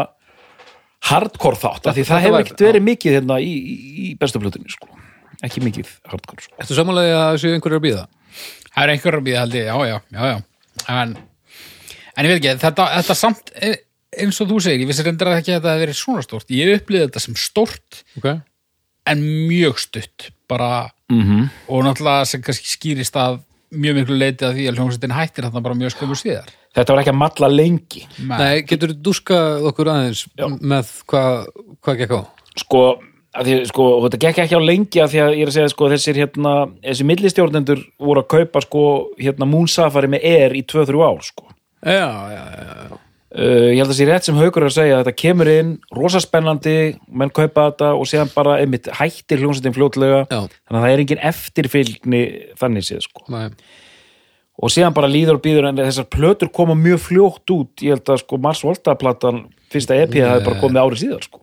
[1.11, 4.91] hardcore þátt af því Þetta það hefur ekkert verið mikið hérna í, í, plötunni sko
[5.43, 6.59] ekki mikið hardcore sko.
[6.63, 8.05] Ertu samanlega að þessu einhverju að býða?
[8.73, 10.37] Það er einhver að býða held ég, já, já, já, já.
[10.93, 11.17] En,
[12.15, 13.75] en ég veit ekki, þetta, þetta samt, eh,
[14.23, 16.55] eins og þú segir, ég vissi reyndar ekki að þetta hefði verið svona stórt.
[16.55, 18.31] Ég upplýði þetta sem stórt, Ok
[19.09, 21.49] en mjög stutt, bara, mm -hmm.
[21.69, 23.41] og náttúrulega sem kannski skýrist að
[23.73, 26.51] mjög miklu leiti að því að hljómsveitin hættir þarna bara mjög skömmu síðar.
[26.77, 30.27] þetta var ekki að matla lengi Men, Nei, getur þú dúskað okkur aðeins
[30.61, 31.47] með hvað
[31.83, 32.21] hva gekk á?
[32.61, 32.83] sko,
[33.43, 35.71] því, sko, og þetta gekk ekki á lengi að því að ég er að segja,
[35.73, 36.53] sko, þessir hérna,
[36.85, 38.83] þessi millistjórnendur voru að kaupa, sko,
[39.21, 41.49] hérna Moon Safari með Air í 2-3 ár, sko.
[41.81, 42.99] Já, já, já, já.
[43.33, 45.69] Uh, ég held að sé rétt sem haukur er að segja að þetta kemur inn,
[45.97, 46.75] rosa spennandi,
[47.09, 50.43] menn kaupa þetta og síðan bara einmitt hættir hljómsveitin fljótlega, Já.
[50.53, 52.21] þannig að það er engin eftirfylgni
[52.61, 53.25] þannig séð, sko.
[53.33, 53.47] Nei.
[54.61, 58.13] Og síðan bara líður og býður en þessar plötur koma mjög fljótt út, ég held
[58.13, 59.41] að, sko, Mars Volta-platan,
[59.73, 61.43] fyrsta EP, það hefði bara komið árið síðar, sko.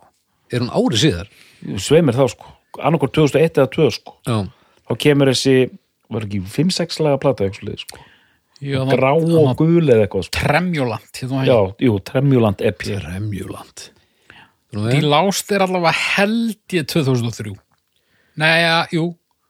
[0.54, 1.34] Er hún árið síðar?
[1.82, 4.18] Sveimir þá, sko, annarkor 2001 eða 2, sko.
[4.30, 4.38] Já,
[4.86, 5.58] þá kemur þessi
[6.14, 8.06] var ekki 5-6 laga plata eitthvað, sko.
[8.60, 10.30] Já, grá og gul eða eitthvað.
[10.36, 13.86] Tremjulant já, jú, Tremjuland Epi Remjuland
[14.70, 17.56] Því lást er allavega held ég 2003
[18.40, 19.06] Nei, ja, jú.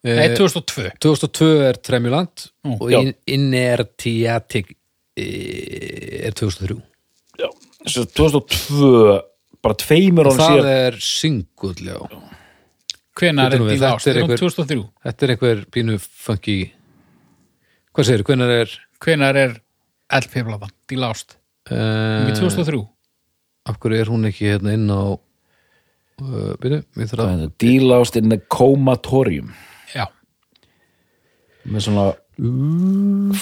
[0.06, 2.94] Eh, Nei, 2002 2002 er Tremjuland Nú, og
[3.27, 4.69] Inertiatic
[5.18, 6.77] eh, er 2003
[7.41, 7.49] já,
[7.84, 8.94] þess að 2002
[9.65, 11.98] bara tveimur og það er singull já.
[13.19, 14.07] Hvenær er því lást?
[14.07, 14.86] er Er hún einhver- 2003?
[15.03, 16.57] þetta er einhver pínu funky
[17.91, 19.58] hvað segir, hvenær er Hvenær er
[20.20, 20.72] LP-platan?
[20.90, 21.38] Því lást?
[21.70, 22.80] Uh, Ekki 2003
[23.70, 28.32] af hverju er hún ekki hérna inn á uh, byrju, við þarf að Dílást in
[28.34, 29.52] the Comatorium.
[29.94, 30.08] Já,
[31.70, 32.08] með svona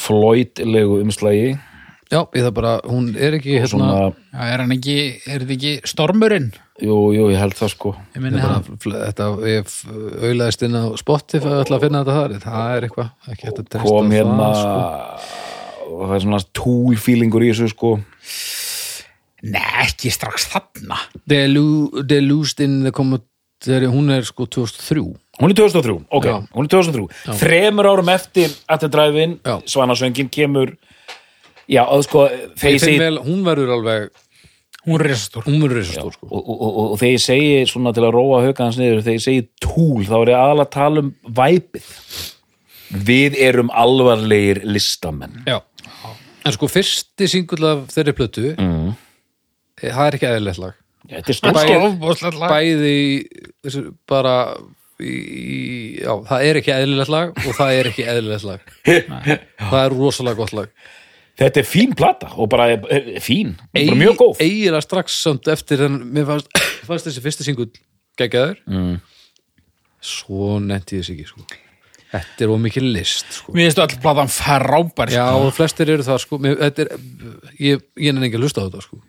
[0.03, 1.55] flóitlegu umslagi.
[2.07, 3.95] Já, ég það bara, hún er ekki hérna, svona,
[4.31, 4.93] Já, er hann ekki,
[5.27, 6.45] er þetta ekki stormurinn?
[6.79, 7.91] jú, jú, ég held það sko.
[8.15, 8.43] Ég minni
[8.79, 9.73] fl- þetta, ég
[10.21, 12.37] auðlaðist inn á Spotify og ætla að finna þetta þar.
[12.45, 13.11] Það er eitthvað,
[13.83, 15.46] kom á hérna það, sko.
[15.87, 17.93] Og það er svona tool feelingur í þessu sko.
[19.47, 20.97] Nei, ekki strax þarna.
[21.29, 25.01] Delu- Delused in the Commentary hún er sko 2003
[25.39, 26.37] hún er 2003, ok, Já.
[26.53, 29.55] hún er 2003 þremur árum eftir að þetta dræfin Já.
[29.65, 30.75] Svanasöngin kemur
[31.69, 32.27] já, og sko
[32.57, 34.09] segi vel, hún verður alveg
[34.87, 36.27] Hún er resastór sko.
[36.31, 39.23] Og, og, og, og þegar ég segi svona til að róa högans niður, þegar ég
[39.25, 41.09] segi tool þá er ég aðalega að tala um
[41.41, 41.89] væpið.
[43.09, 45.41] Við erum alvarlegir listamenn.
[45.43, 45.57] Já.
[46.47, 48.91] En sko fyrsti singull af þeirri plötu mm.
[49.83, 50.83] það er ekki eðlilegt lag.
[51.07, 51.55] Þetta er
[52.27, 52.51] er lag.
[52.51, 52.97] bæði
[53.63, 54.35] þessu bara
[54.99, 58.71] í, í- já, það er ekki eðlilegt lag og það er ekki eðlilegt lag.
[59.67, 60.71] Það er rosalega gott lag.
[61.37, 64.39] Þetta er fín plata og bara er, er, fín, bara mjög góð.
[64.41, 66.49] eiginlega strax samt eftir en mér fannst,
[66.89, 67.69] fannst þessi fyrsti singull
[68.17, 68.57] geggjaður.
[68.65, 68.97] Mm.
[70.01, 71.45] svo nefndi ég þess ekki sko.
[72.13, 73.53] Þetta er of mikið list sko.
[73.55, 75.43] Mér finnst öll platan frábær já sko.
[75.43, 76.39] og flestir eru það sko.
[76.43, 77.05] mér, þetta er,
[77.59, 79.01] ég, ég er að hlusta á þetta sko.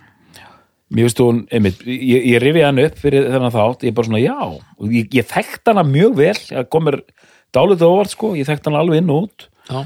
[0.89, 4.11] mér finnst hún, einmitt, ég, ég rifi hann upp fyrir þennan þátt, ég er bara
[4.11, 7.01] svona já og ég, ég þekkt hana mjög vel það komur
[7.55, 9.83] dálítið óvart sko ég þekkt hana alveg inn og út já.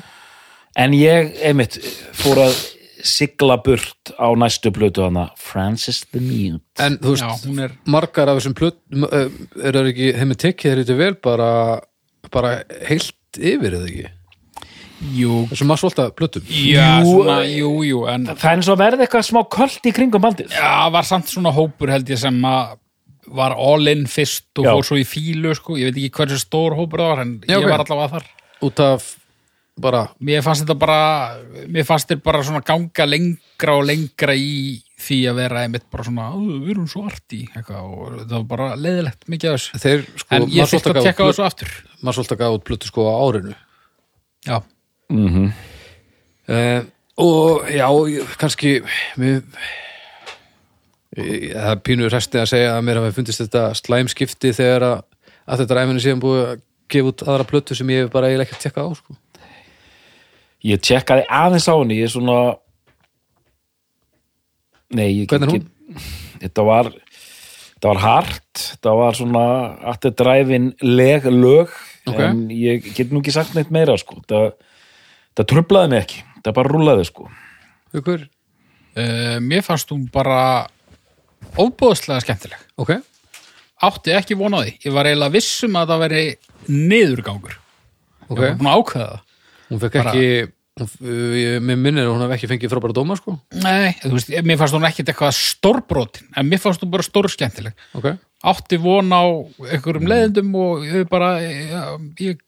[0.85, 1.81] en ég, einmitt,
[2.17, 2.55] fór að
[3.03, 7.75] sigla burt á næstu plötu hana Francis the Mute en þú veist Já, hún er
[7.91, 11.51] margar af þessum plut er það ekki, þeim er tekið þeir þetta vel bara,
[12.35, 12.57] bara
[12.89, 14.11] heilt yfir eða ekki
[15.03, 18.69] Jú, þessum maður svolítið plötum já, Jú, svona, eh, jú, jú En það er eins
[18.71, 22.21] og verði eitthvað smá köld í kringum bandið já, var samt svona hópur held ég
[22.23, 22.77] sem að
[23.33, 24.73] var all in fyrst og Já.
[24.75, 25.77] fór svo í fílu sko.
[25.79, 27.71] ég veit ekki hversu stór hópur það var en Já, ég ok.
[27.71, 28.31] var allavega þar
[28.69, 29.09] út af
[29.83, 30.99] bara mér fannst þetta bara
[31.71, 36.05] mér fannst þetta bara svona ganga lengra og lengra í því að vera einmitt bara
[36.07, 39.81] svona, "Ó, við erum svo arti og það var bara leiðilegt mikið af þessu.
[39.83, 41.69] Þeir sko en ég þurfti Volta að tekka þessu aftur.
[41.69, 43.55] plötu- Mars Volta gaf út plötu sko á árinu.
[44.47, 44.63] Já,
[46.49, 46.85] uh,
[47.19, 47.87] og já,
[48.39, 48.83] kannski
[49.19, 49.43] mér
[51.17, 55.03] ég- það er pínu resti að segja að mér hafi fundist þetta slæmskipti þegar að,
[55.49, 56.61] að þetta ræminu síðan búið að
[56.93, 59.17] gefa út aðra plötu sem ég hef bara eiginlega ekki að tekka á sko.
[60.65, 62.57] ég tjekkaði aðeins á henni ég er svona
[64.97, 66.03] nei, ég Hvernig er hún?
[66.43, 69.45] þetta var þetta var hart, þetta var svona
[69.87, 71.73] þetta dræfin leg lög
[72.07, 72.19] Ok.
[72.19, 74.53] en ég get nú ekki sagt neitt meira sko, þetta,
[75.33, 76.23] þetta trublaði mig ekki.
[76.43, 77.29] Þetta bara rúlaði sko.
[77.95, 78.25] Ykkur?
[78.99, 80.67] uh, mér fannst hún bara
[81.59, 82.59] óbúðslega skemmtileg.
[82.83, 82.97] Ok,
[83.87, 86.25] átti ekki von á því, ég var eiginlega vissum að það veri
[86.71, 87.55] niðurgangur.
[88.29, 88.35] Ok.
[88.39, 89.23] Ég var búin að ákveða það.
[89.71, 93.35] Hún fekk Bara- ekki mér minnir að hún hef ekki fengið frábæra dóma sko.
[93.61, 97.29] Nei, þú veist, mér fannst hún ekkit eitthvað stórbrotin, en mér fannst hún bara stór
[97.33, 97.75] skemmtileg.
[97.99, 98.15] ok,
[98.53, 99.23] Átti von á
[99.69, 102.41] einhverjum leiðindum og ég bara, ég,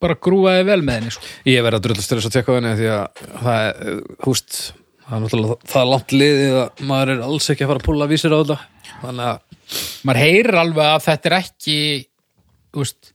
[0.00, 1.26] bara grúfaði vel með henni, sko.
[1.50, 4.58] ég verð að drullast til þess að tekka á henni því að það er, húst
[5.04, 7.88] það er náttúrulega það er langt liðið að maður er alls ekki að fara að
[7.90, 8.58] púla vísir á þetta
[9.02, 9.46] þannig að
[10.02, 11.74] Maður heyrir alveg að þetta er ekki,
[12.74, 13.12] veist,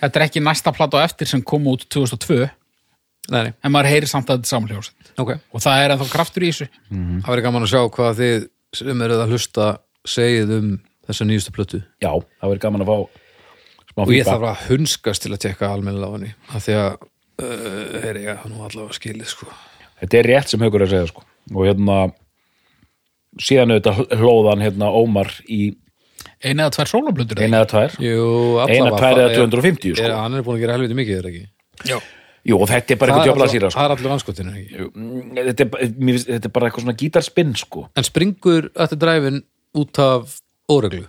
[0.00, 2.48] þetta er ekki næsta plata á eftir sem kom út 2002,
[3.32, 5.12] nei, en maður heyrir samt að þetta er samljóðsett.
[5.22, 6.66] ok, Og það er ennþá kraftur í þessu.
[6.90, 9.66] það verður gaman að sjá hvað þið sem eruð að hlusta
[10.04, 10.70] segið um
[11.06, 12.98] þessa nýjustu plötu já, það verður gaman að fá
[13.94, 16.90] smá og ég þarf að hunskast til að tekka almennilega á henni af því að
[17.44, 19.46] uh, er ég að nú allavega skilið sko.
[20.02, 21.24] þetta er rétt sem haugur er að segja sko
[21.54, 21.98] og hérna
[23.44, 25.74] síðan auðvitað hlóðan hérna Ómar í
[26.44, 27.40] Einu eða tvær sólablötur.
[27.40, 28.26] eina eða tvær Jú,
[28.68, 30.18] eina, tvær eða er- 250 er, sko.
[30.20, 31.44] hann er búin að gera helviti mikið er ekki
[31.88, 31.98] Já.
[32.44, 33.78] Jú, og þetta er bara eitthvað djöfla síra sko.
[33.80, 37.54] það er allir anskotinu ekki Jú, mm, þetta, er, þetta er bara eitthvað svona gítarspinn
[37.60, 39.40] sko En springur þetta dræfin
[39.80, 40.36] út af
[40.70, 41.06] óreglu?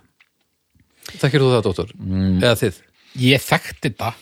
[1.16, 1.92] Þekkir þú það, dóttor?
[2.00, 2.40] Mm.
[2.42, 2.80] Eða þið?
[3.26, 4.14] Ég þekkti þetta,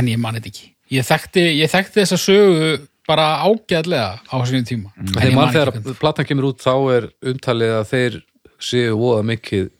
[0.00, 0.70] en ég mani þetta ekki.
[0.96, 2.72] ég þekkti, ég þekkti þessa sögu
[3.08, 6.74] bara ágæðlega á sínum tíma En ég Þegar man mann þegar platan kemur út þá
[6.96, 8.18] er umtalið að þeir
[8.62, 9.70] séu voða mikið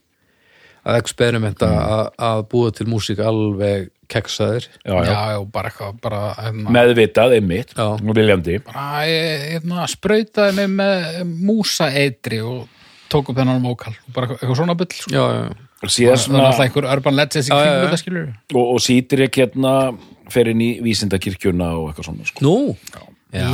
[0.83, 5.01] að experimenta að, að búa til músík alveg keksaðir já, já.
[5.09, 7.85] já, já, bara eitthvað bara, hérna, meðvitað einmitt Já.
[7.97, 12.81] og viljandi bara hérna, sprautaði mig með músaeitri og
[13.13, 15.13] tók upp þennan vókal og bara eitthvað svona bull sko.
[15.13, 17.87] Já, já, síðan það er svona alltaf einhver urban legends í Já, já, kringum já.
[17.87, 19.75] þetta skilur og, og sítir ekki hérna
[20.33, 22.45] fer inn í vísindakirkjuna og eitthvað svona sko.
[22.47, 22.77] Nú?
[23.33, 23.49] Já.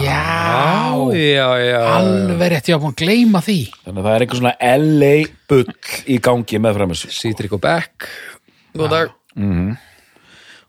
[1.14, 4.40] já, já alveg rétt, ég var búin að gleyma því þannig að það er einhver
[4.40, 5.12] svona LA
[5.52, 5.68] bull
[6.10, 8.08] í gangi með framessu Citrik og Beck
[8.74, 9.14] Góð dag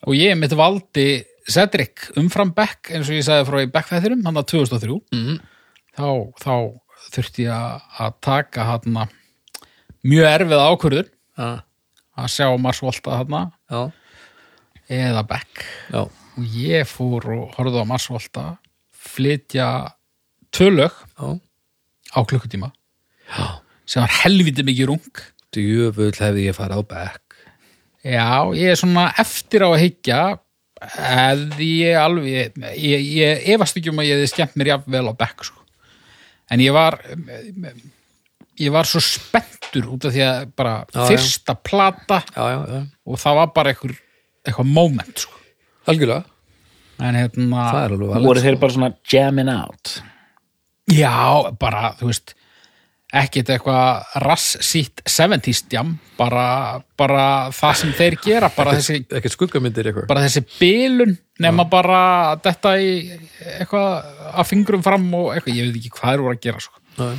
[0.08, 4.24] og ég mitt valdi Cedric umfram Beck eins og ég sagði frá í Beck þættinum
[4.28, 5.40] hann að 2003 Mhm.
[5.98, 6.08] þá,
[6.40, 6.54] þá
[7.16, 9.10] þurfti ég að- að taka hann
[10.06, 11.10] mjög erfið ákvörður
[11.40, 11.64] Já,
[12.18, 13.92] að sjá Mars Volta hann já,
[14.90, 15.66] eða Beck.
[15.92, 16.02] Já.
[16.38, 18.58] Og ég fór og horfði á Mars Volta
[18.94, 19.92] flytja
[20.52, 21.40] tvö lög Já,
[22.16, 22.72] á klukkutíma.
[23.30, 23.60] Já.
[23.86, 27.29] Sem var helviti mikið rung Djöfull hefði ég farið á Beck
[28.06, 30.20] Já, ég er svona eftir á að hyggja
[30.80, 35.14] eða ég alveg ég, ég efast ekki um að ég hefði skemmt mér jafnvel á
[35.20, 35.64] bekk sko.
[36.50, 36.96] en ég var
[38.60, 41.08] ég var svo spenntur út af því að bara Já, já.
[41.12, 43.96] fyrsta plata Já, já, já og það var bara einhver
[44.48, 45.36] eitthvað moment sko.
[45.90, 46.24] Algjörlega,
[47.04, 49.94] en hérna það er alveg valið voru þeir bara svona jamming out
[50.90, 51.16] já,
[51.60, 52.36] bara, þú veist
[53.10, 57.24] ekkert eitthvað rassýtt 70s jam, bara, bara
[57.56, 60.08] það sem þeir gera, bara þessi Ekkert skuggamyndir eitthvað?
[60.12, 62.02] bara þessi bilun nema bara
[62.44, 62.92] þetta í
[63.58, 63.90] eitthvað
[64.30, 66.84] að fingrum fram og eitthvað, ég veit ekki hvað er voru að gera sko.
[67.00, 67.16] Nei.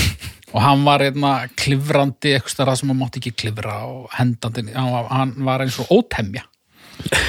[0.52, 4.92] og hann var einna klifrandi eitthvað stærra sem hann mátti ekki klifra og hendandi, hann
[4.92, 6.44] var, hann var eins og ótemja.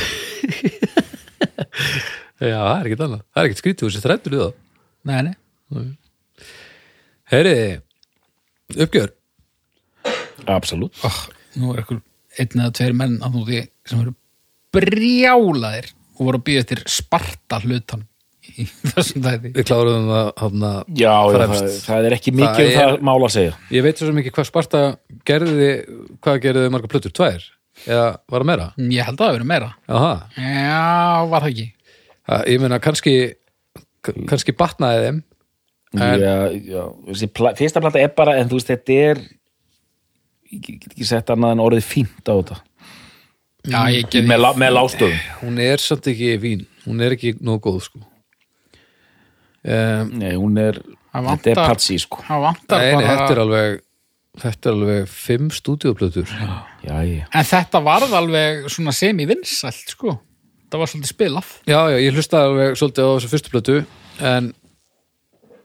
[2.41, 3.23] Já, það er ekkert annað.
[3.29, 4.53] Það er ekkert skrítið úr sér þrættur í það.
[5.07, 5.35] Nei, nei,
[7.31, 7.53] Heyri,
[8.77, 9.11] uppgjör?
[10.51, 10.97] Absolutt.
[11.05, 11.19] Oh,
[11.61, 12.01] nú er eitthvað
[12.41, 14.13] einn eða tveir menn að núti sem eru
[14.75, 18.05] brjálaðir og voru að býða eftir sparta hlutan
[18.57, 22.71] í þessum dæði Við kláruðum það hana, já, það, það er ekki mikið Það um
[22.71, 23.57] er- það mála að segja.
[23.75, 24.81] Ég veit svo sem ekki hvað Sparta
[25.29, 25.67] gerði
[26.23, 27.13] Hvað gerði marga plötur?
[27.15, 27.45] Tvær?
[27.85, 28.65] Eða var það meira?
[28.91, 29.69] ég held að það hafi verið meira.
[29.89, 31.67] Jaha, já, var það ekki?
[32.51, 33.13] Ég meina kannski
[34.29, 35.21] kannski batnaði þeim
[35.93, 36.35] En- já,
[36.71, 39.17] já, þessi pla, fyrsta plata er bara en þú veist, þetta er
[40.51, 42.57] ég get ekki sett annað en orðið fínt á þetta.
[43.67, 47.35] Já, ég get með, lá- með lástöðum Hún er samt ekki vín Hún er ekki
[47.45, 47.99] nóg góð sko.
[49.61, 50.79] Um, Nei, hún er,
[51.11, 52.23] Það þetta er vantar- patsi sko.
[52.25, 53.81] vantar Nei, nei, þetta er alveg
[54.41, 60.15] Þetta er alveg fimm stúdíoplötur já, já, En þetta varð alveg svona semi-vinsælt, sko.
[60.71, 61.49] Það var svolítið spilað.
[61.67, 63.75] Já, já, ég hlustaði alveg svolítið á þessu fyrstu plötu
[64.23, 64.53] En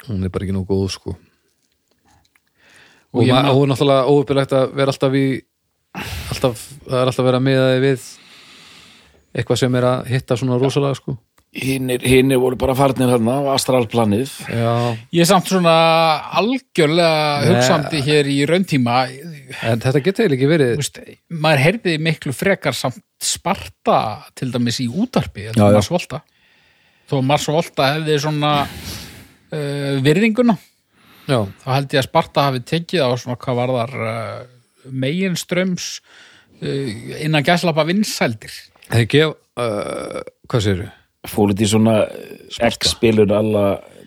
[0.09, 1.17] hún er bara ekki nóg góð sko
[3.15, 5.27] Og Og, ég ma- meina- og hún er náttúrulega óuppilegt að vera alltaf í
[5.97, 8.03] alltaf, það er alltaf að vera miðaði við
[9.37, 11.15] eitthvað sem er að hitta svona rosalega sko
[11.57, 15.73] hinnir, hinnir voru bara farnir þarna á astralplanið Já, Ég er samt svona
[16.37, 17.49] algjörlega Nei.
[17.55, 18.97] hugsandi hér í rauntíma.
[19.63, 21.01] en þetta getur eiginlega ekki verið Þú Veist,
[21.31, 25.47] maður heyrði miklu frekar samt Sparta til dæmis í útarpi.
[25.57, 25.63] Þó
[27.17, 28.67] að Mars Volta hefði svona
[29.57, 30.57] uh, virðinguna.
[31.27, 34.45] Já, Þá held ég að Sparta hafi tekið á svona hvað var þar uh,
[34.95, 35.89] meginströms
[36.63, 36.93] uh,
[37.25, 38.53] innan gæslappa vinsældir.
[38.93, 40.87] þeir gef uh, hvað séru?
[41.27, 41.95] fór þetta í svona
[42.69, 43.65] X-spilun alla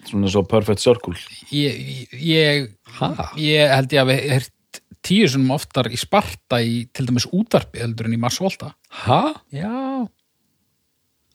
[0.08, 1.18] svona svo perfect circle
[1.52, 2.70] Ég, ég,
[3.02, 3.10] Ha?
[3.36, 7.82] ég held ég að við heyrt tíu sem oftar í Sparta í til dæmis útarpi
[7.84, 8.72] heldur en í Mars Volta.
[9.04, 9.20] Ha?
[9.52, 10.08] Já,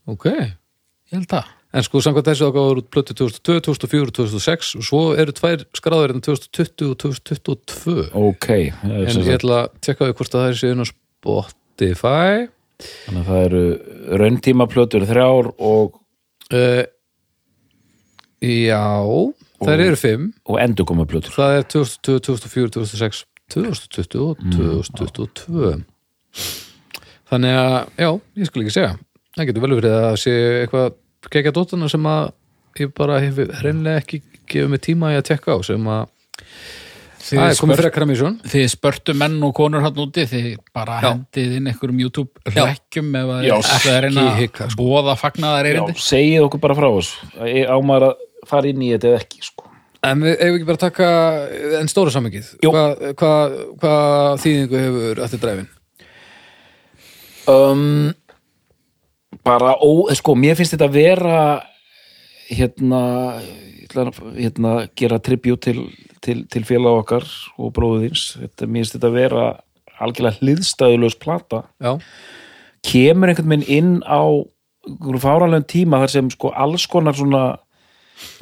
[0.09, 1.53] Ok ég held það.
[1.75, 5.65] En sko, samkvæmt þessu ágáður út plötu 2002, 2004 og 2006 og svo eru tvær
[5.75, 8.49] skráður en 2020 og 2022 ok,
[8.79, 12.45] það er En ég ætla að tekka því hvort að það er síðan á Spotify
[12.85, 13.65] þannig að það eru
[14.23, 15.99] rauntímaplötur þrjár og,
[16.55, 16.83] uh,
[18.45, 18.85] Já,
[19.65, 23.25] þær eru fimm og endurkomaplötur Það er 2002, 2004, 2006
[23.55, 25.79] 2020 og 2022
[27.31, 28.93] Þannig að, já, ég skal ekki segja
[29.35, 30.93] Það getur vel verið að það sé eitthvað
[31.33, 32.33] gegja dótana sem að
[32.81, 36.09] ég bara hef hreinlega ekki gefið mig tíma í að tekka á sem að
[37.25, 40.49] Þið, það er komið fyrir að kramísjón þið spörtu menn og konur hann úti, þið
[40.77, 41.07] bara Já.
[41.07, 45.15] hendið inn einhverjum YouTube hlekkjum ef að Já, það er reyna ekki hika, að bóða
[45.17, 45.95] fagnaðar Já, erindi.
[46.05, 49.71] segið okkur bara frá þessu á maður að fara inn í þetta eða ekki sko.
[50.05, 51.09] En við eigum ekki bara að taka
[51.81, 52.75] en stóra sammengið Jú.
[52.75, 53.33] Hvað hva,
[53.81, 53.95] hva
[54.45, 55.71] þýðingu hefur þetta dræfin?
[57.49, 58.13] um,
[59.43, 61.39] bara, ó, sko, mér finnst þetta vera
[62.51, 63.03] hérna
[63.39, 63.47] að
[63.95, 65.85] hérna, gera tribut til,
[66.25, 67.27] til, til félag okkar
[67.59, 69.45] og bróðins þetta, mér finnst þetta vera
[70.03, 71.65] algjörlega hliðstæðulegs plata.
[71.83, 71.99] Já,
[72.85, 74.23] kemur einhvern veginn inn á
[75.23, 77.45] fáralegum tíma þar sem sko alls konar svona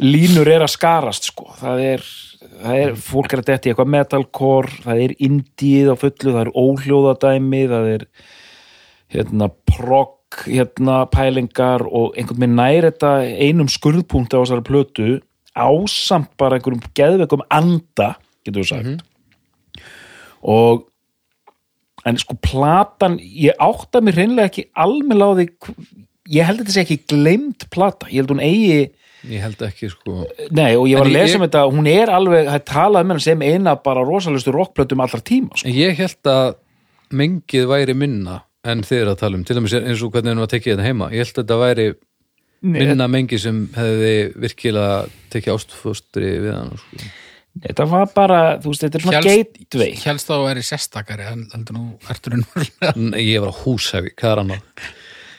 [0.03, 1.51] línur er að skarast sko.
[1.61, 2.07] Það er,
[2.63, 6.53] það er fólk er að detti eitthvað metalcore, það er indíð á fullu, það er
[6.65, 8.09] óhljóðadæmi það er
[9.13, 13.13] hérna prog hérna pælingar og einhvern veginn næri þetta
[13.47, 15.09] einum skurðpunkt á þessari plötu
[15.53, 18.15] ásamt bara einhverjum geðveikum anda,
[18.47, 19.03] getur við sagt.
[20.43, 20.87] Og
[22.09, 25.47] en sko platan, ég átta mér hreinlega ekki almennilega á því
[26.33, 28.81] ég held að þetta sé ekki gleymd plata ég held hún eigi,
[29.31, 30.17] ég held ekki sko.
[30.51, 33.05] Nei og ég var að lesa ég- um þetta hún er alveg, það er talað
[33.07, 35.69] með hann sem eina bara rosalustu rockplötum allra tíma sko.
[35.69, 36.55] Ég held að
[37.13, 39.45] mengið væri minna en þið er að tala um.
[39.49, 41.09] Til dæmis eins og hvernig við að tekið þetta heima.
[41.13, 41.87] Ég held að þetta væri
[42.63, 44.13] minna mengi sem hefði
[44.45, 44.99] virkilega
[45.35, 47.09] tekið ástfóstri við hann sko.
[47.67, 49.95] þetta var bara, þú veist, þetta er svona gateway.
[50.05, 54.15] Hélst þá að vera sérstakari en heldur nú ertur ennverulega N- ég var á húshefi,
[54.15, 54.87] hvað er annað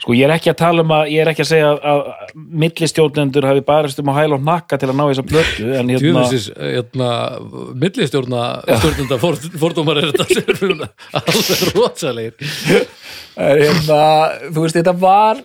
[0.03, 2.33] sko ég er ekki að tala um að, ég er ekki að segja að, að
[2.63, 6.25] millistjórnendur hafi barist um að hæla og nakka til að ná þessa plötu en hérna,
[6.59, 7.09] hérna,
[7.85, 9.19] millistjórna stjórnenda
[9.61, 10.71] fordómar er þetta eru
[11.21, 12.53] alveg rosalegir.
[13.37, 14.03] Hérna
[14.49, 15.41] þú veist, þetta var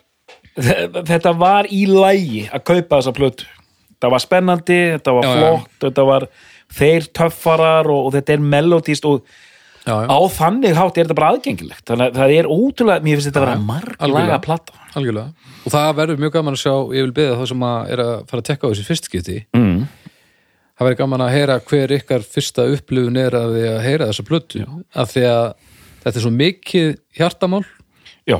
[0.58, 3.48] þetta var í lægi að kaupa þessa plötu.
[3.94, 5.38] Þetta var spennandi, þetta var Já, já.
[5.38, 6.26] flott þetta var
[6.78, 9.22] þeir töffarar og, og þetta er melodíst og
[9.88, 11.84] Já, já, á þannig hátt er þetta bara aðgengilegt.
[11.88, 14.40] Þannig að það er ótrúlega, mér finnst þetta að vera marglaga algjörlega.
[14.44, 15.54] plata algjörlega.
[15.64, 18.12] Og það verður mjög gaman að sjá, ég vil beða þá sem að er að
[18.28, 19.80] fara að tekka á þessi fyrstskipti mm.
[20.76, 24.26] það verður gaman að heyra hver ykkar fyrsta upplifun er að því að heyra þessa
[24.28, 24.62] plötu.
[24.94, 25.46] Af því að
[26.04, 27.64] þetta er svo mikið hjartamál.
[28.28, 28.38] Já,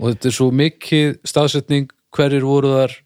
[0.00, 2.98] og þetta er svo mikið staðsetning hverjir voru þar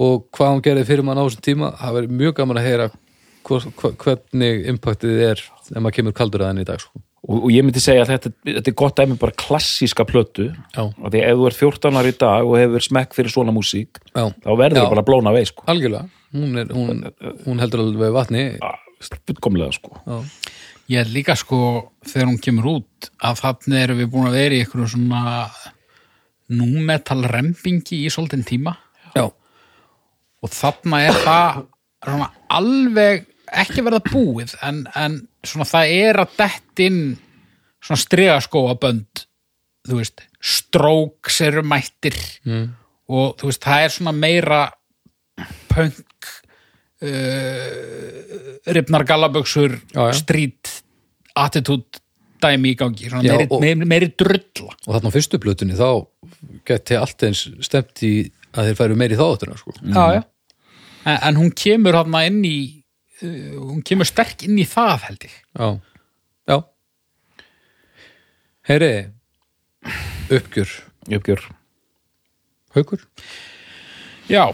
[0.00, 1.72] og hvað hann gerði fyrir mann á þessum tíma.
[1.80, 2.90] Það verður mjög gaman að heyra
[3.48, 7.00] hvor- hva- hvernig impactið er þegar maður kemur kaldur að henni í dag sko.
[7.00, 10.50] og, og ég myndi segja að þetta, þetta er gott dæmi bara klassíska plötu.
[10.74, 10.82] Já.
[10.82, 14.00] og því ef þú er 14 ára í dag og hefur smekk fyrir svona músík
[14.12, 15.66] Já, þá verður það bara blóna vei sko.
[15.70, 16.10] Algjörlega.
[16.34, 17.04] Hún, er, hún,
[17.46, 18.44] hún heldur alveg vatni.
[19.26, 19.96] Fullkomlega sko.
[20.06, 20.20] Já,
[20.90, 21.58] Ég er líka sko
[22.02, 25.20] þegar hún kemur út að þannig erum við búin að vera í einhverju svona
[26.50, 28.74] númetal rempingi í svolítinn tíma.
[29.14, 31.60] Já, og þarna er það
[32.08, 33.29] svona alveg
[33.62, 37.00] ekki verða búið en, en svona það er að dett inn
[37.80, 39.24] svona stregaskóa bönd
[39.88, 42.66] þú veist, stróks eru mættir mm.
[43.10, 44.60] og þú veist, það er svona meira
[45.70, 46.30] punk
[47.00, 47.70] uh,
[48.76, 50.12] ripnar já.
[50.20, 50.82] street
[51.40, 52.00] attitude
[52.40, 55.76] dæmi í gangi svona Já, meiri, og- meiri, meiri drulla og þarna á fyrstu plötunni
[55.76, 56.06] þá
[56.68, 59.74] geti allt eins stemt í að þeir færu meiri í þáttuna sko.
[59.80, 60.22] já.
[61.04, 62.79] En, en hún kemur hann inn í
[63.22, 65.34] hún kemur sterk inn í það held ég.
[65.58, 65.68] Já,
[66.50, 66.58] já.
[68.68, 68.92] Heyri
[70.30, 70.70] uppgjör,
[71.10, 71.42] uppgjör.
[72.76, 73.00] Haukur?
[74.30, 74.44] Já,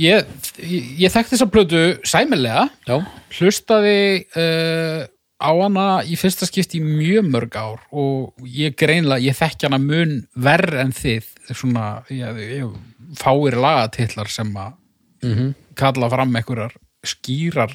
[0.00, 0.24] ég,
[0.64, 2.68] ég, þekkti þessa plötu sæmilega.
[2.88, 2.96] Já,
[3.36, 3.98] hlustaði
[4.40, 5.02] uh,
[5.38, 9.78] á hana í fyrsta skipti í mjög mörg ár og ég greinlega, ég þekki hana
[9.82, 11.84] mun verr en þið svona,
[12.14, 14.76] ég, ég fáir lagatitlar sem að
[15.18, 15.48] Mhm.
[15.74, 17.72] kalla fram einhverjar skýrar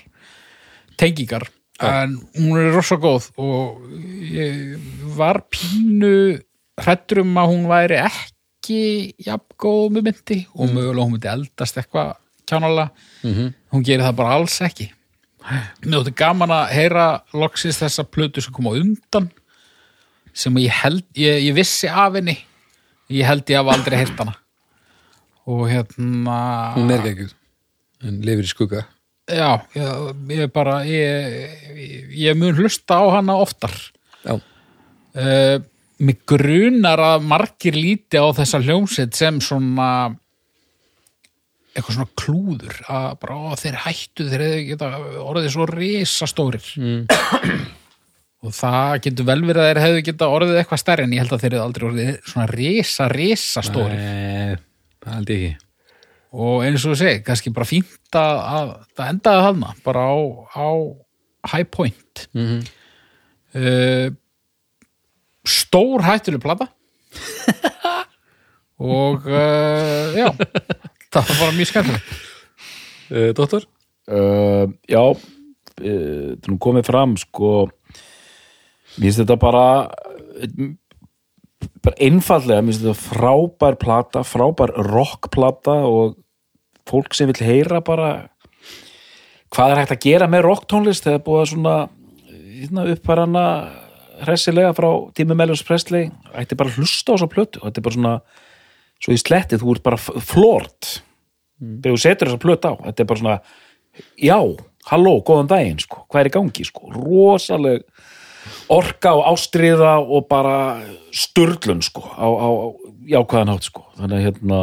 [0.99, 1.47] tengingar
[1.83, 3.81] en hún er rosa góð og
[4.29, 4.75] ég
[5.17, 6.39] var pínu
[6.79, 8.79] hrættur um að hún væri ekki
[9.25, 12.13] jafn góð með myndi og mögulega hún myndi eldast eitthvað
[12.49, 12.91] kjánalega.
[13.73, 14.89] Hún gerir það bara alls ekki.
[15.83, 17.05] Mér þótti gaman að heyra
[17.35, 19.29] loksins þessa plötu sem kom á undan
[20.33, 22.37] sem ég held ég, ég vissi af henni.
[23.11, 24.37] Ég held ég hafa aldrei heyrt hana.
[25.45, 26.37] Og hérna
[26.77, 27.27] hún er ekki
[28.03, 28.85] en lifir í skugga
[29.29, 31.53] já, ég, bara ég,
[32.11, 33.73] ég, mun hlusta á hana oftar.
[34.23, 35.57] Já, uh,
[36.03, 39.89] mig grunar að margir líti á þessa hljómsveit sem svona
[41.73, 44.89] eitthvað svona klúður að bara ó, þeir hættu þeir geta
[45.23, 46.67] orðið svo risastórir.
[46.77, 47.05] Mm.
[48.43, 51.35] og það getur vel verið að þeir hefðu geta orðið eitthvað stærri en ég held
[51.35, 54.03] að þeir hefðu aldrei orðið svona risa risastórir.
[55.03, 55.62] Það held ég ekki
[56.33, 60.17] og eins og segi, kannski bara fínt að, að það endaði þarna bara á,
[60.57, 60.69] á
[61.53, 62.61] high point mm -hmm.
[63.61, 64.07] uh,
[65.45, 66.67] stór hættuleg plata
[68.79, 70.29] og uh, já
[71.13, 72.09] það var bara mjög skemmtilegt
[73.11, 73.67] uh, Dóttor?
[74.09, 75.17] uh, já uh,
[75.77, 77.69] þetta er nú komið fram sko
[78.97, 79.65] mér finnst þetta bara
[81.83, 86.17] bara einfallega, mér finnst þetta frábær plata, frábær rockplata og
[86.89, 88.11] fólk sem vil heyra bara
[89.53, 91.75] hvað er hægt að gera með rocktónlist þegar búið að svona
[92.63, 93.45] hérna, uppfærana
[94.23, 96.09] hressilega frá tími Meljons Presley.
[96.37, 97.61] Ætti bara að hlusta á þessa plötu.
[97.61, 98.13] Og þetta er bara svona
[99.03, 100.91] svo í slettið, þú ert bara flort
[101.63, 103.35] þegar þú setur þessa plötu á þetta er bara svona,
[104.19, 104.37] já
[104.89, 107.83] halló, góðan daginn, sko, hvað er í gangi sko, rosaleg
[108.73, 110.57] orka og ástriða og bara
[111.15, 112.49] sturlun, sko, á, á
[113.13, 114.61] jákvæðan hátt, sko, þannig að hérna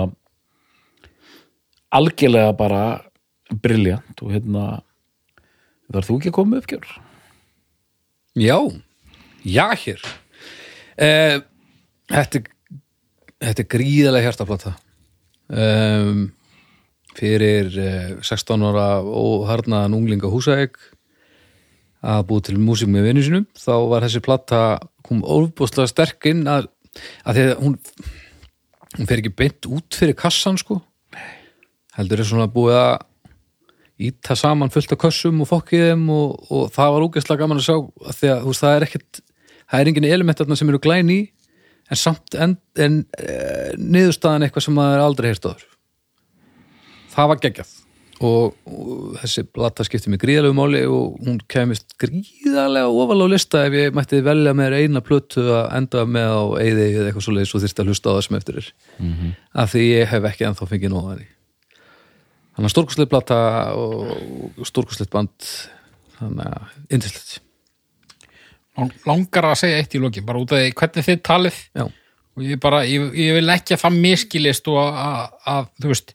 [1.90, 2.82] algjörlega bara
[3.50, 4.66] briljant og hérna
[5.90, 6.90] var þú ekki með uppgjör?
[8.38, 8.58] Já,
[9.42, 10.04] já hér.
[10.96, 11.40] Eh,
[12.10, 12.42] Þetta
[13.40, 14.70] Þetta er gríðarlega hjartaplata
[15.48, 16.26] um,
[17.16, 20.76] fyrir eh, 16 ára og harnaðan unglinga húsæk
[22.00, 24.60] að búið til músík með vinnu sinum þá var þessi plata
[25.04, 26.70] kom ofbúslega sterk inn að,
[27.28, 27.78] að því að hún
[28.96, 30.80] hún fer ekki beint út fyrir kassan sko.
[31.96, 32.94] Heldur er svona búið að
[34.10, 37.76] íta saman fullt af kössum og fokkiðum og, og það var úgeðslega gaman að sjá
[37.76, 39.20] að því að veist það er ekkert
[39.60, 41.20] það er engin element þarna sem eru glæn í
[41.90, 43.34] en samt en, en e,
[43.76, 45.66] niðurstaðan eitthvað sem maður aldrei heyrst áður.
[47.12, 47.76] Það var geggjað
[48.20, 53.64] og, og þessi blata skipti mig gríðalegu máli og hún kemist gríðarlega ofal á lista
[53.68, 57.36] ef ég mætti velja með eina plötu að enda með á eyði eða eitthvað svo
[57.36, 58.72] leiðis og þyrst að hlusta á það sem eftir er.
[58.98, 59.36] Mm -hmm.
[59.64, 61.28] af því ég hef ekki ennþá fengið nóða því
[62.54, 63.38] þannig að stórkuslegt blata
[63.74, 65.52] og stórkuslegt band
[66.18, 67.40] þannig að indislegt
[68.78, 71.56] Lang- langar að segja eitt í lokin bara út af því hvernig þið talið.
[71.74, 71.84] Já,
[72.36, 76.14] og ég bara, ég, ég vil ekki að það miskilist og að, að þú veist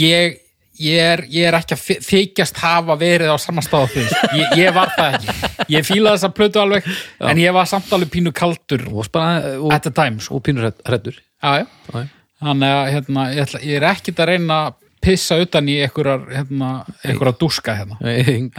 [0.00, 0.40] ég,
[0.80, 4.14] ég, er, ég er ekki að þy- þykjast hafa verið á sama stað og þið,
[4.40, 5.34] ég, ég var það ekki.
[5.76, 6.88] Ég fílaði þessa plötu alveg
[7.30, 10.40] en ég var samt alveg pínu kaldur og, spara, og, at the time, sko.
[10.40, 10.44] og
[11.42, 12.04] já, já.
[12.40, 16.26] þannig að hérna, ég, ætla, ég er ekkit að reyna að pissa utan í einhverjar
[16.34, 16.70] hérna,
[17.04, 17.96] einhverjar dúska hérna.
[18.04, 18.50] En-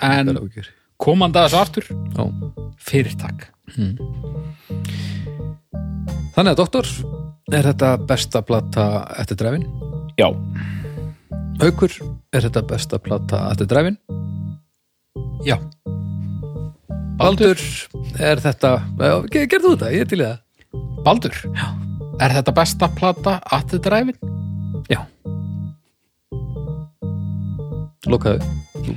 [0.00, 0.28] en-
[1.00, 2.24] komandi að þessu aftur, já.
[2.78, 3.48] fyrirtak.
[6.34, 6.86] Þannig að doktor,
[7.52, 8.84] er þetta besta plata
[9.18, 9.64] eftir dræfin?
[10.20, 10.28] Já,
[11.60, 11.92] Haukur,
[12.34, 13.96] er þetta besta plata eftir dræfin?
[15.44, 15.56] já,
[17.20, 17.58] Baldur,
[18.18, 20.38] er þetta já, ge- Gerðu þetta, ég er til í það.
[21.04, 21.34] Baldur?
[21.56, 21.66] Já.
[22.20, 24.16] er þetta besta plata at the drive-in?
[24.92, 25.00] Já.
[28.10, 28.40] Lokaðu,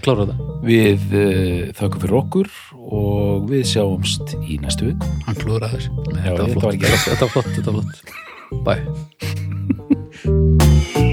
[0.03, 2.47] klárar það við uh, þakkum fyrir okkur
[2.93, 7.83] og við sjáumst í næstu vik hann Þetta þetta ekki þetta var flott, þetta var
[7.83, 7.99] flott.
[8.63, 8.83] Bye